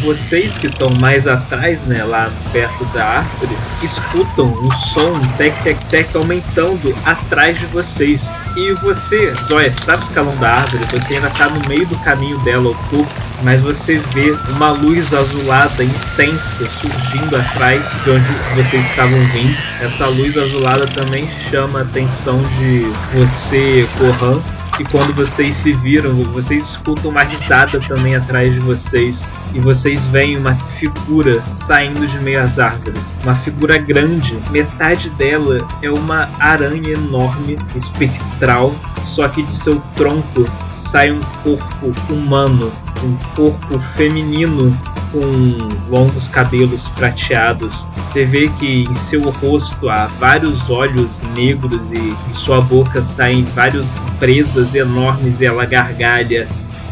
vocês 0.00 0.58
que 0.58 0.66
estão 0.66 0.90
mais 0.98 1.26
atrás, 1.26 1.84
né, 1.84 2.04
lá 2.04 2.30
perto 2.52 2.84
da 2.86 3.04
árvore, 3.04 3.56
escutam 3.82 4.46
o 4.46 4.72
som 4.72 5.18
tec 5.36 5.54
tec 5.62 5.78
tec 5.86 6.16
aumentando 6.16 6.94
atrás 7.04 7.58
de 7.58 7.66
vocês. 7.66 8.22
E 8.56 8.72
você, 8.74 9.32
Zóia, 9.48 9.66
estava 9.66 10.00
escalando 10.00 10.44
a 10.44 10.48
árvore, 10.48 10.84
você 10.92 11.14
ainda 11.14 11.26
está 11.26 11.48
no 11.48 11.68
meio 11.68 11.86
do 11.86 11.96
caminho 11.98 12.38
dela, 12.40 12.68
ao 12.68 12.74
topo, 12.88 13.08
mas 13.42 13.60
você 13.60 14.00
vê 14.14 14.30
uma 14.50 14.70
luz 14.70 15.12
azulada 15.12 15.82
intensa 15.82 16.66
surgindo 16.66 17.36
atrás 17.36 17.86
de 18.04 18.10
onde 18.10 18.32
vocês 18.54 18.88
estavam 18.88 19.18
vindo. 19.26 19.56
Essa 19.80 20.06
luz 20.06 20.36
azulada 20.38 20.86
também 20.86 21.28
chama 21.50 21.80
a 21.80 21.82
atenção 21.82 22.42
de 22.58 22.86
você, 23.14 23.86
Gohan, 23.98 24.40
e 24.78 24.84
quando 24.84 25.14
vocês 25.14 25.54
se 25.54 25.72
viram, 25.72 26.12
vocês 26.24 26.70
escutam 26.70 27.10
uma 27.10 27.22
risada 27.22 27.78
também 27.80 28.16
atrás 28.16 28.52
de 28.52 28.58
vocês. 28.58 29.24
E 29.54 29.60
vocês 29.60 30.06
veem 30.06 30.36
uma 30.36 30.56
figura 30.56 31.40
saindo 31.52 32.04
de 32.06 32.18
meio 32.18 32.42
às 32.42 32.58
árvores. 32.58 33.14
Uma 33.22 33.36
figura 33.36 33.78
grande. 33.78 34.36
Metade 34.50 35.10
dela 35.10 35.66
é 35.80 35.88
uma 35.88 36.28
aranha 36.40 36.90
enorme, 36.90 37.56
espectral. 37.74 38.74
Só 39.04 39.28
que 39.28 39.44
de 39.44 39.52
seu 39.52 39.80
tronco 39.94 40.44
sai 40.66 41.12
um 41.12 41.20
corpo 41.44 41.94
humano. 42.12 42.72
Um 43.04 43.16
corpo 43.36 43.78
feminino 43.78 44.76
com 45.14 45.68
longos 45.88 46.26
cabelos 46.26 46.88
prateados. 46.88 47.86
Você 48.08 48.24
vê 48.24 48.48
que 48.48 48.82
em 48.82 48.92
seu 48.92 49.30
rosto 49.30 49.88
há 49.88 50.06
vários 50.06 50.68
olhos 50.68 51.22
negros 51.36 51.92
e 51.92 51.98
em 52.28 52.32
sua 52.32 52.60
boca 52.60 53.00
saem 53.00 53.44
vários 53.44 54.00
presas 54.18 54.74
enormes 54.74 55.40
e 55.40 55.46
ela 55.46 55.64
gargalha. 55.64 56.48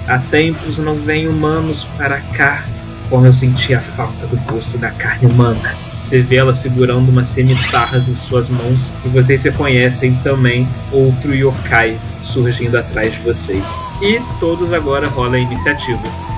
Há 0.06 0.18
tempos 0.18 0.78
não 0.78 0.94
vêm 0.94 1.26
humanos 1.26 1.84
para 1.96 2.20
cá, 2.20 2.64
como 3.10 3.26
eu 3.26 3.32
senti 3.32 3.74
a 3.74 3.80
falta 3.80 4.26
do 4.28 4.36
gosto 4.52 4.78
da 4.78 4.92
carne 4.92 5.26
humana. 5.26 5.74
Você 5.98 6.20
vê 6.20 6.36
ela 6.36 6.54
segurando 6.54 7.08
umas 7.08 7.28
cimitarras 7.28 8.08
em 8.08 8.14
suas 8.14 8.48
mãos 8.48 8.92
e 9.04 9.08
vocês 9.08 9.42
reconhecem 9.44 10.14
também 10.22 10.68
outro 10.92 11.34
yokai 11.34 11.98
surgindo 12.22 12.78
atrás 12.78 13.14
de 13.14 13.18
vocês. 13.20 13.76
E 14.00 14.20
todos 14.38 14.72
agora 14.72 15.08
rolam 15.08 15.34
a 15.34 15.38
iniciativa. 15.38 16.31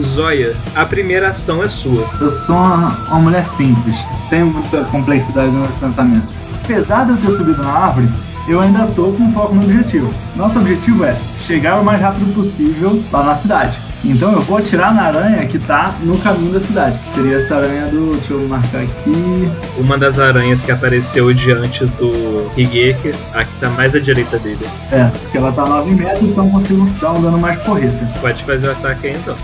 Zóia, 0.00 0.56
a 0.74 0.84
primeira 0.84 1.28
ação 1.28 1.62
é 1.62 1.68
sua. 1.68 2.08
Eu 2.20 2.30
sou 2.30 2.56
uma, 2.56 2.96
uma 3.08 3.18
mulher 3.18 3.44
simples, 3.44 3.96
tenho 4.30 4.46
muita 4.46 4.84
complexidade 4.84 5.50
nos 5.50 5.68
meus 5.68 5.78
pensamentos. 5.78 6.34
Apesar 6.62 7.04
de 7.04 7.12
eu 7.12 7.16
ter 7.16 7.30
subido 7.30 7.62
na 7.62 7.70
árvore, 7.70 8.08
eu 8.48 8.60
ainda 8.60 8.86
tô 8.86 9.12
com 9.12 9.30
foco 9.30 9.54
no 9.54 9.62
objetivo. 9.62 10.12
Nosso 10.34 10.58
objetivo 10.58 11.04
é 11.04 11.16
chegar 11.38 11.80
o 11.80 11.84
mais 11.84 12.00
rápido 12.00 12.34
possível 12.34 13.02
lá 13.12 13.22
na 13.24 13.36
cidade. 13.36 13.78
Então 14.04 14.32
eu 14.32 14.40
vou 14.42 14.58
atirar 14.58 14.92
na 14.92 15.02
aranha 15.02 15.46
que 15.46 15.58
tá 15.60 15.94
no 16.02 16.18
caminho 16.18 16.52
da 16.52 16.58
cidade, 16.58 16.98
que 16.98 17.08
seria 17.08 17.36
essa 17.36 17.56
aranha 17.56 17.86
do. 17.86 18.14
Deixa 18.14 18.32
eu 18.32 18.48
marcar 18.48 18.82
aqui. 18.82 19.50
Uma 19.78 19.96
das 19.96 20.18
aranhas 20.18 20.62
que 20.62 20.72
apareceu 20.72 21.32
diante 21.32 21.86
do 21.86 22.50
Higeki, 22.56 23.14
a 23.32 23.44
que 23.44 23.56
tá 23.60 23.68
mais 23.70 23.94
à 23.94 24.00
direita 24.00 24.38
dele. 24.40 24.66
É, 24.90 25.04
porque 25.04 25.38
ela 25.38 25.52
tá 25.52 25.62
a 25.62 25.68
9 25.68 25.94
metros, 25.94 26.30
então 26.30 26.46
eu 26.46 26.50
consigo 26.50 26.90
dar 27.00 27.12
um 27.12 27.22
dano 27.22 27.38
mais 27.38 27.62
porreta. 27.62 28.04
Pode 28.20 28.42
fazer 28.42 28.68
o 28.68 28.72
ataque 28.72 29.06
aí 29.06 29.16
então. 29.16 29.36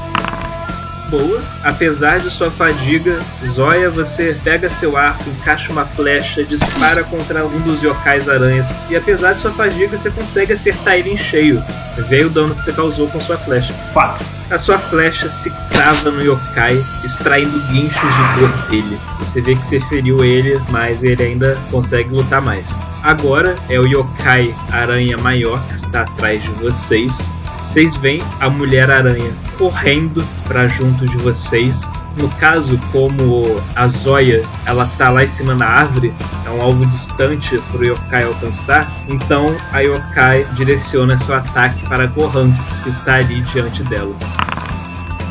Boa. 1.08 1.42
Apesar 1.62 2.20
de 2.20 2.30
sua 2.30 2.50
fadiga, 2.50 3.18
Zóia, 3.46 3.90
você 3.90 4.38
pega 4.44 4.68
seu 4.68 4.96
arco, 4.96 5.28
encaixa 5.30 5.72
uma 5.72 5.84
flecha, 5.84 6.44
dispara 6.44 7.02
contra 7.04 7.46
um 7.46 7.60
dos 7.60 7.82
yokais 7.82 8.28
aranhas. 8.28 8.68
E 8.90 8.96
apesar 8.96 9.32
de 9.32 9.40
sua 9.40 9.52
fadiga, 9.52 9.96
você 9.96 10.10
consegue 10.10 10.52
acertar 10.52 10.94
ele 10.94 11.10
em 11.10 11.16
cheio. 11.16 11.62
Veio 12.08 12.26
o 12.26 12.30
dano 12.30 12.54
que 12.54 12.62
você 12.62 12.72
causou 12.72 13.08
com 13.08 13.18
sua 13.20 13.38
flecha. 13.38 13.72
4. 13.92 14.24
A 14.50 14.58
sua 14.58 14.78
flecha 14.78 15.28
se 15.28 15.50
crava 15.70 16.10
no 16.10 16.22
yokai, 16.22 16.82
extraindo 17.04 17.58
guinchos 17.68 18.00
de 18.00 18.40
dor 18.40 18.50
dele. 18.68 18.98
Você 19.18 19.40
vê 19.40 19.54
que 19.54 19.66
você 19.66 19.80
feriu 19.80 20.24
ele, 20.24 20.60
mas 20.70 21.02
ele 21.02 21.22
ainda 21.22 21.58
consegue 21.70 22.14
lutar 22.14 22.40
mais. 22.40 22.68
Agora 23.02 23.56
é 23.68 23.78
o 23.78 23.86
yokai 23.86 24.54
aranha 24.70 25.16
maior 25.18 25.62
que 25.68 25.74
está 25.74 26.02
atrás 26.02 26.42
de 26.42 26.50
vocês. 26.50 27.30
Vocês 27.50 27.96
veem 27.96 28.22
a 28.40 28.48
mulher 28.48 28.90
aranha 28.90 29.32
correndo 29.56 30.26
para 30.46 30.66
junto 30.68 31.06
de 31.06 31.16
vocês. 31.18 31.82
No 32.16 32.28
caso, 32.30 32.78
como 32.90 33.56
a 33.76 33.86
Zóia 33.86 34.42
ela 34.66 34.90
tá 34.98 35.08
lá 35.10 35.22
em 35.22 35.26
cima 35.26 35.54
na 35.54 35.66
árvore, 35.66 36.12
é 36.44 36.50
um 36.50 36.60
alvo 36.60 36.84
distante 36.86 37.58
para 37.70 37.80
o 37.80 37.84
yokai 37.84 38.24
alcançar, 38.24 38.90
então 39.08 39.54
a 39.70 39.80
yokai 39.80 40.44
direciona 40.54 41.16
seu 41.16 41.34
ataque 41.34 41.86
para 41.86 42.06
Gohan, 42.06 42.52
que 42.82 42.88
está 42.88 43.16
ali 43.16 43.40
diante 43.42 43.84
dela. 43.84 44.14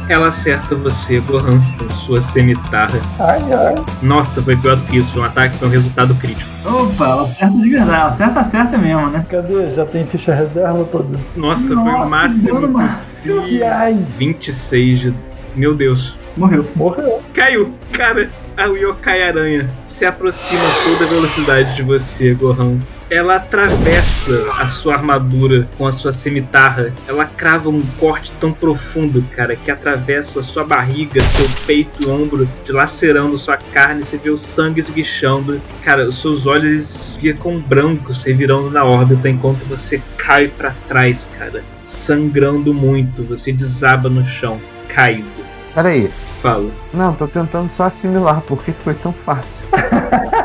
Ela 0.09 0.29
acerta 0.29 0.73
você, 0.73 1.19
Gohan, 1.19 1.61
com 1.77 1.89
sua 1.89 2.21
cimitarra. 2.21 2.99
Ai, 3.19 3.39
ai. 3.53 3.75
Nossa, 4.01 4.41
foi 4.41 4.55
pior 4.55 4.77
do 4.77 4.83
que 4.85 4.97
isso, 4.97 5.13
foi 5.13 5.21
um 5.21 5.25
ataque 5.25 5.57
com 5.57 5.65
um 5.65 5.69
resultado 5.69 6.15
crítico. 6.15 6.49
Opa, 6.65 7.05
ela 7.05 7.23
acerta 7.23 7.57
de 7.57 7.69
verdade, 7.69 7.89
ela 7.91 8.07
acerta, 8.07 8.39
acerta 8.39 8.77
mesmo, 8.77 9.09
né? 9.09 9.25
Cadê? 9.29 9.69
Já 9.71 9.85
tem 9.85 10.05
ficha 10.07 10.33
reserva 10.33 10.85
todo. 10.85 11.19
Nossa, 11.35 11.75
foi 11.75 11.83
Nossa, 11.83 12.05
o 12.05 12.09
máximo 12.09 12.67
máximo. 12.69 13.41
possível. 13.41 13.67
Ai, 13.67 14.05
26 14.17 14.99
de. 14.99 15.13
Meu 15.55 15.75
Deus. 15.75 16.17
Morreu. 16.37 16.65
morreu. 16.75 17.21
Caiu! 17.33 17.73
Cara, 17.91 18.29
a 18.55 18.65
Yokai 18.65 19.23
Aranha 19.27 19.69
se 19.83 20.05
aproxima 20.05 20.61
a 20.61 20.83
toda 20.83 21.07
velocidade 21.09 21.75
de 21.75 21.81
você, 21.81 22.33
Gohan. 22.33 22.77
Ela 23.09 23.35
atravessa 23.35 24.51
a 24.57 24.67
sua 24.67 24.95
armadura 24.95 25.67
com 25.77 25.85
a 25.87 25.91
sua 25.91 26.11
cimitarra. 26.11 26.93
Ela 27.07 27.25
crava 27.25 27.69
um 27.69 27.81
corte 27.99 28.33
tão 28.33 28.51
profundo, 28.51 29.23
cara, 29.31 29.55
que 29.55 29.71
atravessa 29.71 30.41
sua 30.41 30.63
barriga, 30.63 31.21
seu 31.21 31.47
peito 31.65 32.03
e 32.03 32.09
ombro, 32.09 32.47
dilacerando 32.63 33.37
sua 33.37 33.57
carne. 33.57 34.03
Você 34.03 34.17
vê 34.17 34.29
o 34.29 34.37
sangue 34.37 34.79
esguichando. 34.79 35.61
Cara, 35.83 36.07
os 36.07 36.19
seus 36.19 36.45
olhos 36.45 37.15
ficam 37.19 37.59
brancos, 37.59 38.23
revirando 38.23 38.69
na 38.69 38.83
órbita 38.83 39.29
enquanto 39.29 39.65
você 39.65 40.01
cai 40.17 40.47
para 40.47 40.71
trás, 40.87 41.29
cara, 41.37 41.63
sangrando 41.81 42.73
muito. 42.73 43.23
Você 43.23 43.51
desaba 43.51 44.09
no 44.09 44.23
chão, 44.23 44.59
caído. 44.89 45.27
Peraí. 45.73 46.11
Fala. 46.41 46.69
Não, 46.93 47.13
tô 47.15 47.27
tentando 47.27 47.67
só 47.67 47.85
assimilar. 47.85 48.41
Por 48.41 48.63
que 48.63 48.71
foi 48.71 48.93
tão 48.93 49.11
fácil? 49.11 49.67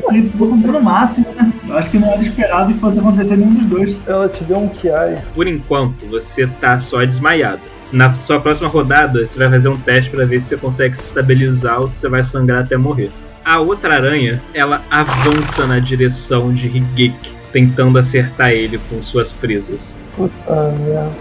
Com 0.00 0.12
no 0.46 0.80
máximo, 0.82 1.26
né? 1.34 1.52
Eu 1.68 1.76
acho 1.76 1.90
que 1.90 1.98
não 1.98 2.10
era 2.10 2.20
esperado 2.20 2.72
que 2.72 2.78
fosse 2.78 2.98
acontecer 2.98 3.36
nenhum 3.36 3.54
dos 3.54 3.66
dois. 3.66 3.98
Ela 4.06 4.28
te 4.28 4.44
deu 4.44 4.58
um 4.58 4.68
Kiai. 4.68 5.22
Por 5.34 5.46
enquanto, 5.46 6.06
você 6.06 6.46
tá 6.46 6.78
só 6.78 7.04
desmaiado. 7.04 7.60
Na 7.92 8.14
sua 8.14 8.40
próxima 8.40 8.68
rodada, 8.68 9.26
você 9.26 9.38
vai 9.38 9.48
fazer 9.48 9.68
um 9.68 9.78
teste 9.78 10.10
para 10.10 10.24
ver 10.24 10.40
se 10.40 10.48
você 10.48 10.56
consegue 10.56 10.96
se 10.96 11.04
estabilizar 11.04 11.80
ou 11.80 11.88
se 11.88 11.96
você 11.96 12.08
vai 12.08 12.22
sangrar 12.22 12.64
até 12.64 12.76
morrer. 12.76 13.10
A 13.44 13.60
outra 13.60 13.94
aranha, 13.94 14.42
ela 14.52 14.82
avança 14.90 15.66
na 15.66 15.78
direção 15.78 16.52
de 16.52 16.66
Higeki, 16.66 17.30
tentando 17.52 17.98
acertar 17.98 18.50
ele 18.50 18.80
com 18.90 19.00
suas 19.00 19.32
presas. 19.32 19.96
Puta 20.16 20.72
merda. 20.72 21.12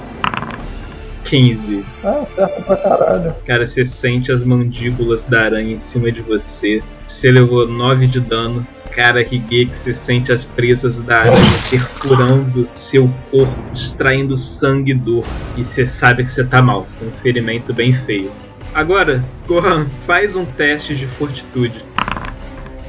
15. 1.26 1.86
Ah, 2.04 2.20
acerta 2.24 2.62
pra 2.62 2.78
caralho. 2.78 3.36
Cara, 3.46 3.66
você 3.66 3.86
sente 3.86 4.32
as 4.32 4.44
mandíbulas 4.44 5.26
da 5.26 5.42
aranha 5.42 5.74
em 5.74 5.78
cima 5.78 6.12
de 6.12 6.22
você. 6.22 6.82
Você 7.08 7.32
levou 7.32 7.68
9 7.68 8.08
de 8.08 8.20
dano. 8.20 8.66
Cara, 8.92 9.22
Higeki, 9.22 9.76
você 9.76 9.94
sente 9.94 10.32
as 10.32 10.46
presas 10.46 11.02
da 11.02 11.20
aranha 11.20 11.60
perfurando 11.70 12.68
seu 12.74 13.12
corpo, 13.30 13.72
distraindo 13.74 14.38
sangue 14.38 14.92
e 14.92 14.96
dor. 14.96 15.26
E 15.58 15.64
você 15.64 15.86
sabe 15.86 16.24
que 16.24 16.32
você 16.32 16.46
tá 16.46 16.62
mal, 16.62 16.88
um 17.02 17.12
ferimento 17.12 17.74
bem 17.74 17.92
feio. 17.92 18.32
Agora, 18.74 19.24
Gohan, 19.48 19.88
faz 20.02 20.36
um 20.36 20.46
teste 20.46 20.96
de 20.96 21.06
fortitude. 21.06 21.86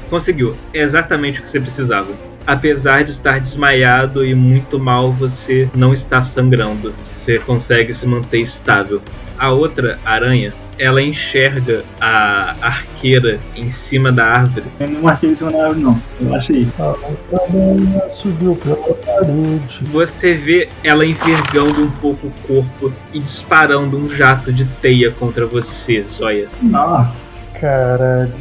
Conseguiu, 0.09 0.55
é 0.73 0.79
exatamente 0.79 1.39
o 1.39 1.43
que 1.43 1.49
você 1.49 1.59
precisava. 1.59 2.13
Apesar 2.45 3.03
de 3.03 3.11
estar 3.11 3.41
desmaiado 3.41 4.25
e 4.25 4.33
muito 4.33 4.79
mal, 4.79 5.11
você 5.11 5.69
não 5.75 5.91
está 5.91 6.21
sangrando. 6.21 6.95
Você 7.11 7.39
consegue 7.39 7.93
se 7.93 8.07
manter 8.07 8.39
estável. 8.39 9.01
A 9.37 9.51
outra 9.51 9.99
aranha, 10.05 10.53
ela 10.79 11.01
enxerga 11.01 11.83
a 11.99 12.55
arqueira 12.61 13.39
em 13.55 13.69
cima 13.69 14.11
da 14.11 14.25
árvore. 14.25 14.65
Eu 14.79 14.89
não 14.89 15.01
marquei 15.01 15.29
em 15.29 15.35
cima 15.35 15.51
da 15.51 15.63
árvore, 15.65 15.81
não. 15.81 16.01
Eu 16.21 16.35
achei. 16.35 16.67
A 16.79 16.95
aranha 17.43 18.03
subiu 18.11 18.55
pela 18.55 18.93
parede. 18.95 19.83
Você 19.91 20.33
vê 20.33 20.69
ela 20.83 21.05
envergando 21.05 21.83
um 21.83 21.91
pouco 21.91 22.27
o 22.27 22.31
corpo 22.47 22.93
e 23.13 23.19
disparando 23.19 23.97
um 23.97 24.09
jato 24.09 24.51
de 24.51 24.65
teia 24.65 25.11
contra 25.11 25.45
você, 25.45 26.01
Zóia. 26.07 26.47
Nossa. 26.61 27.59
Caralho. 27.59 28.33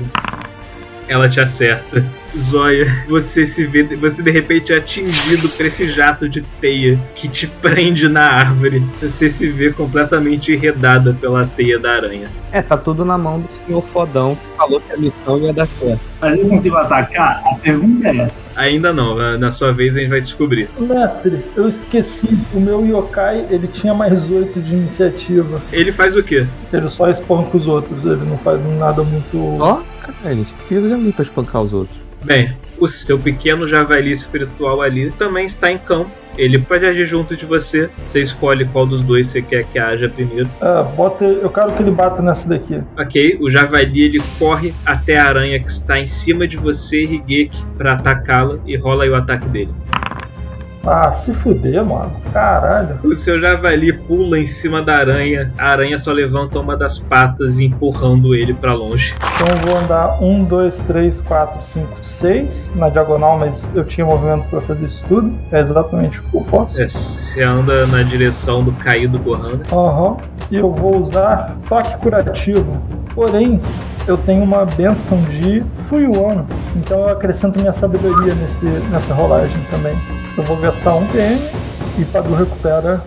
Ela 1.09 1.29
te 1.29 1.41
acerta. 1.41 2.05
Zóia, 2.39 2.87
você 3.09 3.47
se 3.47 3.67
vê, 3.67 3.83
você 3.97 4.23
de 4.23 4.31
repente 4.31 4.73
é 4.73 4.77
atingido 4.77 5.49
por 5.49 5.67
esse 5.67 5.89
jato 5.89 6.29
de 6.29 6.43
teia 6.61 6.99
que 7.15 7.29
te 7.29 7.47
prende 7.47 8.09
na 8.09 8.23
árvore. 8.23 8.85
Você 9.01 9.29
se 9.31 9.49
vê 9.49 9.73
completamente 9.73 10.53
enredada 10.53 11.17
pela 11.21 11.47
teia 11.47 11.79
da 11.79 11.93
aranha. 11.93 12.29
É, 12.53 12.63
tá 12.63 12.77
tudo 12.77 13.05
na 13.05 13.19
mão 13.19 13.41
do 13.41 13.53
senhor 13.53 13.83
fodão 13.83 14.35
que 14.37 14.57
falou 14.57 14.81
que 14.81 14.93
a 14.93 14.97
missão 14.97 15.39
ia 15.39 15.53
dar 15.53 15.67
certo. 15.67 16.01
Mas 16.21 16.39
eu 16.39 16.49
consigo 16.49 16.77
atacar? 16.77 17.43
A 17.45 17.55
pergunta 17.57 18.09
é 18.09 18.17
essa. 18.19 18.51
Ainda 18.57 18.93
não, 18.93 19.15
na- 19.39 19.51
sua 19.51 19.73
vez 19.73 19.97
a 19.97 20.01
gente 20.01 20.09
vai 20.11 20.21
descobrir. 20.21 20.69
Mestre, 20.79 21.41
eu 21.57 21.69
esqueci. 21.69 22.39
O 22.55 22.61
meu 22.61 22.85
yokai, 22.87 23.47
ele 23.51 23.67
tinha 23.69 23.93
mais 23.95 24.31
8 24.31 24.61
de 24.61 24.75
iniciativa. 24.75 25.61
Ele 25.73 25.93
faz 25.93 26.15
o 26.17 26.23
quê? 26.23 26.47
Ele 26.73 26.89
só 26.91 27.09
espanca 27.11 27.57
os 27.57 27.67
outros. 27.67 27.99
Ele 28.05 28.25
não 28.29 28.39
faz 28.39 28.61
nada 28.79 29.03
muito. 29.03 29.39
Ó, 29.61 29.81
cara, 30.01 30.15
a 30.25 30.35
gente 30.35 30.53
precisa 30.55 30.89
de 30.89 30.95
alguém 30.95 31.13
pra 31.13 31.23
espancar 31.23 31.63
os 31.63 31.73
outros. 31.73 32.06
Bem, 32.27 32.53
o 32.77 32.89
seu 32.89 33.17
pequeno 33.17 33.69
javali 33.69 34.11
espiritual 34.11 34.83
ali 34.83 35.13
também 35.13 35.47
está 35.47 35.71
em 35.71 35.79
campo. 35.79 36.11
Ele 36.37 36.59
pode 36.59 36.85
agir 36.85 37.07
junto 37.07 37.37
de 37.37 37.47
você. 37.47 37.89
Você 38.05 38.21
escolhe 38.21 38.65
qual 38.67 38.85
dos 38.85 39.05
dois 39.05 39.29
você 39.29 39.41
quer 39.41 39.65
que 39.65 39.79
haja 39.79 40.09
primeiro. 40.09 40.51
Ah, 40.61 40.83
bota. 40.83 41.25
Eu 41.25 41.49
quero 41.49 41.73
que 41.73 41.83
ele 41.83 41.93
bata 41.93 42.21
nessa 42.21 42.49
daqui. 42.49 42.83
Ok, 42.99 43.39
o 43.41 43.49
javali 43.49 44.03
ele 44.03 44.23
corre 44.39 44.75
até 44.85 45.17
a 45.19 45.29
aranha 45.29 45.61
que 45.61 45.71
está 45.71 45.99
em 45.99 46.07
cima 46.07 46.47
de 46.49 46.57
você, 46.57 47.05
Higeki, 47.05 47.65
para 47.79 47.95
atacá-la 47.95 48.59
e 48.67 48.77
rola 48.77 49.05
aí 49.05 49.11
o 49.11 49.15
ataque 49.15 49.49
dele. 49.49 49.73
Ah, 50.87 51.13
se 51.13 51.33
fuder, 51.35 51.85
mano. 51.85 52.13
Caralho. 52.33 52.99
O 53.05 53.15
seu 53.17 53.39
javali 53.39 53.93
pula 53.93 54.39
em 54.39 54.47
cima 54.47 54.83
da 54.83 54.97
aranha, 54.97 55.53
a 55.59 55.69
aranha 55.71 55.99
só 55.99 56.13
levanta 56.13 56.59
uma 56.61 56.77
das 56.77 56.99
patas 56.99 57.59
empurrando 57.59 58.35
ele 58.35 58.55
para 58.55 58.73
longe. 58.75 59.15
Então 59.35 59.47
eu 59.49 59.67
vou 59.67 59.77
andar 59.77 60.23
1, 60.23 60.45
2, 60.45 60.77
3, 60.87 61.21
4, 61.23 61.63
5, 61.63 61.89
6 62.05 62.71
na 62.75 62.89
diagonal, 62.89 63.39
mas 63.39 63.71
eu 63.75 63.85
tinha 63.85 64.07
movimento 64.07 64.45
pra 64.49 64.61
fazer 64.61 64.87
isso 64.87 65.05
tudo. 65.09 65.33
É 65.51 65.61
exatamente 65.61 66.21
o 66.21 66.23
que 66.25 66.37
eu 66.37 66.41
posso. 66.43 66.79
É, 66.81 66.87
Você 66.87 67.43
anda 67.43 67.87
na 67.87 68.03
direção 68.03 68.63
do 68.63 68.73
caído 68.73 69.19
Gohan. 69.19 69.61
Aham. 69.73 70.17
E 70.51 70.57
eu 70.57 70.71
vou 70.71 70.99
usar 70.99 71.57
toque 71.69 71.97
curativo. 71.99 72.81
Porém, 73.15 73.61
eu 74.07 74.17
tenho 74.17 74.43
uma 74.43 74.65
benção 74.65 75.21
de 75.23 75.63
Fuyuan. 75.73 76.45
Então 76.77 77.01
eu 77.01 77.09
acrescento 77.09 77.59
minha 77.59 77.73
sabedoria 77.73 78.35
nesse, 78.35 78.65
nessa 78.91 79.13
rolagem 79.13 79.61
também. 79.71 79.97
Eu 80.37 80.45
vou 80.45 80.57
gastar 80.57 80.95
um 80.95 81.07
PM 81.09 81.41
e 81.99 82.05
Padu 82.05 82.35
recupera 82.35 83.03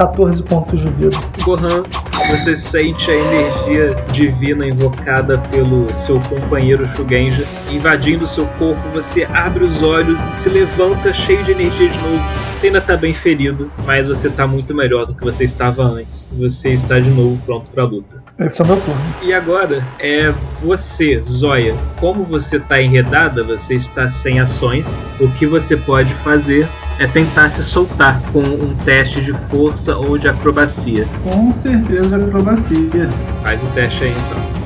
14 0.00 0.42
pontos 0.44 0.80
de 0.80 0.88
vida. 0.88 1.18
Gohan, 1.42 1.82
você 2.30 2.56
sente 2.56 3.10
a 3.10 3.14
energia 3.14 3.94
divina 4.10 4.66
invocada 4.66 5.36
pelo 5.36 5.92
seu 5.92 6.18
companheiro 6.20 6.86
Shugenja 6.86 7.44
invadindo 7.70 8.26
seu 8.26 8.46
corpo. 8.58 8.80
Você 8.94 9.24
abre 9.24 9.62
os 9.62 9.82
olhos 9.82 10.18
e 10.18 10.32
se 10.32 10.48
levanta 10.48 11.12
cheio 11.12 11.44
de 11.44 11.52
energia 11.52 11.90
de 11.90 11.98
novo. 11.98 12.24
Você 12.50 12.68
ainda 12.68 12.80
tá 12.80 12.96
bem 12.96 13.12
ferido, 13.12 13.70
mas 13.84 14.06
você 14.06 14.30
tá 14.30 14.46
muito 14.46 14.74
melhor 14.74 15.04
do 15.04 15.14
que 15.14 15.22
você 15.22 15.44
estava 15.44 15.82
antes. 15.82 16.26
Você 16.32 16.70
está 16.70 16.98
de 16.98 17.10
novo 17.10 17.38
pronto 17.44 17.70
pra 17.70 17.84
luta. 17.84 18.22
Esse 18.38 18.62
é 18.62 18.64
o 18.64 18.68
meu 18.68 18.80
turno. 18.80 19.00
E 19.22 19.34
agora 19.34 19.86
é 19.98 20.30
você, 20.62 21.20
Zóia. 21.20 21.74
Como 21.98 22.24
você 22.24 22.58
tá 22.58 22.80
enredada, 22.80 23.42
você 23.42 23.74
está 23.74 24.08
sem 24.08 24.40
ações. 24.40 24.94
O 25.20 25.28
que 25.28 25.46
você 25.46 25.76
pode 25.76 26.14
fazer 26.14 26.66
é 27.00 27.06
tentar 27.06 27.48
se 27.48 27.62
soltar 27.62 28.20
com 28.30 28.40
um 28.40 28.76
teste 28.84 29.22
de 29.22 29.32
força 29.32 29.96
ou 29.96 30.18
de 30.18 30.28
acrobacia. 30.28 31.08
Com 31.24 31.50
certeza 31.50 32.18
acrobacia. 32.18 33.08
Faz 33.42 33.62
o 33.62 33.66
teste 33.68 34.04
aí 34.04 34.10
então. 34.10 34.60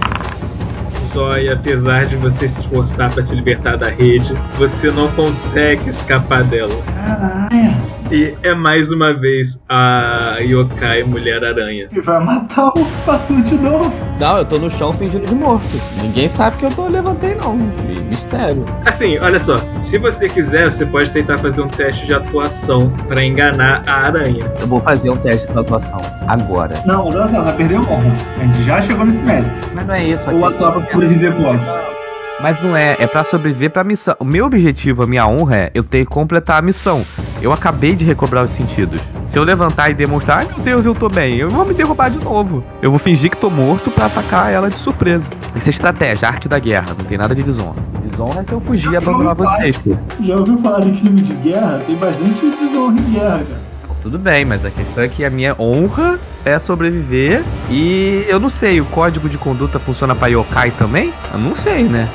Zóia, 1.05 1.53
apesar 1.53 2.07
de 2.07 2.17
você 2.17 2.49
se 2.49 2.63
esforçar 2.63 3.13
para 3.13 3.23
se 3.23 3.37
libertar 3.37 3.77
da 3.77 3.89
rede, 3.89 4.35
você 4.59 4.91
não 4.91 5.13
consegue 5.13 5.89
escapar 5.89 6.43
dela. 6.43 6.75
Caralho. 6.93 7.77
E 8.11 8.37
é 8.43 8.55
mais 8.55 8.93
uma 8.93 9.13
vez 9.15 9.65
a 9.69 10.37
Yokai 10.41 11.03
Mulher 11.05 11.43
Aranha. 11.45 11.87
E 11.91 12.01
vai 12.01 12.23
matar 12.25 12.69
o 12.69 12.85
Patu 13.05 13.41
de 13.43 13.57
novo. 13.57 13.93
Não, 14.21 14.39
eu 14.39 14.45
tô 14.45 14.59
no 14.59 14.71
chão 14.71 14.93
fingindo 14.93 15.27
de 15.27 15.35
morto. 15.35 15.65
Ninguém 16.01 16.29
sabe 16.29 16.59
que 16.59 16.65
eu 16.67 16.71
tô 16.71 16.87
levantei, 16.87 17.35
não. 17.35 17.57
Mi- 17.57 18.05
Mistério. 18.09 18.65
Assim, 18.87 19.19
olha 19.19 19.41
só, 19.41 19.59
se 19.81 19.99
você 19.99 20.29
quiser, 20.29 20.71
você 20.71 20.87
pode 20.87 21.11
tentar 21.11 21.39
fazer 21.39 21.63
um 21.63 21.69
teste 21.69 22.07
de 22.07 22.15
atuação 22.15 22.91
para 23.09 23.25
enganar 23.25 23.83
a 23.87 24.05
aranha. 24.05 24.53
Eu 24.61 24.67
vou 24.69 24.81
fazer 24.81 25.11
um 25.11 25.17
teste 25.17 25.51
de 25.51 25.59
atuação 25.59 26.01
agora. 26.29 26.83
Não, 26.87 27.05
mas 27.07 27.17
olha 27.17 27.27
só, 27.27 27.43
vai 27.43 27.57
perder 27.57 27.81
o 27.81 27.91
honra. 27.91 28.13
A 28.39 28.45
gente 28.45 28.63
já 28.63 28.81
chegou 28.81 29.05
nesse 29.07 29.23
mérito. 29.25 29.51
Mas 29.75 29.87
não 29.87 29.95
é 29.95 30.05
isso. 30.05 30.31
Ou 30.31 30.45
atuar 30.47 30.73
pra 30.73 30.81
sobreviver 30.83 31.35
pode. 31.35 31.65
Mas 32.45 32.61
não 32.61 32.77
é, 32.77 32.95
é 32.99 33.07
pra 33.07 33.25
sobreviver 33.25 33.71
pra 33.71 33.83
missão. 33.83 34.15
O 34.19 34.25
meu 34.25 34.45
objetivo, 34.45 35.03
a 35.03 35.07
minha 35.07 35.27
honra 35.27 35.57
é 35.57 35.71
eu 35.73 35.83
ter 35.83 36.01
que 36.01 36.11
completar 36.11 36.59
a 36.59 36.63
missão. 36.63 37.03
Eu 37.41 37.55
acabei 37.55 37.97
de 37.97 38.05
recobrar 38.05 38.45
os 38.45 38.51
sentidos. 38.51 39.01
Se 39.27 39.39
eu 39.39 39.43
levantar 39.43 39.89
e 39.89 39.95
demonstrar, 39.95 40.41
ai 40.41 40.45
meu 40.45 40.59
Deus, 40.59 40.85
eu 40.85 40.95
tô 40.95 41.09
bem, 41.09 41.39
eu 41.39 41.49
vou 41.49 41.65
me 41.65 41.73
derrubar 41.73 42.11
de 42.11 42.23
novo. 42.23 42.63
Eu 42.83 42.91
vou 42.91 42.99
fingir 42.99 43.31
que 43.31 43.39
tô 43.39 43.49
morto 43.49 43.91
pra 43.91 44.05
atacar 44.05 44.53
ela 44.53 44.69
de 44.69 44.77
surpresa. 44.77 45.31
Isso 45.57 45.71
é 45.71 45.73
estratégia, 45.73 46.29
arte 46.29 46.47
da 46.47 46.59
guerra, 46.59 46.95
não 46.99 47.07
tem 47.07 47.17
nada 47.17 47.35
de 47.35 47.43
desonra. 47.43 47.83
Desonra 48.03 48.41
é 48.41 48.45
se 48.45 48.53
eu 48.53 48.61
fugir 48.61 48.93
e 48.93 48.97
abandonar 48.99 49.35
vocês, 49.35 49.79
pô. 49.79 49.97
Já 50.21 50.37
ouviu 50.37 50.59
falar 50.59 50.81
de 50.81 51.01
crime 51.01 51.23
de 51.23 51.33
guerra? 51.37 51.83
Tem 51.87 51.97
bastante 51.97 52.47
desonra 52.51 53.01
em 53.01 53.11
guerra, 53.11 53.39
cara. 53.39 53.65
Tudo 54.03 54.19
bem, 54.19 54.45
mas 54.45 54.67
a 54.67 54.71
questão 54.71 55.03
é 55.03 55.09
que 55.09 55.25
a 55.25 55.31
minha 55.31 55.57
honra 55.59 56.21
é 56.45 56.59
sobreviver 56.59 57.43
e 57.71 58.27
eu 58.29 58.39
não 58.39 58.51
sei, 58.51 58.79
o 58.79 58.85
código 58.85 59.31
de 59.31 59.39
conduta 59.39 59.79
funciona 59.79 60.15
pra 60.15 60.29
yokai 60.29 60.73
também? 60.73 61.11
Eu 61.33 61.39
não 61.39 61.57
sei, 61.57 61.85
né? 61.85 62.07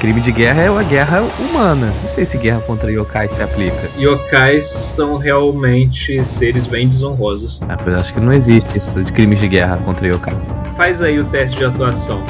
Crime 0.00 0.20
de 0.20 0.30
guerra 0.30 0.62
é 0.62 0.68
a 0.68 0.82
guerra 0.82 1.22
humana. 1.40 1.92
Não 2.02 2.08
sei 2.08 2.26
se 2.26 2.36
guerra 2.36 2.60
contra 2.60 2.92
yokai 2.92 3.30
se 3.30 3.42
aplica. 3.42 3.88
Yokais 3.98 4.66
são 4.66 5.16
realmente 5.16 6.22
seres 6.22 6.66
bem 6.66 6.86
desonrosos. 6.86 7.62
Ah, 7.66 7.78
pois 7.82 7.96
acho 7.96 8.12
que 8.12 8.20
não 8.20 8.32
existe 8.32 8.76
isso 8.76 9.02
de 9.02 9.10
crimes 9.10 9.40
de 9.40 9.48
guerra 9.48 9.78
contra 9.78 10.06
yokai. 10.06 10.36
Faz 10.76 11.00
aí 11.00 11.18
o 11.18 11.24
teste 11.24 11.56
de 11.56 11.64
atuação. 11.64 12.22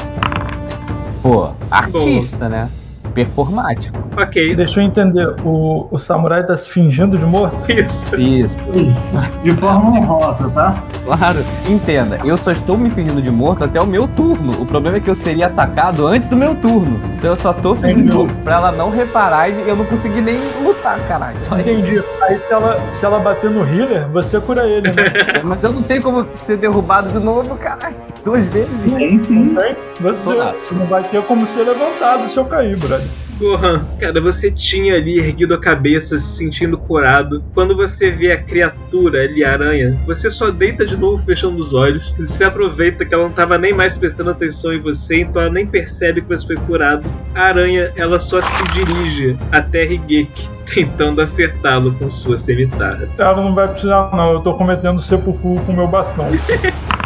Pô, 1.21 1.49
artista, 1.69 2.47
né? 2.47 2.69
Performático. 3.17 3.97
Ok, 4.15 4.55
Deixa 4.55 4.79
eu 4.79 4.85
entender, 4.85 5.27
o, 5.43 5.87
o 5.89 5.97
samurai 5.97 6.45
tá 6.45 6.55
se 6.55 6.69
fingindo 6.69 7.17
de 7.17 7.25
morto? 7.25 7.55
isso. 7.71 8.19
Isso, 8.19 8.57
Isso. 8.75 9.21
De 9.43 9.53
forma 9.53 9.89
honrosa, 9.89 10.49
tá? 10.51 10.83
claro. 11.03 11.43
Entenda, 11.67 12.19
eu 12.23 12.37
só 12.37 12.51
estou 12.51 12.77
me 12.77 12.89
fingindo 12.91 13.21
de 13.21 13.31
morto 13.31 13.63
até 13.63 13.81
o 13.81 13.87
meu 13.87 14.07
turno. 14.07 14.61
O 14.61 14.65
problema 14.65 14.97
é 14.97 14.99
que 14.99 15.09
eu 15.09 15.15
seria 15.15 15.47
atacado 15.47 16.05
antes 16.05 16.29
do 16.29 16.35
meu 16.35 16.53
turno. 16.53 16.99
Então 17.17 17.31
eu 17.31 17.35
só 17.35 17.53
tô 17.53 17.73
fingindo 17.73 18.27
pra 18.43 18.55
ela 18.55 18.71
não 18.71 18.91
reparar 18.91 19.49
e 19.49 19.67
eu 19.67 19.75
não 19.75 19.85
conseguir 19.85 20.21
nem 20.21 20.37
lutar, 20.63 20.99
caralho. 21.07 21.37
Só 21.41 21.57
isso. 21.57 21.69
Entendi. 21.69 22.03
Aí 22.21 22.39
se 22.39 22.53
ela, 22.53 22.89
se 22.89 23.03
ela 23.03 23.19
bater 23.19 23.49
no 23.49 23.61
healer, 23.61 24.07
você 24.09 24.39
cura 24.39 24.67
ele, 24.67 24.89
né? 24.91 25.03
Mas 25.43 25.63
eu 25.63 25.71
não 25.71 25.81
tenho 25.81 26.03
como 26.03 26.27
ser 26.37 26.57
derrubado 26.57 27.09
de 27.09 27.19
novo, 27.19 27.55
caralho. 27.55 27.95
Duas 28.27 28.45
vezes. 28.47 28.69
Tem 28.83 29.15
sim. 29.15 29.53
Não 29.53 29.61
tem? 29.61 29.75
Você, 30.01 30.75
não 30.75 30.85
vai 30.85 31.01
ter 31.01 31.21
como 31.23 31.47
ser 31.47 31.63
levantado 31.63 32.27
se 32.27 32.35
eu 32.35 32.43
cair, 32.43 32.75
brother. 32.75 33.07
Gohan, 33.39 33.85
cara, 33.97 34.19
você 34.19 34.51
tinha 34.51 34.95
ali 34.95 35.17
erguido 35.17 35.53
a 35.53 35.57
cabeça, 35.57 36.19
se 36.19 36.35
sentindo 36.35 36.77
curado. 36.77 37.41
Quando 37.53 37.73
você 37.73 38.11
vê 38.11 38.33
a 38.33 38.43
criatura 38.43 39.21
ali, 39.21 39.45
a 39.45 39.53
aranha, 39.53 39.97
você 40.05 40.29
só 40.29 40.51
deita 40.51 40.85
de 40.85 40.97
novo 40.97 41.23
fechando 41.23 41.55
os 41.55 41.73
olhos. 41.73 42.13
Você 42.19 42.43
aproveita 42.43 43.05
que 43.05 43.15
ela 43.15 43.23
não 43.23 43.31
tava 43.31 43.57
nem 43.57 43.71
mais 43.71 43.95
prestando 43.95 44.31
atenção 44.31 44.73
em 44.73 44.81
você, 44.81 45.21
então 45.21 45.41
ela 45.41 45.51
nem 45.51 45.65
percebe 45.65 46.21
que 46.21 46.27
você 46.27 46.47
foi 46.47 46.57
curado. 46.57 47.09
A 47.33 47.43
aranha, 47.43 47.93
ela 47.95 48.19
só 48.19 48.41
se 48.41 48.61
dirige 48.73 49.37
até 49.53 49.85
Higeki, 49.85 50.49
tentando 50.65 51.21
acertá-lo 51.21 51.93
com 51.93 52.09
sua 52.09 52.37
cimitarra. 52.37 53.07
Ela 53.17 53.37
não 53.37 53.55
vai 53.55 53.69
precisar, 53.69 54.13
não. 54.13 54.33
Eu 54.33 54.41
tô 54.41 54.53
cometendo 54.53 55.01
sepulcro 55.01 55.63
com 55.65 55.71
meu 55.71 55.87
bastão. 55.87 56.27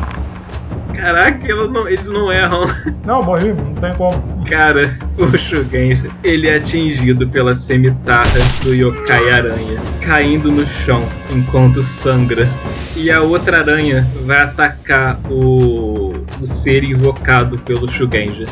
Caraca, 1.02 1.56
não- 1.56 1.88
eles 1.88 2.08
não 2.10 2.32
erram. 2.32 2.66
Não, 3.06 3.24
morri, 3.24 3.52
não 3.54 3.74
tem 3.74 3.94
como. 3.96 4.46
Cara, 4.48 4.96
o 5.18 5.36
Shugenja, 5.38 6.08
ele 6.24 6.48
é 6.48 6.58
atingido 6.58 7.28
pela 7.28 7.56
cimitarra 7.56 8.40
do 8.62 8.74
Yokai 8.76 9.32
Aranha, 9.32 9.82
caindo 10.02 10.52
no 10.52 10.66
chão 10.68 11.04
enquanto 11.32 11.82
sangra. 11.82 12.48
E 12.96 13.10
a 13.10 13.22
outra 13.22 13.60
aranha 13.60 14.08
vai 14.26 14.42
atacar 14.44 15.20
o, 15.30 16.14
o 16.40 16.46
ser 16.46 16.84
invocado 16.84 17.58
pelo 17.60 17.90
Shugenja. 17.90 18.46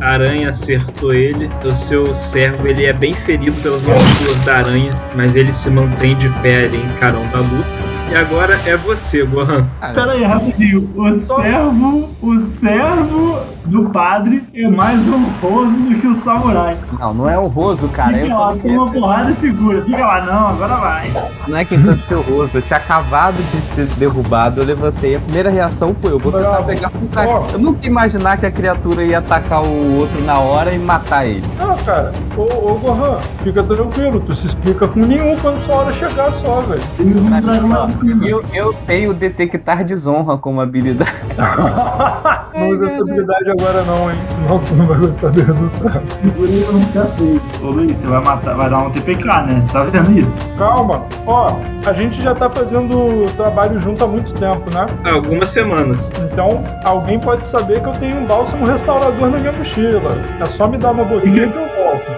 A 0.00 0.10
aranha 0.10 0.50
acertou 0.50 1.12
ele, 1.12 1.48
o 1.64 1.74
seu 1.74 2.14
servo 2.14 2.66
ele 2.68 2.84
é 2.84 2.92
bem 2.92 3.12
ferido 3.14 3.56
pelas 3.62 3.82
mordidas 3.82 4.36
da 4.44 4.56
aranha, 4.56 4.96
mas 5.14 5.36
ele 5.36 5.52
se 5.52 5.70
mantém 5.70 6.16
de 6.16 6.28
pé 6.40 6.64
ali 6.64 6.78
encarando 6.78 7.34
a 7.36 7.40
luta. 7.40 7.95
E 8.10 8.14
agora 8.14 8.60
é 8.66 8.76
você, 8.76 9.24
Gohan. 9.24 9.68
Pera 9.94 10.12
aí, 10.12 10.22
rapidinho. 10.22 10.90
O 10.94 11.10
servo, 11.10 12.10
o 12.22 12.34
servo 12.46 13.55
do 13.66 13.90
padre 13.90 14.42
é 14.54 14.68
mais 14.68 15.00
honroso 15.08 15.82
do 15.82 16.00
que 16.00 16.06
o 16.06 16.14
samurai. 16.14 16.76
Não, 16.98 17.14
não 17.14 17.28
é 17.28 17.38
honroso, 17.38 17.88
cara. 17.88 18.12
Eu 18.12 18.24
Fica 18.24 18.34
só 18.34 18.40
lá, 18.44 18.56
toma 18.56 18.82
uma 18.82 18.92
porrada 18.92 19.30
e 19.30 19.34
segura. 19.34 19.82
Fica 19.82 20.06
lá, 20.06 20.24
não, 20.24 20.48
agora 20.48 20.76
vai. 20.76 21.12
não 21.46 21.56
é 21.56 21.64
questão 21.64 21.94
de 21.94 22.00
ser 22.00 22.16
honroso. 22.16 22.58
Eu 22.58 22.62
tinha 22.62 22.78
acabado 22.78 23.36
de 23.36 23.60
ser 23.62 23.86
derrubado, 23.96 24.60
eu 24.60 24.64
levantei. 24.66 25.16
A 25.16 25.20
primeira 25.20 25.50
reação 25.50 25.94
foi: 25.94 26.12
eu 26.12 26.18
vou 26.18 26.32
tentar 26.32 26.48
Bravo. 26.48 26.66
pegar 26.66 26.90
trás. 27.10 27.28
Ó. 27.30 27.46
Eu 27.52 27.58
nunca 27.58 27.80
ia 27.82 27.90
imaginar 27.90 28.36
que 28.36 28.46
a 28.46 28.50
criatura 28.50 29.02
ia 29.02 29.18
atacar 29.18 29.62
o 29.62 29.98
outro 29.98 30.22
na 30.22 30.38
hora 30.38 30.72
e 30.72 30.78
matar 30.78 31.26
ele. 31.26 31.44
Não, 31.58 31.76
cara. 31.78 32.12
Ô, 32.36 32.42
ô 32.42 32.74
Gohan, 32.74 33.18
fica 33.42 33.62
tranquilo. 33.62 34.20
Tu 34.20 34.34
se 34.34 34.46
explica 34.46 34.86
com 34.86 35.00
nenhum 35.00 35.36
quando 35.36 35.64
sua 35.64 35.76
hora 35.76 35.92
chegar 35.92 36.32
só, 36.32 36.60
velho. 36.62 36.82
Tem 36.96 37.06
um 37.06 37.40
dragão 37.40 37.68
lá 37.68 37.84
de 37.84 37.92
cima. 37.92 38.26
Eu, 38.26 38.40
eu 38.52 38.72
tenho 38.86 39.12
detectar 39.14 39.84
desonra 39.84 40.36
como 40.38 40.60
habilidade. 40.60 41.10
Não 42.54 42.68
usa 42.70 42.86
essa 42.86 43.00
habilidade 43.02 43.50
agora 43.58 43.82
não, 43.84 44.10
hein? 44.10 44.18
Senão 44.30 44.58
tu 44.58 44.74
não 44.74 44.86
vai 44.86 44.98
gostar 44.98 45.30
do 45.30 45.42
resultado. 45.42 46.02
Segura 46.20 46.48
aí 46.50 46.62
pra 46.62 46.72
não 46.72 46.82
ficar 46.82 47.04
feio. 47.06 47.42
Ô 47.62 47.66
Luiz, 47.70 47.96
você 47.96 48.06
vai 48.06 48.22
matar, 48.22 48.54
vai 48.56 48.70
dar 48.70 48.78
um 48.78 48.90
TPK, 48.90 49.24
né? 49.42 49.60
Você 49.60 49.72
tá 49.72 49.82
vendo 49.84 50.10
isso? 50.12 50.54
Calma. 50.56 51.04
Ó, 51.26 51.56
a 51.86 51.92
gente 51.92 52.20
já 52.22 52.34
tá 52.34 52.48
fazendo 52.50 53.26
trabalho 53.36 53.78
junto 53.78 54.04
há 54.04 54.06
muito 54.06 54.32
tempo, 54.34 54.70
né? 54.70 54.86
Há 55.04 55.12
algumas 55.14 55.48
semanas. 55.50 56.10
Então, 56.32 56.62
alguém 56.84 57.18
pode 57.18 57.46
saber 57.46 57.80
que 57.80 57.88
eu 57.88 57.92
tenho 57.92 58.16
um 58.18 58.26
bálsamo 58.26 58.64
restaurador 58.66 59.28
na 59.30 59.38
minha 59.38 59.52
mochila. 59.52 60.12
É 60.40 60.46
só 60.46 60.66
me 60.66 60.78
dar 60.78 60.90
uma 60.92 61.04
boquinha 61.04 61.48
que 61.48 61.56
eu 61.56 61.62
volto. 61.62 61.76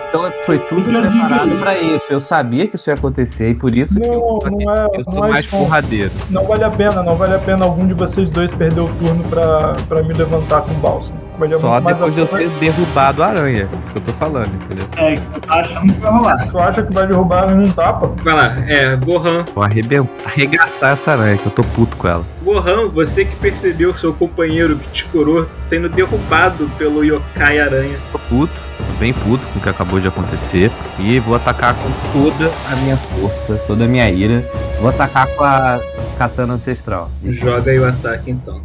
Então 0.09 0.31
foi 0.43 0.59
tudo 0.59 0.83
preparado 0.85 1.51
pra 1.61 1.79
isso. 1.79 2.07
Eu 2.13 2.21
sabia 2.21 2.67
que 2.67 2.77
isso 2.77 2.89
ia 2.91 2.95
acontecer 2.95 3.51
e 3.51 3.55
por 3.55 3.77
isso 3.77 4.01
que 4.01 4.07
eu, 4.07 4.41
Não, 4.45 4.59
não 4.59 4.75
é, 4.75 4.89
eu 4.95 5.05
sou 5.05 5.15
não 5.15 5.25
é 5.27 5.31
mais 5.31 5.45
isso. 5.45 5.57
porradeiro. 5.57 6.11
Não 6.31 6.45
vale 6.47 6.65
a 6.65 6.71
pena, 6.71 7.03
não 7.03 7.15
vale 7.15 7.35
a 7.35 7.39
pena 7.39 7.65
algum 7.65 7.87
de 7.87 7.95
vocês 7.95 8.31
dois 8.31 8.51
perder 8.53 8.81
o 8.81 8.89
turno 8.99 9.23
pra, 9.25 9.75
pra 9.89 10.03
me 10.03 10.15
levantar 10.15 10.63
com 10.63 10.73
o 10.73 10.75
bálsamo. 10.77 11.28
Valia 11.39 11.59
Só 11.59 11.81
muito 11.81 11.85
mais 11.85 11.97
depois 11.97 12.15
de 12.15 12.21
a 12.21 12.25
eu 12.25 12.29
ter 12.29 12.49
derrubado 12.59 13.23
a 13.23 13.27
aranha. 13.27 13.69
Isso 13.81 13.93
que 13.93 13.99
eu 13.99 14.03
tô 14.03 14.13
falando, 14.13 14.53
entendeu? 14.55 14.87
É, 14.97 15.15
que 15.15 15.25
você 15.25 15.41
tá 15.41 15.55
achando 15.55 15.93
que 15.93 16.01
vai 16.01 16.13
rolar. 16.13 16.51
Tu 16.51 16.59
acha 16.59 16.83
que 16.83 16.93
vai 16.93 17.07
derrubar 17.07 17.53
em 17.53 17.65
um 17.65 17.73
tapa? 17.73 18.09
Vai 18.23 18.35
lá, 18.35 18.57
é, 18.67 18.97
Gohan. 18.97 19.45
Vou 19.55 19.63
arrebentar, 19.63 20.09
arregaçar 20.25 20.93
essa 20.93 21.13
aranha, 21.13 21.39
que 21.39 21.47
eu 21.47 21.53
tô 21.53 21.63
puto 21.63 21.97
com 21.97 22.09
ela. 22.09 22.25
Gohan, 22.43 22.89
você 22.89 23.25
que 23.25 23.37
percebeu 23.37 23.95
seu 23.95 24.13
companheiro 24.13 24.77
que 24.77 24.89
te 24.89 25.05
curou 25.07 25.47
sendo 25.59 25.89
derrubado 25.89 26.69
pelo 26.77 27.05
Yokai 27.05 27.61
Aranha. 27.61 27.99
Tô 28.13 28.19
puto, 28.19 28.53
tô 28.79 28.99
bem 28.99 29.13
puto 29.13 29.47
com 29.53 29.59
o 29.59 29.63
que 29.63 29.69
acabou 29.69 30.01
de 30.01 30.09
acontecer. 30.09 30.71
E 30.99 31.21
vou 31.21 31.37
atacar 31.37 31.75
com 31.75 31.91
toda 32.13 32.51
a 32.71 32.77
minha 32.77 32.97
força, 32.97 33.57
toda 33.67 33.85
a 33.85 33.89
minha 33.89 34.11
ira. 34.11 34.45
Vou 34.81 34.89
atacar 34.91 35.27
com 35.29 35.45
a 35.45 35.79
katana 36.19 36.55
ancestral. 36.55 37.11
Joga 37.25 37.71
aí 37.71 37.79
o 37.79 37.87
ataque 37.87 38.31
então. 38.31 38.61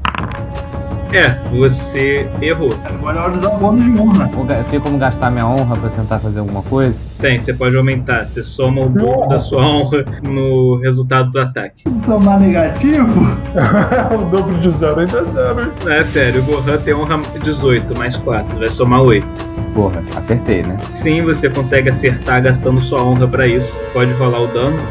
É, 1.14 1.38
você 1.56 2.28
errou. 2.42 2.74
Agora 2.84 3.20
é 3.20 3.22
hora 3.22 3.32
de 3.32 3.38
usar 3.38 3.54
o 3.54 3.58
bônus 3.58 3.86
de 3.86 3.92
honra. 3.92 4.32
Eu 4.58 4.64
tenho 4.64 4.82
como 4.82 4.98
gastar 4.98 5.30
minha 5.30 5.48
honra 5.48 5.76
pra 5.76 5.90
tentar 5.92 6.18
fazer 6.18 6.40
alguma 6.40 6.64
coisa? 6.64 7.04
Tem, 7.20 7.38
você 7.38 7.54
pode 7.54 7.78
aumentar. 7.78 8.26
Você 8.26 8.42
soma 8.42 8.82
o 8.82 8.90
dobro 8.90 9.28
da 9.30 9.40
sua 9.40 9.64
honra 9.64 10.04
no 10.24 10.80
resultado 10.80 11.30
do 11.30 11.40
ataque. 11.40 11.84
Somar 11.94 12.40
negativo? 12.40 13.38
o 14.12 14.26
dobro 14.32 14.58
de 14.60 14.72
zero 14.72 15.02
ainda 15.02 15.20
é 15.20 15.24
zero, 15.24 15.72
é 15.88 16.04
sério, 16.04 16.42
o 16.42 16.46
Gohan 16.46 16.78
tem 16.78 16.96
honra 16.96 17.22
18 17.44 17.96
mais 17.96 18.18
4, 18.18 18.58
vai 18.58 18.70
somar 18.70 19.02
8. 19.02 19.28
Porra, 19.76 20.04
acertei, 20.16 20.64
né? 20.64 20.78
Sim, 20.88 21.22
você 21.22 21.50
consegue 21.50 21.90
acertar 21.90 22.42
gastando 22.42 22.82
sua 22.82 23.04
honra 23.04 23.28
pra 23.28 23.46
isso. 23.46 23.80
Pode 23.94 24.12
rolar 24.14 24.42
o 24.42 24.48
dano. 24.48 24.82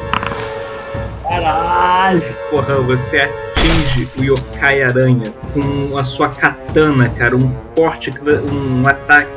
Caralho. 1.29 2.23
Porra, 2.51 2.75
você 2.81 3.29
atinge 3.63 4.09
o 4.19 4.25
Yokai 4.25 4.83
Aranha 4.83 5.33
com 5.53 5.97
a 5.97 6.03
sua 6.03 6.29
katana, 6.29 7.09
cara. 7.09 7.37
Um 7.37 7.51
corte, 7.75 8.11
um 8.51 8.87
ataque. 8.87 9.31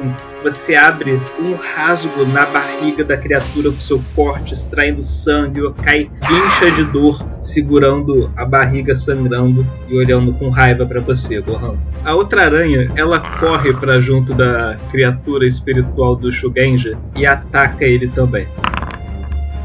Você 0.43 0.75
abre 0.75 1.19
um 1.39 1.55
rasgo 1.55 2.23
na 2.25 2.45
barriga 2.45 3.03
da 3.03 3.17
criatura 3.17 3.71
com 3.71 3.79
seu 3.79 4.01
corte, 4.15 4.53
extraindo 4.53 5.01
sangue. 5.01 5.61
O 5.61 5.65
Yokai 5.65 6.09
guincha 6.27 6.71
de 6.71 6.83
dor, 6.85 7.23
segurando 7.39 8.31
a 8.35 8.45
barriga 8.45 8.95
sangrando 8.95 9.65
e 9.87 9.97
olhando 9.97 10.33
com 10.33 10.49
raiva 10.49 10.85
pra 10.85 11.01
você, 11.01 11.41
Gohan. 11.41 11.77
A 12.03 12.13
outra 12.13 12.43
aranha, 12.43 12.91
ela 12.95 13.19
corre 13.19 13.73
pra 13.73 13.99
junto 13.99 14.33
da 14.33 14.77
criatura 14.91 15.45
espiritual 15.45 16.15
do 16.15 16.31
Shugenja 16.31 16.97
e 17.15 17.25
ataca 17.25 17.85
ele 17.85 18.07
também. 18.07 18.47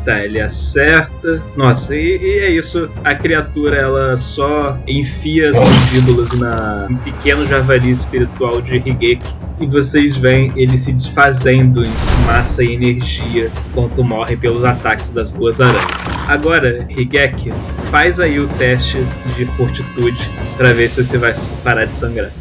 Tá, 0.04 0.24
ele 0.24 0.40
acerta. 0.40 1.42
Nossa, 1.56 1.94
e, 1.94 2.16
e 2.16 2.38
é 2.38 2.50
isso. 2.50 2.90
A 3.04 3.14
criatura 3.14 3.76
ela 3.76 4.16
só 4.16 4.78
enfia 4.86 5.50
as 5.50 5.58
mandíbulas 5.58 6.32
na 6.32 6.88
um 6.90 6.96
pequeno 6.96 7.46
javali 7.46 7.90
espiritual 7.90 8.62
de 8.62 8.76
Higeki. 8.76 9.20
E 9.60 9.66
vocês 9.66 10.16
veem 10.16 10.50
ele 10.56 10.78
se 10.78 10.90
desfazendo 10.90 11.84
em 11.84 11.92
massa 12.26 12.64
e 12.64 12.72
energia 12.72 13.50
enquanto 13.68 14.02
morre 14.02 14.34
pelos 14.34 14.64
ataques 14.64 15.10
das 15.10 15.32
duas 15.32 15.60
aranhas. 15.60 16.06
Agora, 16.26 16.86
Higeki, 16.88 17.52
faz 17.90 18.18
aí 18.18 18.40
o 18.40 18.48
teste 18.48 19.04
de 19.36 19.44
fortitude 19.44 20.30
pra 20.56 20.72
ver 20.72 20.88
se 20.88 21.04
você 21.04 21.18
vai 21.18 21.34
parar 21.62 21.84
de 21.84 21.94
sangrar. 21.94 22.32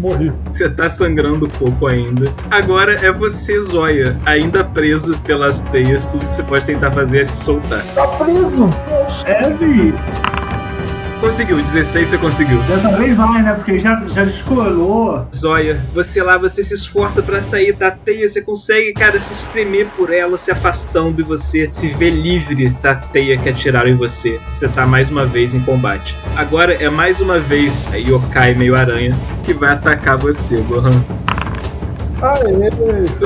Morri. 0.00 0.32
Você 0.46 0.68
tá 0.68 0.88
sangrando 0.88 1.46
pouco 1.46 1.86
ainda. 1.86 2.32
Agora 2.50 2.94
é 2.94 3.12
você, 3.12 3.60
Zóia, 3.60 4.18
ainda 4.24 4.64
preso 4.64 5.18
pelas 5.20 5.60
teias. 5.60 6.06
Tudo 6.06 6.26
que 6.26 6.34
você 6.34 6.42
pode 6.42 6.64
tentar 6.64 6.90
fazer 6.90 7.20
é 7.20 7.24
se 7.24 7.44
soltar. 7.44 7.84
Tá 7.94 8.06
preso! 8.06 8.66
É, 9.26 9.50
bicho. 9.50 10.29
Conseguiu, 11.20 11.62
16 11.62 12.08
você 12.08 12.18
conseguiu. 12.18 12.62
Dessa 12.62 12.96
vez 12.96 13.14
vai, 13.14 13.42
né? 13.42 13.52
Porque 13.52 13.78
já, 13.78 14.02
já 14.06 14.24
descolou. 14.24 15.26
Zóia, 15.34 15.78
você 15.92 16.22
lá, 16.22 16.38
você 16.38 16.62
se 16.62 16.72
esforça 16.72 17.22
pra 17.22 17.42
sair 17.42 17.74
da 17.74 17.90
teia, 17.90 18.26
você 18.26 18.40
consegue, 18.40 18.94
cara, 18.94 19.20
se 19.20 19.32
espremer 19.32 19.86
por 19.96 20.10
ela, 20.12 20.38
se 20.38 20.50
afastando 20.50 21.20
e 21.20 21.24
você 21.24 21.68
se 21.70 21.88
vê 21.88 22.08
livre 22.08 22.70
da 22.82 22.94
teia 22.94 23.36
que 23.36 23.50
atiraram 23.50 23.90
em 23.90 23.96
você. 23.96 24.40
Você 24.50 24.66
tá 24.66 24.86
mais 24.86 25.10
uma 25.10 25.26
vez 25.26 25.54
em 25.54 25.60
combate. 25.60 26.16
Agora 26.36 26.72
é 26.72 26.88
mais 26.88 27.20
uma 27.20 27.38
vez 27.38 27.90
a 27.92 27.96
Yokai 27.96 28.54
meio 28.54 28.74
aranha 28.74 29.14
que 29.44 29.52
vai 29.52 29.72
atacar 29.72 30.16
você, 30.16 30.56
Gohan. 30.62 31.04
Aê! 32.22 32.50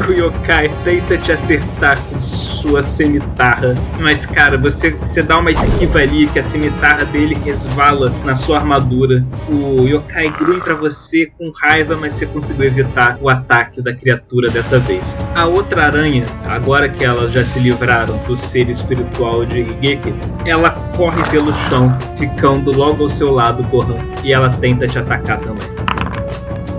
O 0.09 0.13
yokai 0.13 0.71
tenta 0.85 1.19
te 1.19 1.33
acertar 1.33 1.99
com 2.05 2.21
sua 2.23 2.83
cimitarra, 2.83 3.75
mas 3.99 4.25
cara, 4.25 4.57
você, 4.57 4.91
você 4.91 5.23
dá 5.23 5.39
uma 5.39 5.51
esquiva 5.51 5.99
ali 5.99 6.27
que 6.27 6.39
a 6.39 6.45
cimitarra 6.45 7.05
dele 7.05 7.37
resvala 7.45 8.13
na 8.25 8.35
sua 8.35 8.59
armadura. 8.59 9.25
O 9.49 9.87
yokai 9.87 10.31
grunhe 10.31 10.61
pra 10.61 10.75
você 10.75 11.27
com 11.39 11.51
raiva, 11.51 11.97
mas 11.97 12.15
você 12.15 12.27
conseguiu 12.27 12.67
evitar 12.67 13.19
o 13.21 13.29
ataque 13.29 13.83
da 13.83 13.95
criatura 13.95 14.51
dessa 14.51 14.79
vez. 14.79 15.17
A 15.35 15.47
outra 15.47 15.87
aranha, 15.87 16.25
agora 16.47 16.89
que 16.89 17.05
elas 17.05 17.33
já 17.33 17.43
se 17.43 17.59
livraram 17.59 18.17
do 18.27 18.37
ser 18.37 18.69
espiritual 18.69 19.45
de 19.45 19.61
Higeki, 19.61 20.15
ela 20.47 20.71
corre 20.97 21.23
pelo 21.31 21.53
chão, 21.53 21.97
ficando 22.17 22.71
logo 22.71 23.03
ao 23.03 23.09
seu 23.09 23.31
lado, 23.31 23.63
Gohan, 23.65 23.99
e 24.23 24.33
ela 24.33 24.51
tenta 24.51 24.87
te 24.87 24.99
atacar 24.99 25.39
também. 25.41 25.94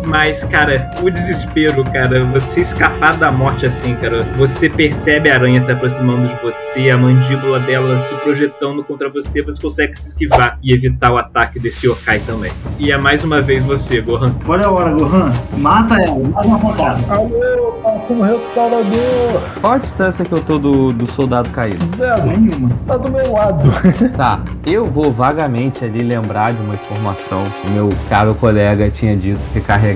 Mas, 0.05 0.43
cara, 0.43 0.91
o 1.01 1.09
desespero, 1.09 1.83
cara, 1.83 2.23
você 2.25 2.61
escapar 2.61 3.17
da 3.17 3.31
morte 3.31 3.65
assim, 3.65 3.95
cara, 3.95 4.23
você 4.37 4.69
percebe 4.69 5.29
a 5.31 5.33
aranha 5.35 5.59
se 5.59 5.71
aproximando 5.71 6.27
de 6.27 6.35
você, 6.41 6.91
a 6.91 6.97
mandíbula 6.97 7.59
dela 7.59 7.97
se 7.97 8.13
projetando 8.17 8.83
contra 8.83 9.09
você, 9.09 9.41
você 9.41 9.61
consegue 9.61 9.95
se 9.97 10.09
esquivar 10.09 10.59
e 10.61 10.71
evitar 10.71 11.11
o 11.11 11.17
ataque 11.17 11.59
desse 11.59 11.87
yokai 11.87 12.19
também. 12.19 12.51
E 12.77 12.91
é 12.91 12.97
mais 12.97 13.23
uma 13.23 13.41
vez 13.41 13.63
você, 13.63 13.99
Gohan. 13.99 14.35
Agora 14.41 14.61
é 14.61 14.65
a 14.65 14.69
hora, 14.69 14.91
Gohan. 14.91 15.33
Mata 15.57 15.95
ela, 15.95 16.19
mais 16.19 16.45
uma 16.45 16.59
pancada. 16.59 17.13
Alô, 17.13 17.71
como 18.07 18.23
restaurador! 18.23 19.41
Qual 19.59 19.73
a 19.73 19.77
distância 19.79 20.23
que 20.23 20.31
eu 20.31 20.41
tô 20.41 20.59
do, 20.59 20.93
do 20.93 21.07
soldado 21.07 21.49
caído? 21.49 21.83
Zero, 21.83 22.27
Nenhuma. 22.27 22.69
tá 22.85 22.97
do 22.97 23.11
meu 23.11 23.31
lado. 23.31 23.69
Tá, 24.15 24.41
eu 24.65 24.85
vou 24.85 25.11
vagamente 25.11 25.83
ali 25.83 26.01
lembrar 26.01 26.53
de 26.53 26.61
uma 26.61 26.75
informação. 26.75 27.43
O 27.65 27.69
meu 27.71 27.89
caro 28.07 28.35
colega 28.35 28.89
tinha 28.89 29.15
dito 29.17 29.39
que 29.51 29.59
carregava 29.59 29.94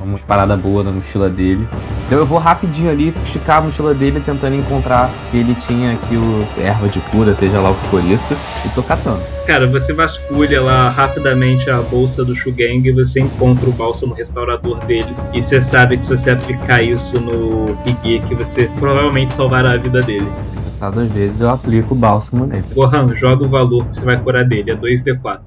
uma 0.00 0.18
parada 0.26 0.56
boa 0.56 0.82
na 0.82 0.90
mochila 0.90 1.28
dele. 1.28 1.66
Então 2.06 2.18
eu 2.18 2.26
vou 2.26 2.38
rapidinho 2.38 2.90
ali 2.90 3.14
esticar 3.22 3.58
a 3.58 3.60
mochila 3.60 3.92
dele 3.92 4.20
tentando 4.24 4.54
encontrar 4.54 5.10
se 5.28 5.38
ele 5.38 5.54
tinha 5.54 5.92
aqui 5.92 6.16
o 6.16 6.46
erva 6.56 6.88
de 6.88 7.00
cura, 7.00 7.34
seja 7.34 7.60
lá 7.60 7.70
o 7.70 7.74
que 7.74 7.86
for 7.88 8.04
isso, 8.04 8.36
e 8.64 8.68
tô 8.70 8.82
catando. 8.82 9.20
Cara, 9.46 9.66
você 9.66 9.92
vasculha 9.92 10.60
lá 10.60 10.88
rapidamente 10.88 11.70
a 11.70 11.80
bolsa 11.80 12.24
do 12.24 12.34
Shugang 12.34 12.88
e 12.88 12.92
você 12.92 13.20
encontra 13.20 13.68
o 13.68 13.72
bálsamo 13.72 14.12
restaurador 14.12 14.84
dele. 14.84 15.14
E 15.32 15.40
você 15.40 15.60
sabe 15.60 15.98
que 15.98 16.04
se 16.04 16.16
você 16.16 16.30
aplicar 16.30 16.82
isso 16.82 17.20
no 17.20 17.78
Higeki, 17.86 18.34
você 18.34 18.68
provavelmente 18.78 19.32
salvará 19.32 19.72
a 19.72 19.76
vida 19.76 20.02
dele. 20.02 20.30
Se 20.40 20.50
pensar 20.50 20.90
duas 20.90 21.08
vezes, 21.10 21.40
eu 21.40 21.50
aplico 21.50 21.94
o 21.94 21.96
bálsamo 21.96 22.46
nele. 22.46 22.64
Gohan, 22.74 23.14
joga 23.14 23.44
o 23.44 23.48
valor 23.48 23.86
que 23.86 23.94
você 23.94 24.04
vai 24.04 24.16
curar 24.16 24.44
dele, 24.44 24.72
é 24.72 24.76
2d4. 24.76 25.40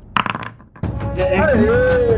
É, 1.17 1.35
é, 1.35 1.39
Aê! 1.39 2.08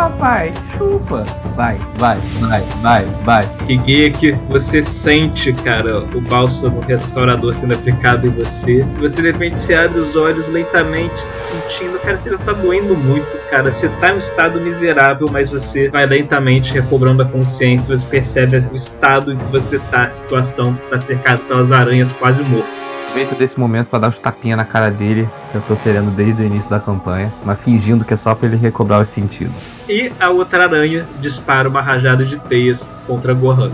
Rapaz, 0.00 0.56
chupa. 0.78 1.26
Vai, 1.54 1.78
vai, 1.96 2.16
vai, 2.40 2.62
vai, 2.80 3.04
vai. 3.22 3.50
Higeki, 3.68 4.32
você 4.48 4.80
sente, 4.80 5.52
cara, 5.52 5.98
o 5.98 6.22
bálsamo 6.22 6.80
restaurador 6.80 7.52
sendo 7.52 7.74
aplicado 7.74 8.26
em 8.26 8.30
você. 8.30 8.82
Você 8.98 9.20
de 9.20 9.30
repente 9.30 9.58
se 9.58 9.74
abre 9.74 10.00
os 10.00 10.16
olhos 10.16 10.48
lentamente, 10.48 11.20
sentindo, 11.20 11.98
cara, 11.98 12.16
você 12.16 12.30
não 12.30 12.38
tá 12.38 12.54
doendo 12.54 12.96
muito, 12.96 13.28
cara. 13.50 13.70
Você 13.70 13.90
tá 13.90 14.08
em 14.08 14.14
um 14.14 14.18
estado 14.18 14.58
miserável, 14.58 15.28
mas 15.30 15.50
você 15.50 15.90
vai 15.90 16.06
lentamente 16.06 16.72
recobrando 16.72 17.22
a 17.22 17.26
consciência. 17.26 17.94
Você 17.94 18.08
percebe 18.08 18.56
o 18.56 18.74
estado 18.74 19.34
em 19.34 19.36
que 19.36 19.52
você 19.52 19.78
tá, 19.78 20.04
a 20.04 20.10
situação 20.10 20.72
que 20.72 20.80
está 20.80 20.98
cercado 20.98 21.42
pelas 21.42 21.72
aranhas, 21.72 22.10
quase 22.10 22.42
morto. 22.42 22.70
Aproveito 23.10 23.36
desse 23.36 23.58
momento 23.58 23.88
pra 23.88 23.98
dar 23.98 24.06
uns 24.06 24.20
tapinha 24.20 24.54
na 24.54 24.64
cara 24.64 24.88
dele, 24.88 25.28
que 25.50 25.56
eu 25.56 25.62
tô 25.62 25.74
querendo 25.74 26.14
desde 26.14 26.42
o 26.42 26.46
início 26.46 26.70
da 26.70 26.78
campanha, 26.78 27.32
mas 27.44 27.60
fingindo 27.60 28.04
que 28.04 28.14
é 28.14 28.16
só 28.16 28.36
pra 28.36 28.46
ele 28.46 28.56
recobrar 28.56 29.02
os 29.02 29.08
sentidos. 29.08 29.52
E 29.88 30.12
a 30.20 30.30
outra 30.30 30.62
aranha 30.62 31.04
dispara 31.18 31.68
uma 31.68 31.82
rajada 31.82 32.24
de 32.24 32.38
teias 32.38 32.88
contra 33.08 33.34
Gohan. 33.34 33.72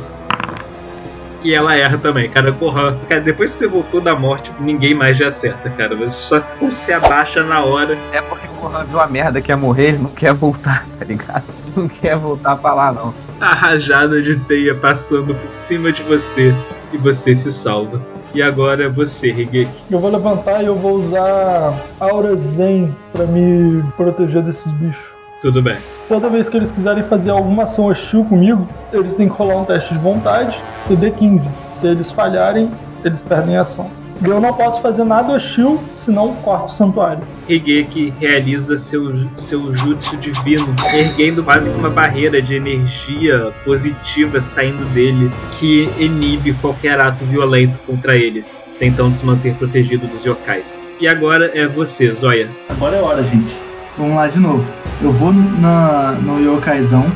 E 1.45 1.55
ela 1.55 1.77
erra 1.77 1.99
também, 1.99 2.31
cara. 2.31 2.51
Gohan, 2.51 2.97
cara, 3.07 3.21
depois 3.21 3.53
que 3.53 3.59
você 3.59 3.69
voltou 3.69 4.01
da 4.01 4.17
morte, 4.17 4.51
ninguém 4.59 4.95
mais 4.95 5.19
já 5.19 5.29
acerta, 5.29 5.69
cara. 5.69 5.95
Você 5.95 6.15
só 6.15 6.41
se, 6.41 6.57
se 6.75 6.91
abaixa 6.95 7.45
na 7.45 7.63
hora. 7.63 7.99
É 8.13 8.23
porque 8.23 8.47
o 8.47 8.55
Gohan 8.55 8.85
viu 8.87 8.99
a 8.99 9.07
merda 9.07 9.43
que 9.43 9.53
ia 9.53 9.57
morrer, 9.57 9.89
ele 9.89 9.99
não 9.99 10.11
quer 10.11 10.33
voltar, 10.33 10.87
tá 10.99 11.05
ligado? 11.05 11.45
Não 11.77 11.89
quer 11.89 12.17
voltar 12.17 12.57
pra 12.57 12.73
lá, 12.73 12.91
não. 12.91 13.13
A 13.39 13.55
rajada 13.55 14.23
de 14.23 14.39
teia 14.39 14.75
passando 14.75 15.35
por 15.35 15.53
cima 15.53 15.93
de 15.93 16.03
você 16.03 16.55
e 16.91 16.97
você 16.97 17.35
se 17.35 17.53
salva. 17.53 18.01
E 18.35 18.43
agora 18.43 18.85
é 18.85 18.89
você, 18.89 19.31
Higeki. 19.31 19.69
Eu 19.91 19.99
vou 19.99 20.11
levantar 20.11 20.63
e 20.63 20.67
eu 20.67 20.75
vou 20.75 20.97
usar 20.97 21.75
Aura 21.99 22.37
Zen 22.37 22.95
pra 23.13 23.27
me 23.27 23.83
proteger 23.97 24.43
desses 24.43 24.71
bichos. 24.73 25.05
Tudo 25.41 25.63
bem. 25.63 25.77
Toda 26.09 26.29
vez 26.29 26.49
que 26.49 26.57
eles 26.57 26.73
quiserem 26.73 27.03
fazer 27.03 27.31
alguma 27.31 27.65
ação 27.65 27.87
hostil 27.87 28.25
comigo, 28.25 28.67
eles 28.93 29.17
têm 29.17 29.29
que 29.29 29.35
rolar 29.35 29.57
um 29.57 29.65
teste 29.65 29.93
de 29.93 30.01
vontade, 30.01 30.63
CD15. 30.81 31.51
Se 31.69 31.87
eles 31.87 32.11
falharem, 32.11 32.71
eles 33.05 33.23
perdem 33.23 33.57
a 33.57 33.63
ação. 33.63 33.91
E 34.25 34.29
eu 34.29 34.41
não 34.41 34.53
posso 34.53 34.81
fazer 34.81 35.05
nada 35.05 35.35
hostil, 35.35 35.81
senão 35.97 36.35
corto 36.37 36.67
o 36.67 36.75
santuário. 36.77 37.23
Higeki 37.49 38.15
realiza 38.19 38.79
seu, 38.79 39.15
seu 39.37 39.73
jutsu 39.73 40.17
divino, 40.17 40.75
erguendo 40.93 41.45
quase 41.45 41.71
que 41.71 41.77
uma 41.77 41.91
barreira 41.91 42.41
de 42.41 42.55
energia 42.55 43.53
positiva 43.65 44.41
saindo 44.41 44.85
dele 44.93 45.31
que 45.59 45.91
inibe 45.99 46.55
qualquer 46.55 46.99
ato 47.01 47.25
violento 47.25 47.79
contra 47.87 48.17
ele, 48.17 48.45
tentando 48.79 49.13
se 49.13 49.25
manter 49.25 49.55
protegido 49.55 50.07
dos 50.07 50.25
yokais. 50.25 50.79
E 50.99 51.07
agora 51.07 51.51
é 51.55 51.67
você, 51.67 52.13
Zoya. 52.15 52.49
Agora 52.69 52.97
é 52.97 53.03
hora, 53.03 53.23
gente. 53.23 53.55
Vamos 53.99 54.17
lá 54.17 54.27
de 54.27 54.41
novo. 54.41 54.71
Eu 55.03 55.11
vou 55.11 55.33
na, 55.33 56.13
no 56.13 56.41
Yokaizão. 56.41 57.07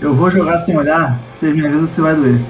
Eu 0.00 0.14
vou 0.14 0.30
jogar 0.30 0.58
sem 0.58 0.76
olhar. 0.76 1.18
Você 1.28 1.52
me 1.52 1.66
avisa 1.66 1.86
se 1.86 2.00
vai 2.00 2.14
doer. 2.14 2.40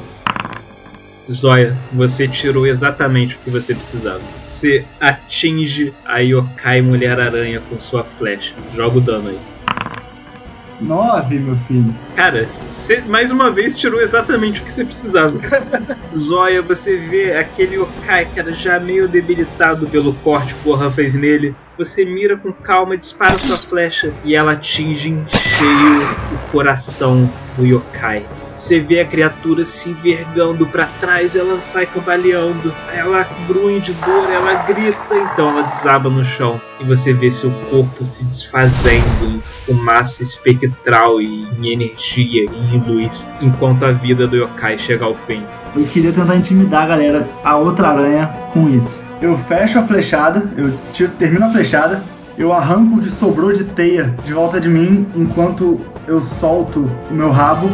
Zoya, 1.30 1.76
você 1.92 2.26
tirou 2.26 2.66
exatamente 2.66 3.36
o 3.36 3.38
que 3.38 3.50
você 3.50 3.74
precisava. 3.74 4.20
Você 4.42 4.84
atinge 5.00 5.94
a 6.04 6.18
Yokai 6.18 6.82
Mulher-Aranha 6.82 7.62
com 7.68 7.78
sua 7.78 8.02
flecha. 8.02 8.54
Joga 8.74 8.98
o 8.98 9.00
dano 9.00 9.28
aí. 9.28 9.38
Nove, 10.80 11.38
meu 11.38 11.54
filho. 11.54 11.94
Cara, 12.16 12.48
você 12.72 13.02
mais 13.02 13.30
uma 13.30 13.50
vez 13.50 13.76
tirou 13.76 14.00
exatamente 14.00 14.60
o 14.60 14.64
que 14.64 14.72
você 14.72 14.84
precisava. 14.84 15.38
Zoya, 16.16 16.62
você 16.62 16.96
vê 16.96 17.36
aquele 17.36 17.76
yokai, 17.76 18.24
cara, 18.34 18.52
já 18.52 18.80
meio 18.80 19.06
debilitado 19.06 19.86
pelo 19.86 20.14
corte 20.14 20.54
que 20.54 20.68
o 20.68 20.72
Gohan 20.72 20.90
fez 20.90 21.14
nele. 21.14 21.54
Você 21.76 22.04
mira 22.04 22.36
com 22.38 22.50
calma, 22.50 22.96
dispara 22.96 23.38
sua 23.38 23.58
flecha 23.58 24.12
e 24.24 24.34
ela 24.34 24.52
atinge 24.52 25.10
em 25.10 25.26
cheio 25.28 26.02
o 26.34 26.50
coração 26.50 27.30
do 27.56 27.66
yokai. 27.66 28.26
Você 28.54 28.80
vê 28.80 29.00
a 29.00 29.06
criatura 29.06 29.64
se 29.64 29.90
envergando 29.90 30.66
para 30.66 30.86
trás, 31.00 31.34
ela 31.34 31.58
sai 31.60 31.86
cambaleando, 31.86 32.74
ela 32.92 33.26
grunhe 33.46 33.80
de 33.80 33.92
dor, 33.94 34.28
ela 34.30 34.54
grita, 34.64 34.98
então 35.10 35.48
ela 35.48 35.62
desaba 35.62 36.10
no 36.10 36.24
chão. 36.24 36.60
E 36.78 36.84
você 36.84 37.12
vê 37.12 37.30
seu 37.30 37.50
corpo 37.70 38.04
se 38.04 38.24
desfazendo 38.24 39.26
em 39.26 39.40
fumaça 39.40 40.22
espectral 40.22 41.20
e 41.20 41.48
em 41.58 41.72
energia 41.72 42.44
e 42.44 42.76
em 42.76 42.78
luz, 42.78 43.30
enquanto 43.40 43.84
a 43.84 43.92
vida 43.92 44.26
do 44.26 44.36
yokai 44.36 44.78
chega 44.78 45.04
ao 45.04 45.14
fim. 45.14 45.44
Eu 45.74 45.84
queria 45.84 46.12
tentar 46.12 46.36
intimidar 46.36 46.82
a 46.82 46.86
galera, 46.86 47.28
a 47.44 47.56
outra 47.56 47.88
aranha, 47.88 48.26
com 48.52 48.68
isso. 48.68 49.04
Eu 49.20 49.36
fecho 49.36 49.78
a 49.78 49.82
flechada, 49.82 50.50
eu 50.56 50.72
tiro, 50.92 51.12
termino 51.18 51.44
a 51.44 51.48
flechada, 51.50 52.02
eu 52.38 52.52
arranco 52.52 52.96
o 52.96 53.00
que 53.00 53.08
sobrou 53.08 53.52
de 53.52 53.64
teia 53.64 54.16
de 54.24 54.32
volta 54.32 54.58
de 54.58 54.68
mim 54.68 55.06
enquanto 55.14 55.78
eu 56.06 56.20
solto 56.20 56.90
o 57.10 57.14
meu 57.14 57.30
rabo, 57.30 57.70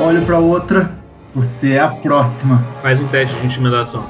olho 0.00 0.22
pra 0.22 0.38
outra. 0.38 0.90
Você 1.34 1.74
é 1.74 1.80
a 1.80 1.88
próxima. 1.88 2.66
Faz 2.82 2.98
um 3.00 3.06
teste 3.08 3.34
de 3.36 3.46
intimidação. 3.46 4.04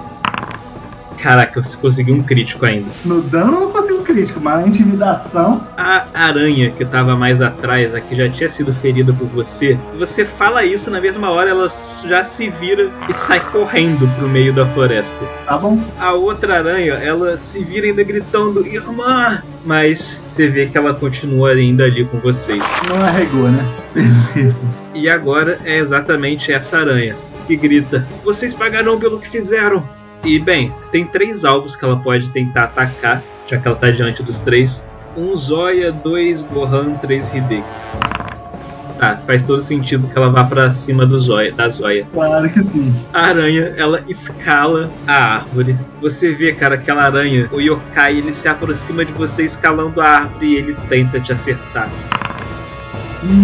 Caraca, 1.21 1.61
você 1.61 1.77
conseguiu 1.77 2.15
um 2.15 2.23
crítico 2.23 2.65
ainda. 2.65 2.87
No 3.05 3.21
dano 3.21 3.55
eu 3.55 3.61
não 3.63 3.73
consigo 3.73 4.03
crítico, 4.05 4.41
mas 4.41 4.61
na 4.61 4.69
intimidação. 4.69 5.67
A 5.77 6.07
aranha 6.15 6.71
que 6.71 6.85
tava 6.85 7.17
mais 7.17 7.43
atrás, 7.43 7.93
a 7.93 8.01
que 8.01 8.15
já 8.15 8.29
tinha 8.29 8.49
sido 8.49 8.73
ferida 8.73 9.13
por 9.13 9.27
você, 9.27 9.77
você 9.99 10.25
fala 10.25 10.65
isso 10.65 10.93
na 10.93 11.01
mesma 11.01 11.31
hora, 11.31 11.51
ela 11.51 11.67
já 12.07 12.23
se 12.23 12.49
vira 12.49 12.93
e 13.09 13.13
sai 13.13 13.41
correndo 13.41 14.09
pro 14.17 14.29
meio 14.29 14.53
da 14.53 14.65
floresta. 14.65 15.25
Tá 15.45 15.59
bom? 15.59 15.81
A 15.99 16.13
outra 16.13 16.59
aranha, 16.59 16.95
ela 16.95 17.37
se 17.37 17.65
vira 17.65 17.87
ainda 17.87 18.05
gritando, 18.05 18.65
Irmã! 18.65 19.43
Mas 19.69 20.25
você 20.27 20.49
vê 20.49 20.65
que 20.65 20.79
ela 20.79 20.95
continua 20.95 21.51
ainda 21.51 21.85
ali 21.85 22.03
com 22.03 22.19
vocês. 22.21 22.63
Não 22.89 23.05
arregou, 23.05 23.51
né? 23.51 23.69
Beleza. 23.93 24.71
E 24.95 25.11
agora 25.11 25.61
é 25.63 25.77
exatamente 25.77 26.51
essa 26.51 26.79
aranha 26.79 27.15
que 27.47 27.55
grita: 27.55 28.09
Vocês 28.25 28.55
pagarão 28.55 28.99
pelo 28.99 29.21
que 29.21 29.29
fizeram! 29.29 29.87
E 30.25 30.39
bem, 30.39 30.75
tem 30.91 31.05
três 31.05 31.45
alvos 31.45 31.77
que 31.77 31.85
ela 31.85 31.99
pode 31.99 32.31
tentar 32.31 32.65
atacar, 32.65 33.23
já 33.47 33.59
que 33.59 33.69
ela 33.69 33.77
tá 33.77 33.91
diante 33.91 34.23
dos 34.23 34.41
três: 34.41 34.83
um 35.15 35.37
Zoya, 35.37 35.93
dois 35.93 36.41
Gohan, 36.41 36.95
três 36.95 37.31
Hideki. 37.31 37.63
Ah, 39.01 39.17
faz 39.17 39.45
todo 39.45 39.63
sentido 39.63 40.09
que 40.09 40.19
ela 40.19 40.31
vá 40.31 40.45
pra 40.45 40.71
cima 40.73 41.07
do 41.07 41.19
Zoya, 41.19 41.53
da 41.53 41.69
Zoya. 41.69 42.07
Claro 42.13 42.51
que 42.51 42.61
sim. 42.61 42.93
A 43.13 43.29
aranha, 43.29 43.75
ela 43.77 44.01
escala 44.09 44.91
a 45.07 45.37
árvore. 45.37 45.79
Você 46.01 46.33
vê, 46.33 46.53
cara, 46.53 46.75
aquela 46.75 47.05
aranha, 47.05 47.49
o 47.53 47.61
yokai, 47.61 48.19
ele 48.19 48.33
se 48.33 48.49
aproxima 48.49 49.05
de 49.05 49.13
você 49.13 49.45
escalando 49.45 50.01
a 50.01 50.09
árvore 50.09 50.47
e 50.47 50.57
ele 50.57 50.77
tenta 50.89 51.21
te 51.21 51.33
acertar. 51.33 51.91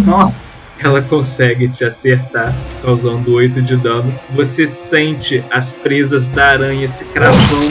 Nossa. 0.05 0.43
ela 0.79 1.01
consegue 1.01 1.69
te 1.69 1.85
acertar, 1.85 2.55
causando 2.83 3.33
8 3.33 3.63
de 3.63 3.77
dano. 3.77 4.13
Você 4.31 4.67
sente 4.67 5.43
as 5.51 5.71
presas 5.71 6.29
da 6.29 6.47
aranha 6.47 6.87
se 6.89 7.05
cravando 7.07 7.65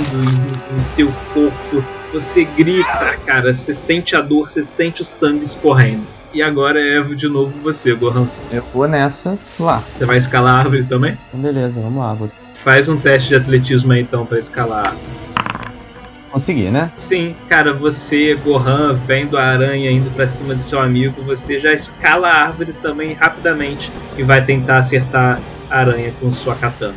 em, 0.73 0.79
em 0.79 0.83
seu 0.83 1.11
corpo. 1.33 1.83
Você 2.13 2.45
grita, 2.45 3.17
cara. 3.25 3.53
Você 3.53 3.73
sente 3.73 4.15
a 4.15 4.21
dor, 4.21 4.47
você 4.47 4.63
sente 4.63 5.01
o 5.01 5.05
sangue 5.05 5.43
escorrendo. 5.43 6.05
E 6.33 6.41
agora 6.41 6.81
é 6.81 6.99
de 7.01 7.27
novo 7.27 7.53
você, 7.61 7.93
Gohan. 7.93 8.27
Eu 8.51 8.63
vou 8.73 8.87
nessa 8.87 9.37
lá. 9.59 9.83
Você 9.93 10.03
vai 10.05 10.17
escalar 10.17 10.55
a 10.55 10.57
árvore 10.59 10.83
também? 10.83 11.17
Então, 11.29 11.39
beleza, 11.39 11.79
vamos 11.79 11.99
lá. 12.03 12.13
Vou 12.13 12.29
Faz 12.55 12.89
um 12.89 12.97
teste 12.97 13.29
de 13.29 13.35
atletismo 13.35 13.91
aí 13.93 14.01
então 14.01 14.25
pra 14.25 14.39
escalar 14.39 14.79
a 14.79 14.89
árvore. 14.89 15.05
conseguir, 16.31 16.71
né? 16.71 16.89
Sim, 16.95 17.35
cara, 17.47 17.71
você, 17.73 18.33
Gohan, 18.35 18.93
vendo 18.93 19.37
a 19.37 19.43
aranha 19.43 19.91
indo 19.91 20.09
pra 20.15 20.27
cima 20.27 20.55
de 20.55 20.63
seu 20.63 20.79
amigo, 20.79 21.21
você 21.21 21.59
já 21.59 21.71
escala 21.71 22.29
a 22.29 22.45
árvore 22.45 22.73
também 22.81 23.13
rapidamente 23.13 23.91
e 24.17 24.23
vai 24.23 24.43
tentar 24.43 24.77
acertar 24.77 25.39
a 25.69 25.77
aranha 25.77 26.11
com 26.19 26.31
sua 26.31 26.55
katana. 26.55 26.95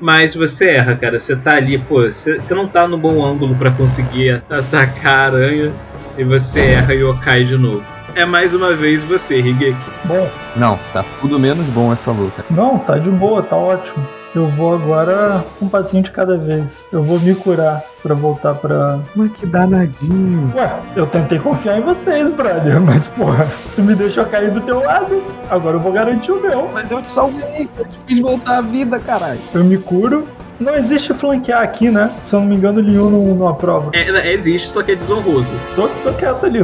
Mas 0.00 0.36
você 0.36 0.70
erra, 0.70 0.94
cara. 0.94 1.18
Você 1.18 1.34
tá 1.34 1.56
ali, 1.56 1.76
pô, 1.78 2.02
você, 2.02 2.54
não 2.54 2.68
tá 2.68 2.86
no 2.86 2.96
bom 2.96 3.24
ângulo 3.26 3.56
pra 3.56 3.72
conseguir 3.72 4.42
atacar 4.48 5.14
a 5.14 5.24
aranha 5.24 5.74
e 6.18 6.24
você 6.24 6.60
erra 6.60 6.94
e 6.94 7.16
cai 7.18 7.44
de 7.44 7.56
novo. 7.56 7.82
É 8.14 8.24
mais 8.24 8.52
uma 8.52 8.74
vez 8.74 9.02
você, 9.04 9.38
Higeki. 9.38 9.76
Bom, 10.04 10.28
Não, 10.56 10.78
tá 10.92 11.04
tudo 11.20 11.38
menos 11.38 11.66
bom 11.68 11.92
essa 11.92 12.10
luta. 12.10 12.44
não, 12.50 12.78
tá 12.78 12.98
de 12.98 13.10
boa, 13.10 13.42
tá 13.42 13.56
ótimo. 13.56 14.04
Eu 14.34 14.46
vou 14.50 14.74
agora 14.74 15.42
um 15.60 15.68
passinho 15.68 16.02
de 16.02 16.10
cada 16.10 16.36
vez. 16.36 16.86
Eu 16.92 17.02
vou 17.02 17.18
me 17.18 17.34
curar 17.34 17.82
pra 18.02 18.14
voltar 18.14 18.54
pra. 18.54 18.98
Mas 19.16 19.32
que 19.32 19.46
danadinho. 19.46 20.52
Ué, 20.54 20.70
eu 20.94 21.06
tentei 21.06 21.38
confiar 21.38 21.78
em 21.78 21.80
vocês, 21.80 22.30
brother, 22.30 22.78
mas 22.80 23.08
porra, 23.08 23.46
tu 23.74 23.82
me 23.82 23.94
deixou 23.94 24.26
cair 24.26 24.50
do 24.50 24.60
teu 24.60 24.80
lado. 24.84 25.22
Agora 25.48 25.76
eu 25.76 25.80
vou 25.80 25.92
garantir 25.92 26.30
o 26.32 26.40
meu. 26.42 26.68
Mas 26.72 26.90
eu 26.90 27.00
te 27.00 27.08
salvei, 27.08 27.68
eu 27.78 27.84
te 27.86 27.98
fiz 28.06 28.20
voltar 28.20 28.58
à 28.58 28.60
vida, 28.60 29.00
caralho. 29.00 29.40
Eu 29.54 29.64
me 29.64 29.78
curo. 29.78 30.24
Não 30.60 30.74
existe 30.74 31.14
flanquear 31.14 31.62
aqui, 31.62 31.90
né? 31.90 32.10
Se 32.20 32.34
eu 32.34 32.40
não 32.40 32.48
me 32.48 32.56
engano, 32.56 32.80
o 32.80 32.82
Liu 32.82 33.08
não, 33.08 33.34
não 33.34 33.48
aprova. 33.48 33.90
É, 33.94 34.32
existe, 34.32 34.68
só 34.68 34.82
que 34.82 34.92
é 34.92 34.94
desonroso. 34.96 35.54
Tô, 35.76 35.88
tô 35.88 36.12
quieto 36.14 36.44
ali. 36.44 36.58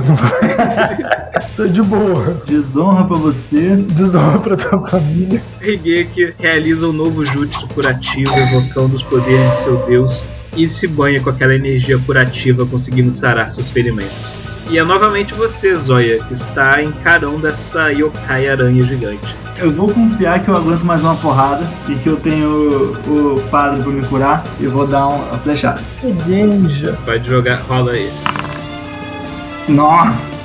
tô 1.57 1.67
de 1.69 1.83
boa. 1.83 2.43
Desonra 2.45 3.05
pra 3.05 3.17
você. 3.17 3.77
Desonra 3.77 4.39
pra 4.41 4.57
tua 4.57 4.87
família. 4.87 5.43
Higeki 5.63 6.35
realiza 6.39 6.89
um 6.89 6.93
novo 6.93 7.25
jutsu 7.25 7.69
curativo, 7.69 8.37
evocando 8.37 8.97
os 8.97 9.03
poderes 9.03 9.53
de 9.53 9.59
seu 9.59 9.87
deus, 9.87 10.25
e 10.57 10.69
se 10.69 10.89
banha 10.89 11.21
com 11.21 11.31
aquela 11.31 11.55
energia 11.55 11.99
curativa, 11.99 12.67
conseguindo 12.67 13.11
sarar 13.11 13.51
seus 13.51 13.71
ferimentos. 13.71 14.35
E 14.71 14.79
é 14.79 14.85
novamente 14.85 15.35
você, 15.35 15.75
Zoya, 15.77 16.23
que 16.25 16.33
está 16.33 16.83
encarando 16.83 17.47
essa 17.47 17.93
yokai 17.93 18.49
aranha 18.49 18.83
gigante. 18.83 19.37
Eu 19.59 19.71
vou 19.71 19.93
confiar 19.93 20.43
que 20.43 20.49
eu 20.49 20.57
aguento 20.57 20.85
mais 20.85 21.03
uma 21.03 21.15
porrada 21.17 21.69
e 21.89 21.95
que 21.95 22.09
eu 22.09 22.17
tenho 22.17 22.99
o, 23.07 23.37
o 23.37 23.43
padre 23.51 23.83
pra 23.83 23.93
me 23.93 24.07
curar 24.07 24.45
e 24.59 24.67
vou 24.67 24.87
dar 24.87 25.07
uma 25.07 25.39
flechada. 25.39 25.81
Que 26.01 26.07
ninja. 26.07 26.99
Pode 27.05 27.27
jogar, 27.29 27.61
rola 27.69 27.93
aí. 27.93 28.13
Nossa! 29.69 30.37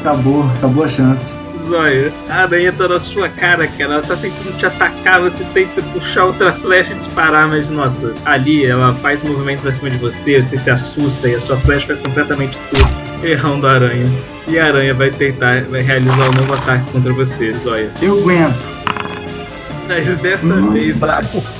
Acabou, 0.00 0.44
acabou 0.56 0.84
a 0.84 0.88
chance. 0.88 1.38
Zóia, 1.56 2.12
a 2.28 2.42
aranha 2.42 2.72
tá 2.72 2.86
na 2.86 3.00
sua 3.00 3.28
cara, 3.28 3.66
cara. 3.66 3.94
Ela 3.94 4.02
tá 4.02 4.16
tentando 4.16 4.56
te 4.56 4.64
atacar, 4.64 5.20
você 5.20 5.44
tenta 5.52 5.82
puxar 5.82 6.24
outra 6.24 6.52
flecha 6.52 6.92
e 6.92 6.96
disparar, 6.96 7.48
mas 7.48 7.68
nossa, 7.68 8.12
ali 8.28 8.64
ela 8.64 8.94
faz 8.94 9.24
um 9.24 9.28
movimento 9.28 9.62
pra 9.62 9.72
cima 9.72 9.90
de 9.90 9.98
você, 9.98 10.40
você 10.40 10.56
se 10.56 10.70
assusta 10.70 11.28
e 11.28 11.34
a 11.34 11.40
sua 11.40 11.56
flecha 11.56 11.88
vai 11.88 11.96
completamente 11.96 12.56
torta, 12.70 13.07
errando 13.22 13.66
a 13.66 13.72
aranha. 13.72 14.10
E 14.46 14.58
a 14.58 14.66
aranha 14.66 14.94
vai 14.94 15.10
tentar, 15.10 15.62
vai 15.64 15.82
realizar 15.82 16.28
um 16.30 16.32
novo 16.32 16.54
ataque 16.54 16.90
contra 16.90 17.12
você, 17.12 17.52
Zóia. 17.52 17.90
Eu 18.00 18.18
aguento. 18.20 18.78
Mas 19.86 20.18
dessa 20.18 20.54
Hum, 20.54 20.72
vez, 20.72 21.00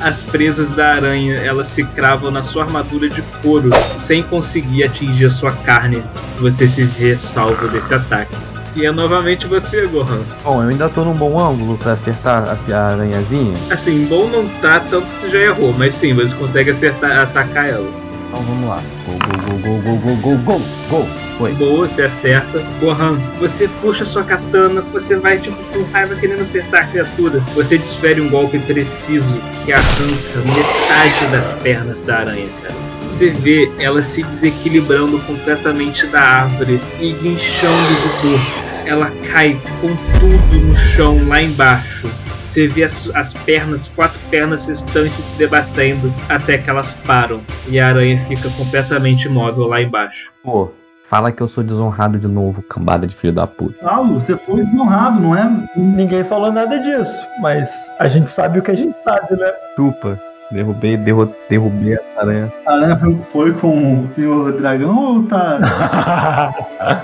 as 0.03 0.23
presas 0.23 0.75
da 0.75 0.95
aranha 0.95 1.37
elas 1.37 1.67
se 1.67 1.83
cravam 1.85 2.31
na 2.31 2.43
sua 2.43 2.65
armadura 2.65 3.09
de 3.09 3.23
couro, 3.43 3.71
sem 3.97 4.23
conseguir 4.23 4.85
atingir 4.85 5.25
a 5.27 5.31
sua 5.31 5.53
carne. 5.53 6.03
Você 6.39 6.69
se 6.69 6.85
vê 6.85 7.17
salvo 7.17 7.69
desse 7.69 7.95
ataque. 7.95 8.35
E 8.77 8.85
é 8.85 8.93
novamente 8.93 9.47
você, 9.47 9.87
Gohan. 9.87 10.21
Bom, 10.45 10.63
eu 10.63 10.69
ainda 10.69 10.89
tô 10.91 11.05
num 11.05 11.15
bom 11.15 11.41
ângulo 11.41 11.79
pra 11.79 11.93
acertar 11.93 12.59
a, 12.71 12.75
a 12.75 12.89
aranhazinha. 12.93 13.57
Assim, 13.71 14.05
bom 14.05 14.29
não 14.29 14.47
tá, 14.61 14.79
tanto 14.79 15.11
que 15.15 15.21
você 15.23 15.31
já 15.31 15.39
errou, 15.39 15.73
mas 15.73 15.95
sim, 15.95 16.15
você 16.15 16.35
consegue 16.35 16.71
acertar, 16.71 17.19
atacar 17.23 17.67
ela. 17.69 17.89
Então 18.29 18.43
vamos 18.43 18.69
lá. 18.69 18.83
Gol, 19.07 19.19
gol, 19.25 19.59
gol, 19.59 19.81
gol, 19.81 19.97
gol, 19.97 20.17
gol, 20.17 20.37
gol, 20.39 20.63
gol. 20.91 21.09
Foi. 21.39 21.53
Boa, 21.55 21.89
você 21.89 22.03
acerta. 22.03 22.59
Gohan, 22.80 23.16
você 23.39 23.68
puxa 23.80 24.05
sua 24.05 24.24
katana, 24.24 24.82
você 24.82 25.16
vai 25.16 25.39
tipo 25.39 25.57
com 25.72 25.84
raiva 25.84 26.16
querendo 26.16 26.43
acertar 26.43 26.82
a 26.82 26.86
criatura. 26.89 27.39
Você 27.55 27.78
desfere 27.78 28.20
um 28.20 28.28
golpe 28.28 28.59
preciso 28.59 29.41
que 29.64 29.72
arranca 29.72 30.41
metade 30.45 31.26
das 31.30 31.53
pernas 31.53 32.03
da 32.03 32.18
aranha, 32.18 32.49
cara. 32.62 32.74
Você 33.03 33.30
vê 33.30 33.70
ela 33.78 34.03
se 34.03 34.22
desequilibrando 34.22 35.18
completamente 35.20 36.07
da 36.09 36.20
árvore 36.20 36.80
e 37.01 37.12
guinchando 37.12 37.95
de 37.95 38.09
dor. 38.22 38.41
Ela 38.84 39.12
cai 39.32 39.61
com 39.80 39.95
tudo 40.18 40.66
no 40.66 40.74
chão 40.74 41.26
lá 41.28 41.41
embaixo. 41.41 42.11
Você 42.43 42.66
vê 42.66 42.82
as, 42.82 43.11
as 43.14 43.34
pernas, 43.34 43.89
quatro 43.89 44.18
pernas 44.30 44.66
restantes 44.68 45.22
se 45.22 45.36
debatendo 45.36 46.12
até 46.28 46.59
que 46.59 46.68
elas 46.68 46.95
param 46.95 47.43
e 47.68 47.78
a 47.78 47.89
aranha 47.89 48.18
fica 48.18 48.49
completamente 48.51 49.26
imóvel 49.26 49.66
lá 49.66 49.82
embaixo. 49.82 50.32
Pô, 50.43 50.70
fala 51.09 51.33
que 51.33 51.43
eu 51.43 51.49
sou 51.49 51.65
desonrado 51.65 52.19
de 52.19 52.29
novo, 52.29 52.63
cambada 52.63 53.07
de 53.07 53.17
filho 53.17 53.33
da 53.33 53.47
puta. 53.47 53.83
Paulo, 53.83 54.21
você 54.21 54.37
foi 54.37 54.63
desonrado, 54.63 55.21
não 55.21 55.35
é? 55.35 55.51
Ninguém 55.75 56.23
falou 56.23 56.53
nada 56.53 56.79
disso, 56.79 57.17
mas 57.41 57.71
a 57.99 58.09
gente 58.09 58.31
sabe 58.31 58.59
o 58.59 58.63
que 58.63 58.71
a 58.71 58.77
gente 58.77 58.95
sabe, 59.03 59.35
né? 59.37 59.51
Chupa. 59.75 60.19
Derrubei, 60.51 60.97
derro, 60.97 61.31
derrubei 61.49 61.93
essa 61.95 62.21
aranha. 62.21 62.53
A 62.67 62.73
aranha 62.73 62.97
foi, 62.97 63.19
foi 63.23 63.53
com 63.53 64.05
o 64.05 64.13
senhor 64.13 64.53
dragão 64.53 64.97
ou 64.97 65.23
tá. 65.25 66.55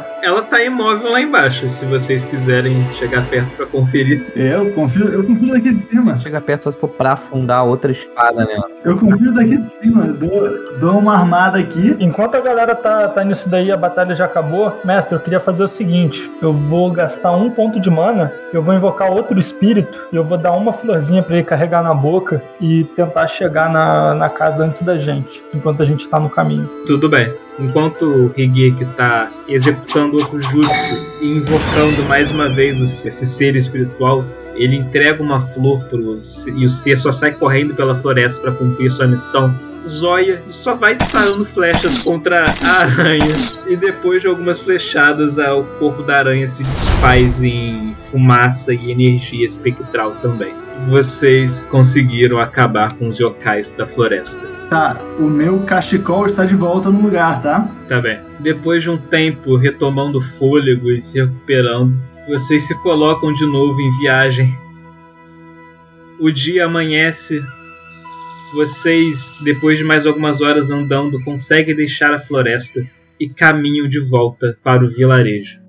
Ela 0.25 0.41
tá 0.41 0.65
imóvel 0.65 1.11
lá 1.11 1.21
embaixo, 1.21 1.69
se 1.69 1.85
vocês 1.85 2.25
quiserem 2.25 2.83
chegar 2.95 3.23
perto 3.27 3.51
pra 3.59 3.67
conferir. 3.67 4.25
É, 4.35 4.55
eu 4.55 4.73
confio, 4.73 5.07
eu 5.09 5.23
confio 5.23 5.53
daqui 5.53 5.69
de 5.69 5.83
cima. 5.83 6.19
Chega 6.19 6.41
perto 6.41 6.65
só 6.65 6.71
se 6.71 6.79
for 6.79 6.89
pra 6.89 7.13
afundar 7.13 7.63
outra 7.63 7.93
espada 7.93 8.43
nela. 8.47 8.67
Eu 8.83 8.97
confio 8.97 9.35
daqui 9.35 9.59
de 9.59 9.69
cima. 9.69 10.07
Dou, 10.15 10.79
dou 10.79 10.99
uma 10.99 11.13
armada 11.13 11.59
aqui. 11.59 11.95
Enquanto 12.01 12.37
a 12.37 12.41
galera 12.41 12.75
tá, 12.75 13.07
tá 13.09 13.23
nisso 13.23 13.51
daí, 13.51 13.71
a 13.71 13.77
batalha 13.77 14.15
já 14.15 14.25
acabou. 14.25 14.81
Mestre, 14.83 15.15
eu 15.15 15.21
queria 15.21 15.41
fazer 15.41 15.63
o 15.63 15.69
seguinte: 15.69 16.33
eu 16.41 16.55
vou 16.55 16.91
gastar 16.91 17.33
um 17.33 17.51
ponto 17.51 17.79
de 17.79 17.91
mana, 17.91 18.33
eu 18.51 18.63
vou 18.63 18.75
invocar 18.75 19.13
outro 19.13 19.39
espírito 19.39 20.07
e 20.11 20.17
eu 20.17 20.25
vou 20.25 20.39
dar 20.39 20.53
uma 20.53 20.73
florzinha 20.73 21.23
pra 21.23 21.37
ele 21.37 21.45
carregar 21.45 21.83
na 21.83 21.93
boca 21.93 22.43
e 22.59 22.85
tentar 22.97 23.27
chegar 23.27 23.69
na, 23.69 24.15
na 24.15 24.31
casa 24.31 24.65
antes 24.65 24.81
da 24.81 24.97
gente, 24.97 25.45
enquanto 25.53 25.83
a 25.83 25.87
gente 25.87 26.09
tá 26.09 26.19
no 26.19 26.31
caminho. 26.31 26.67
Tudo 26.87 27.11
bem. 27.11 27.45
Enquanto 27.59 28.03
o 28.05 28.33
Higeki 28.37 28.85
tá 28.97 29.31
executando 29.49 30.17
outro 30.17 30.41
jutsu 30.41 30.95
e 31.21 31.37
invocando 31.37 32.03
mais 32.05 32.31
uma 32.31 32.49
vez 32.53 32.81
o- 32.81 32.85
esse 32.85 33.25
ser 33.27 33.55
espiritual, 33.55 34.25
ele 34.57 34.77
entrega 34.77 35.23
uma 35.23 35.41
flor 35.41 35.85
pro 35.85 36.17
e 36.57 36.65
o 36.65 36.69
ser 36.69 36.99
só 36.99 37.13
sai 37.13 37.33
correndo 37.33 37.75
pela 37.75 37.95
floresta 37.95 38.41
para 38.43 38.53
cumprir 38.53 38.91
sua 38.91 39.07
missão. 39.07 39.55
Zoya 39.87 40.43
só 40.49 40.75
vai 40.75 40.95
disparando 40.95 41.45
flechas 41.45 42.03
contra 42.03 42.45
a 42.47 42.83
aranha 42.83 43.33
e 43.69 43.77
depois 43.77 44.23
de 44.23 44.29
algumas 44.29 44.59
flechadas 44.61 45.39
a- 45.39 45.55
o 45.55 45.65
corpo 45.79 46.03
da 46.03 46.17
aranha 46.19 46.49
se 46.49 46.65
desfaz 46.65 47.43
em 47.43 47.95
fumaça 48.11 48.73
e 48.73 48.91
energia 48.91 49.45
espectral 49.45 50.17
também. 50.23 50.55
Vocês 50.89 51.67
conseguiram 51.67 52.39
acabar 52.39 52.93
com 52.95 53.07
os 53.07 53.19
yokais 53.19 53.73
da 53.73 53.87
floresta. 53.87 54.47
Tá, 54.69 55.01
o 55.19 55.29
meu 55.29 55.61
cachecol 55.61 56.27
está 56.27 56.45
de 56.45 56.55
volta 56.55 56.91
no 56.91 57.01
lugar, 57.01 57.41
tá? 57.41 57.71
Tá 57.89 58.01
bem. 58.01 58.21
Depois 58.41 58.83
de 58.83 58.91
um 58.91 58.99
tempo 58.99 59.57
retomando 59.57 60.21
fôlego 60.21 60.91
e 60.91 61.01
se 61.01 61.21
recuperando, 61.21 61.95
vocês 62.29 62.65
se 62.65 62.83
colocam 62.83 63.33
de 63.33 63.47
novo 63.47 63.81
em 63.81 63.99
viagem. 63.99 64.53
O 66.21 66.31
dia 66.31 66.67
amanhece. 66.67 67.43
Vocês, 68.53 69.35
depois 69.43 69.79
de 69.79 69.85
mais 69.85 70.07
algumas 70.07 70.41
horas 70.41 70.71
andando, 70.71 71.23
conseguem 71.25 71.75
deixar 71.75 72.13
a 72.13 72.19
floresta 72.19 72.87
e 73.19 73.29
caminham 73.29 73.89
de 73.89 74.01
volta 74.01 74.59
para 74.63 74.85
o 74.85 74.89
vilarejo. 74.89 75.61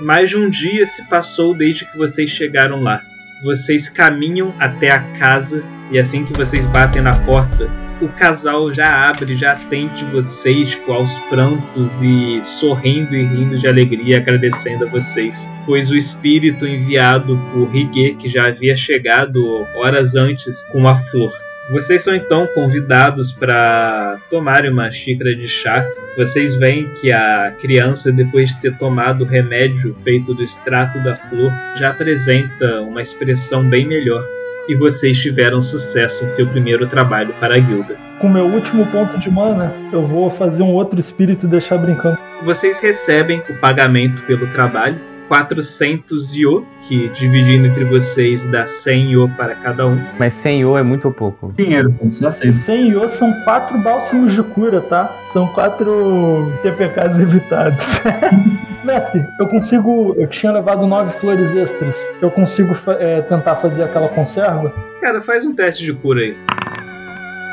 Mais 0.00 0.30
de 0.30 0.36
um 0.36 0.48
dia 0.48 0.86
se 0.86 1.08
passou 1.08 1.54
desde 1.54 1.84
que 1.84 1.96
vocês 1.96 2.30
chegaram 2.30 2.82
lá. 2.82 3.00
Vocês 3.42 3.88
caminham 3.88 4.54
até 4.58 4.90
a 4.90 5.00
casa 5.18 5.64
e 5.90 5.98
assim 5.98 6.24
que 6.24 6.32
vocês 6.32 6.66
batem 6.66 7.02
na 7.02 7.14
porta, 7.24 7.70
o 8.00 8.08
casal 8.08 8.72
já 8.72 9.08
abre, 9.08 9.36
já 9.36 9.52
atende 9.52 10.04
vocês 10.06 10.70
tipo, 10.70 10.92
aos 10.92 11.18
prantos 11.20 12.02
e 12.02 12.42
sorrindo 12.42 13.14
e 13.14 13.24
rindo 13.24 13.58
de 13.58 13.66
alegria, 13.66 14.18
agradecendo 14.18 14.86
a 14.86 14.90
vocês. 14.90 15.50
Pois 15.64 15.90
o 15.90 15.96
espírito 15.96 16.66
enviado 16.66 17.38
por 17.52 17.74
Hige, 17.74 18.14
que 18.14 18.28
já 18.28 18.48
havia 18.48 18.76
chegado 18.76 19.40
horas 19.76 20.16
antes 20.16 20.64
com 20.64 20.88
a 20.88 20.96
flor. 20.96 21.32
Vocês 21.70 22.02
são 22.02 22.14
então 22.14 22.46
convidados 22.48 23.32
para 23.32 24.18
tomarem 24.28 24.70
uma 24.70 24.90
xícara 24.90 25.34
de 25.34 25.48
chá. 25.48 25.82
Vocês 26.14 26.54
veem 26.56 26.86
que 27.00 27.10
a 27.10 27.54
criança, 27.58 28.12
depois 28.12 28.50
de 28.50 28.60
ter 28.60 28.76
tomado 28.76 29.24
o 29.24 29.26
remédio 29.26 29.96
feito 30.04 30.34
do 30.34 30.42
extrato 30.42 31.02
da 31.02 31.16
flor, 31.16 31.50
já 31.76 31.90
apresenta 31.90 32.82
uma 32.82 33.00
expressão 33.00 33.64
bem 33.64 33.86
melhor. 33.86 34.22
E 34.68 34.74
vocês 34.74 35.18
tiveram 35.18 35.62
sucesso 35.62 36.24
em 36.24 36.28
seu 36.28 36.46
primeiro 36.46 36.86
trabalho 36.86 37.34
para 37.40 37.56
a 37.56 37.58
guilda. 37.58 37.98
Com 38.18 38.28
meu 38.28 38.44
último 38.44 38.86
ponto 38.86 39.18
de 39.18 39.30
mana, 39.30 39.74
eu 39.90 40.02
vou 40.02 40.28
fazer 40.30 40.62
um 40.62 40.72
outro 40.72 41.00
espírito 41.00 41.46
e 41.46 41.48
deixar 41.48 41.78
brincando. 41.78 42.18
Vocês 42.42 42.78
recebem 42.80 43.42
o 43.48 43.54
pagamento 43.54 44.22
pelo 44.24 44.46
trabalho 44.48 45.13
400 45.28 46.36
io, 46.36 46.66
que 46.86 47.08
dividindo 47.08 47.66
entre 47.66 47.84
vocês 47.84 48.46
dá 48.46 48.66
100 48.66 49.12
io 49.12 49.28
para 49.36 49.54
cada 49.54 49.86
um. 49.86 50.00
Mas 50.18 50.34
100 50.34 50.60
io 50.60 50.76
é 50.76 50.82
muito 50.82 51.10
pouco. 51.10 51.52
Dinheiro, 51.56 51.96
isso 52.02 52.24
eu 52.24 52.28
aceito. 52.28 52.54
100 52.54 52.88
io 52.88 53.08
são 53.08 53.32
quatro 53.42 53.78
bálsamos 53.78 54.32
de 54.32 54.42
cura, 54.42 54.80
tá? 54.80 55.14
São 55.26 55.46
quatro 55.48 56.52
TPKs 56.62 57.18
evitados. 57.18 58.00
Mestre, 58.84 59.24
eu 59.40 59.48
consigo. 59.48 60.14
Eu 60.18 60.26
tinha 60.26 60.52
levado 60.52 60.86
nove 60.86 61.10
flores 61.12 61.54
extras. 61.54 61.96
Eu 62.20 62.30
consigo 62.30 62.76
é, 62.98 63.22
tentar 63.22 63.56
fazer 63.56 63.82
aquela 63.82 64.08
conserva? 64.08 64.72
Cara, 65.00 65.20
faz 65.20 65.44
um 65.44 65.54
teste 65.54 65.84
de 65.84 65.94
cura 65.94 66.20
aí. 66.20 66.36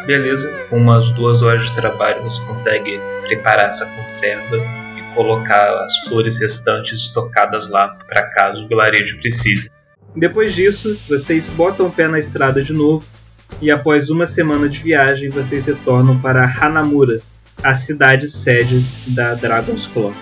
Beleza, 0.06 0.52
com 0.70 0.78
umas 0.78 1.12
duas 1.12 1.42
horas 1.42 1.66
de 1.66 1.76
trabalho 1.76 2.24
você 2.24 2.44
consegue 2.46 3.00
preparar 3.28 3.70
essa 3.70 3.86
conserva 3.86 4.81
colocar 5.14 5.84
as 5.84 5.98
flores 6.08 6.40
restantes 6.40 7.00
estocadas 7.00 7.70
lá 7.70 7.90
para 8.08 8.30
caso 8.30 8.64
o 8.64 8.68
vilarejo 8.68 9.18
precise. 9.20 9.70
Depois 10.16 10.54
disso, 10.54 11.00
vocês 11.08 11.48
botam 11.48 11.88
o 11.88 11.92
pé 11.92 12.08
na 12.08 12.20
estrada 12.20 12.62
de 12.62 12.74
novo 12.74 13.06
e 13.62 13.72
após 13.72 14.10
uma 14.10 14.28
semana 14.28 14.68
de 14.68 14.80
viagem 14.80 15.30
vocês 15.30 15.66
retornam 15.66 16.20
para 16.20 16.44
Hanamura, 16.44 17.22
a 17.64 17.76
cidade 17.76 18.28
sede 18.28 18.84
da 19.08 19.34
Dragon's 19.34 19.88
Claw. 19.88 20.14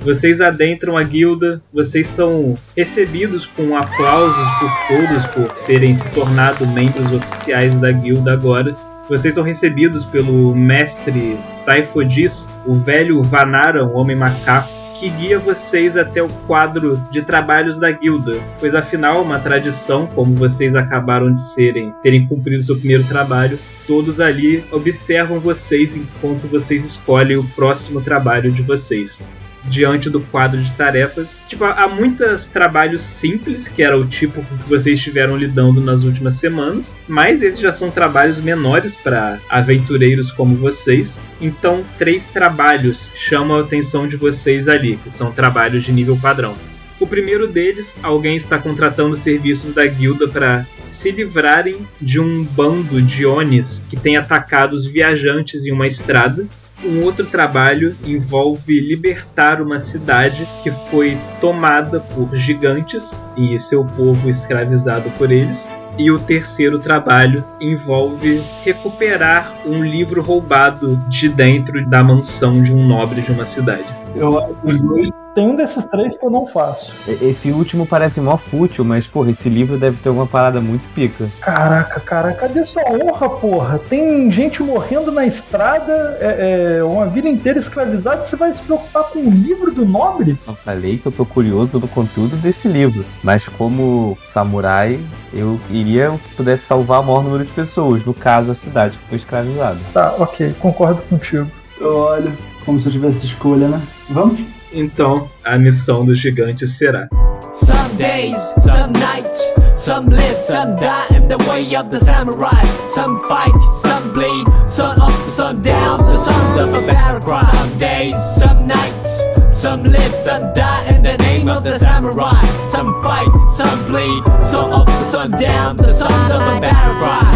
Vocês 0.00 0.40
adentram 0.40 0.96
a 0.96 1.02
guilda, 1.02 1.60
vocês 1.72 2.06
são 2.06 2.56
recebidos 2.76 3.46
com 3.46 3.76
aplausos 3.76 4.46
por 4.58 4.70
todos 4.88 5.26
por 5.26 5.64
terem 5.64 5.92
se 5.92 6.08
tornado 6.10 6.66
membros 6.66 7.12
oficiais 7.12 7.78
da 7.78 7.90
guilda 7.90 8.32
agora. 8.32 8.76
Vocês 9.08 9.34
são 9.34 9.42
recebidos 9.42 10.04
pelo 10.04 10.54
mestre 10.54 11.38
Saifodis, 11.46 12.48
o 12.66 12.74
velho 12.74 13.22
Vanara, 13.22 13.82
um 13.84 13.96
homem 13.96 14.14
macaco, 14.14 14.68
que 15.00 15.08
guia 15.08 15.38
vocês 15.38 15.96
até 15.96 16.22
o 16.22 16.28
quadro 16.46 17.00
de 17.10 17.22
trabalhos 17.22 17.78
da 17.78 17.90
guilda, 17.90 18.38
pois 18.60 18.74
afinal, 18.74 19.22
uma 19.22 19.38
tradição, 19.38 20.06
como 20.08 20.34
vocês 20.34 20.74
acabaram 20.74 21.32
de 21.32 21.40
serem, 21.40 21.94
terem 22.02 22.26
cumprido 22.26 22.62
seu 22.62 22.76
primeiro 22.76 23.04
trabalho, 23.04 23.58
todos 23.86 24.20
ali 24.20 24.64
observam 24.72 25.40
vocês 25.40 25.96
enquanto 25.96 26.46
vocês 26.48 26.84
escolhem 26.84 27.38
o 27.38 27.44
próximo 27.44 28.02
trabalho 28.02 28.50
de 28.50 28.60
vocês 28.60 29.22
diante 29.64 30.10
do 30.10 30.20
quadro 30.20 30.60
de 30.60 30.72
tarefas. 30.72 31.38
Tipo, 31.48 31.64
há 31.64 31.88
muitos 31.88 32.48
trabalhos 32.48 33.02
simples, 33.02 33.68
que 33.68 33.82
era 33.82 33.98
o 33.98 34.06
tipo 34.06 34.44
que 34.44 34.68
vocês 34.68 34.98
estiveram 34.98 35.36
lidando 35.36 35.80
nas 35.80 36.04
últimas 36.04 36.36
semanas, 36.36 36.94
mas 37.06 37.42
esses 37.42 37.60
já 37.60 37.72
são 37.72 37.90
trabalhos 37.90 38.40
menores 38.40 38.94
para 38.94 39.38
aventureiros 39.48 40.32
como 40.32 40.56
vocês. 40.56 41.20
Então, 41.40 41.84
três 41.96 42.28
trabalhos 42.28 43.10
chamam 43.14 43.56
a 43.56 43.60
atenção 43.60 44.06
de 44.06 44.16
vocês 44.16 44.68
ali, 44.68 44.96
que 44.96 45.10
são 45.10 45.32
trabalhos 45.32 45.84
de 45.84 45.92
nível 45.92 46.16
padrão. 46.16 46.56
O 47.00 47.06
primeiro 47.06 47.46
deles, 47.46 47.96
alguém 48.02 48.34
está 48.34 48.58
contratando 48.58 49.14
serviços 49.14 49.72
da 49.72 49.86
guilda 49.86 50.26
para 50.26 50.66
se 50.86 51.12
livrarem 51.12 51.86
de 52.00 52.18
um 52.18 52.42
bando 52.42 53.00
de 53.00 53.24
Onis 53.24 53.80
que 53.88 53.96
tem 53.96 54.16
atacado 54.16 54.72
os 54.72 54.84
viajantes 54.84 55.64
em 55.64 55.70
uma 55.70 55.86
estrada 55.86 56.48
um 56.84 57.02
outro 57.02 57.26
trabalho 57.26 57.96
envolve 58.04 58.80
libertar 58.80 59.60
uma 59.60 59.78
cidade 59.80 60.48
que 60.62 60.70
foi 60.70 61.18
tomada 61.40 62.00
por 62.00 62.34
gigantes 62.36 63.16
e 63.36 63.58
seu 63.58 63.84
povo 63.84 64.28
escravizado 64.28 65.10
por 65.18 65.30
eles. 65.30 65.68
E 65.98 66.12
o 66.12 66.18
terceiro 66.18 66.78
trabalho 66.78 67.44
envolve 67.60 68.40
recuperar 68.64 69.52
um 69.66 69.84
livro 69.84 70.22
roubado 70.22 70.96
de 71.08 71.28
dentro 71.28 71.84
da 71.88 72.04
mansão 72.04 72.62
de 72.62 72.72
um 72.72 72.86
nobre 72.86 73.20
de 73.20 73.32
uma 73.32 73.44
cidade. 73.44 73.86
Eu, 74.14 74.56
os 74.62 74.80
dois 74.80 75.10
tem 75.38 75.46
um 75.46 75.54
desses 75.54 75.84
três 75.84 76.18
que 76.18 76.26
eu 76.26 76.30
não 76.30 76.48
faço. 76.48 76.92
Esse 77.06 77.52
último 77.52 77.86
parece 77.86 78.20
mó 78.20 78.36
fútil, 78.36 78.84
mas, 78.84 79.06
porra, 79.06 79.30
esse 79.30 79.48
livro 79.48 79.78
deve 79.78 80.00
ter 80.00 80.08
uma 80.08 80.26
parada 80.26 80.60
muito 80.60 80.82
pica. 80.92 81.28
Caraca, 81.40 82.00
cara, 82.00 82.32
cadê 82.32 82.64
sua 82.64 82.82
honra, 82.90 83.30
porra? 83.30 83.78
Tem 83.78 84.28
gente 84.32 84.64
morrendo 84.64 85.12
na 85.12 85.24
estrada, 85.24 86.18
é, 86.20 86.78
é, 86.78 86.82
uma 86.82 87.06
vida 87.06 87.28
inteira 87.28 87.56
escravizada, 87.56 88.22
e 88.22 88.26
você 88.26 88.34
vai 88.34 88.52
se 88.52 88.60
preocupar 88.62 89.04
com 89.04 89.20
o 89.20 89.30
livro 89.30 89.70
do 89.70 89.86
nobre? 89.86 90.36
Só 90.36 90.54
falei 90.54 90.98
que 90.98 91.06
eu 91.06 91.12
tô 91.12 91.24
curioso 91.24 91.78
do 91.78 91.86
conteúdo 91.86 92.34
desse 92.34 92.66
livro. 92.66 93.04
Mas 93.22 93.46
como 93.46 94.18
samurai, 94.24 94.98
eu 95.32 95.60
iria 95.70 96.10
que 96.10 96.34
pudesse 96.34 96.64
salvar 96.64 97.00
o 97.00 97.04
maior 97.04 97.22
número 97.22 97.44
de 97.44 97.52
pessoas, 97.52 98.04
no 98.04 98.12
caso 98.12 98.50
a 98.50 98.56
cidade 98.56 98.98
que 98.98 99.04
foi 99.08 99.18
escravizada. 99.18 99.78
Tá, 99.94 100.16
ok, 100.18 100.52
concordo 100.58 101.00
contigo. 101.02 101.48
Olha, 101.80 102.32
como 102.64 102.76
se 102.80 102.88
eu 102.88 102.92
tivesse 102.92 103.24
escolha, 103.24 103.68
né? 103.68 103.80
Vamos? 104.10 104.57
Então, 104.72 105.28
a 105.44 105.56
missão 105.56 106.04
do 106.04 106.14
gigante 106.14 106.66
será: 106.66 107.08
Some 107.54 107.96
days, 107.96 108.38
some 108.62 108.92
nights, 108.92 109.40
some 109.76 110.08
live, 110.10 110.40
some 110.42 110.76
die 110.76 111.06
in 111.14 111.28
the 111.28 111.38
way 111.48 111.74
of 111.74 111.90
the 111.90 111.98
samurai. 111.98 112.62
Some 112.94 113.24
fight, 113.26 113.56
some 113.80 114.12
bleed, 114.12 114.46
sun 114.68 115.00
up, 115.00 115.12
sun 115.30 115.62
down, 115.62 115.98
the 115.98 116.18
sons 116.18 116.62
of 116.62 116.74
a 116.74 116.82
paragraph. 116.86 117.54
Some 117.56 117.78
days, 117.78 118.16
some 118.38 118.66
nights, 118.66 119.22
some 119.52 119.84
live, 119.84 120.14
some 120.14 120.52
die 120.52 120.84
in 120.94 121.02
the 121.02 121.16
name 121.16 121.48
of 121.48 121.64
the 121.64 121.78
samurai. 121.78 122.44
Some 122.70 123.02
fight, 123.02 123.32
some 123.56 123.86
bleed, 123.86 124.22
sun 124.50 124.72
up, 124.72 124.88
sun 125.10 125.30
down, 125.30 125.76
the 125.76 125.94
sons 125.94 126.32
of 126.32 126.42
a 126.42 126.60
paragraph. 126.60 127.34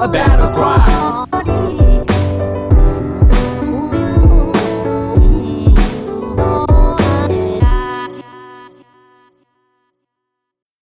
A 0.00 0.08
battle 0.08 0.50
cry. 0.50 1.37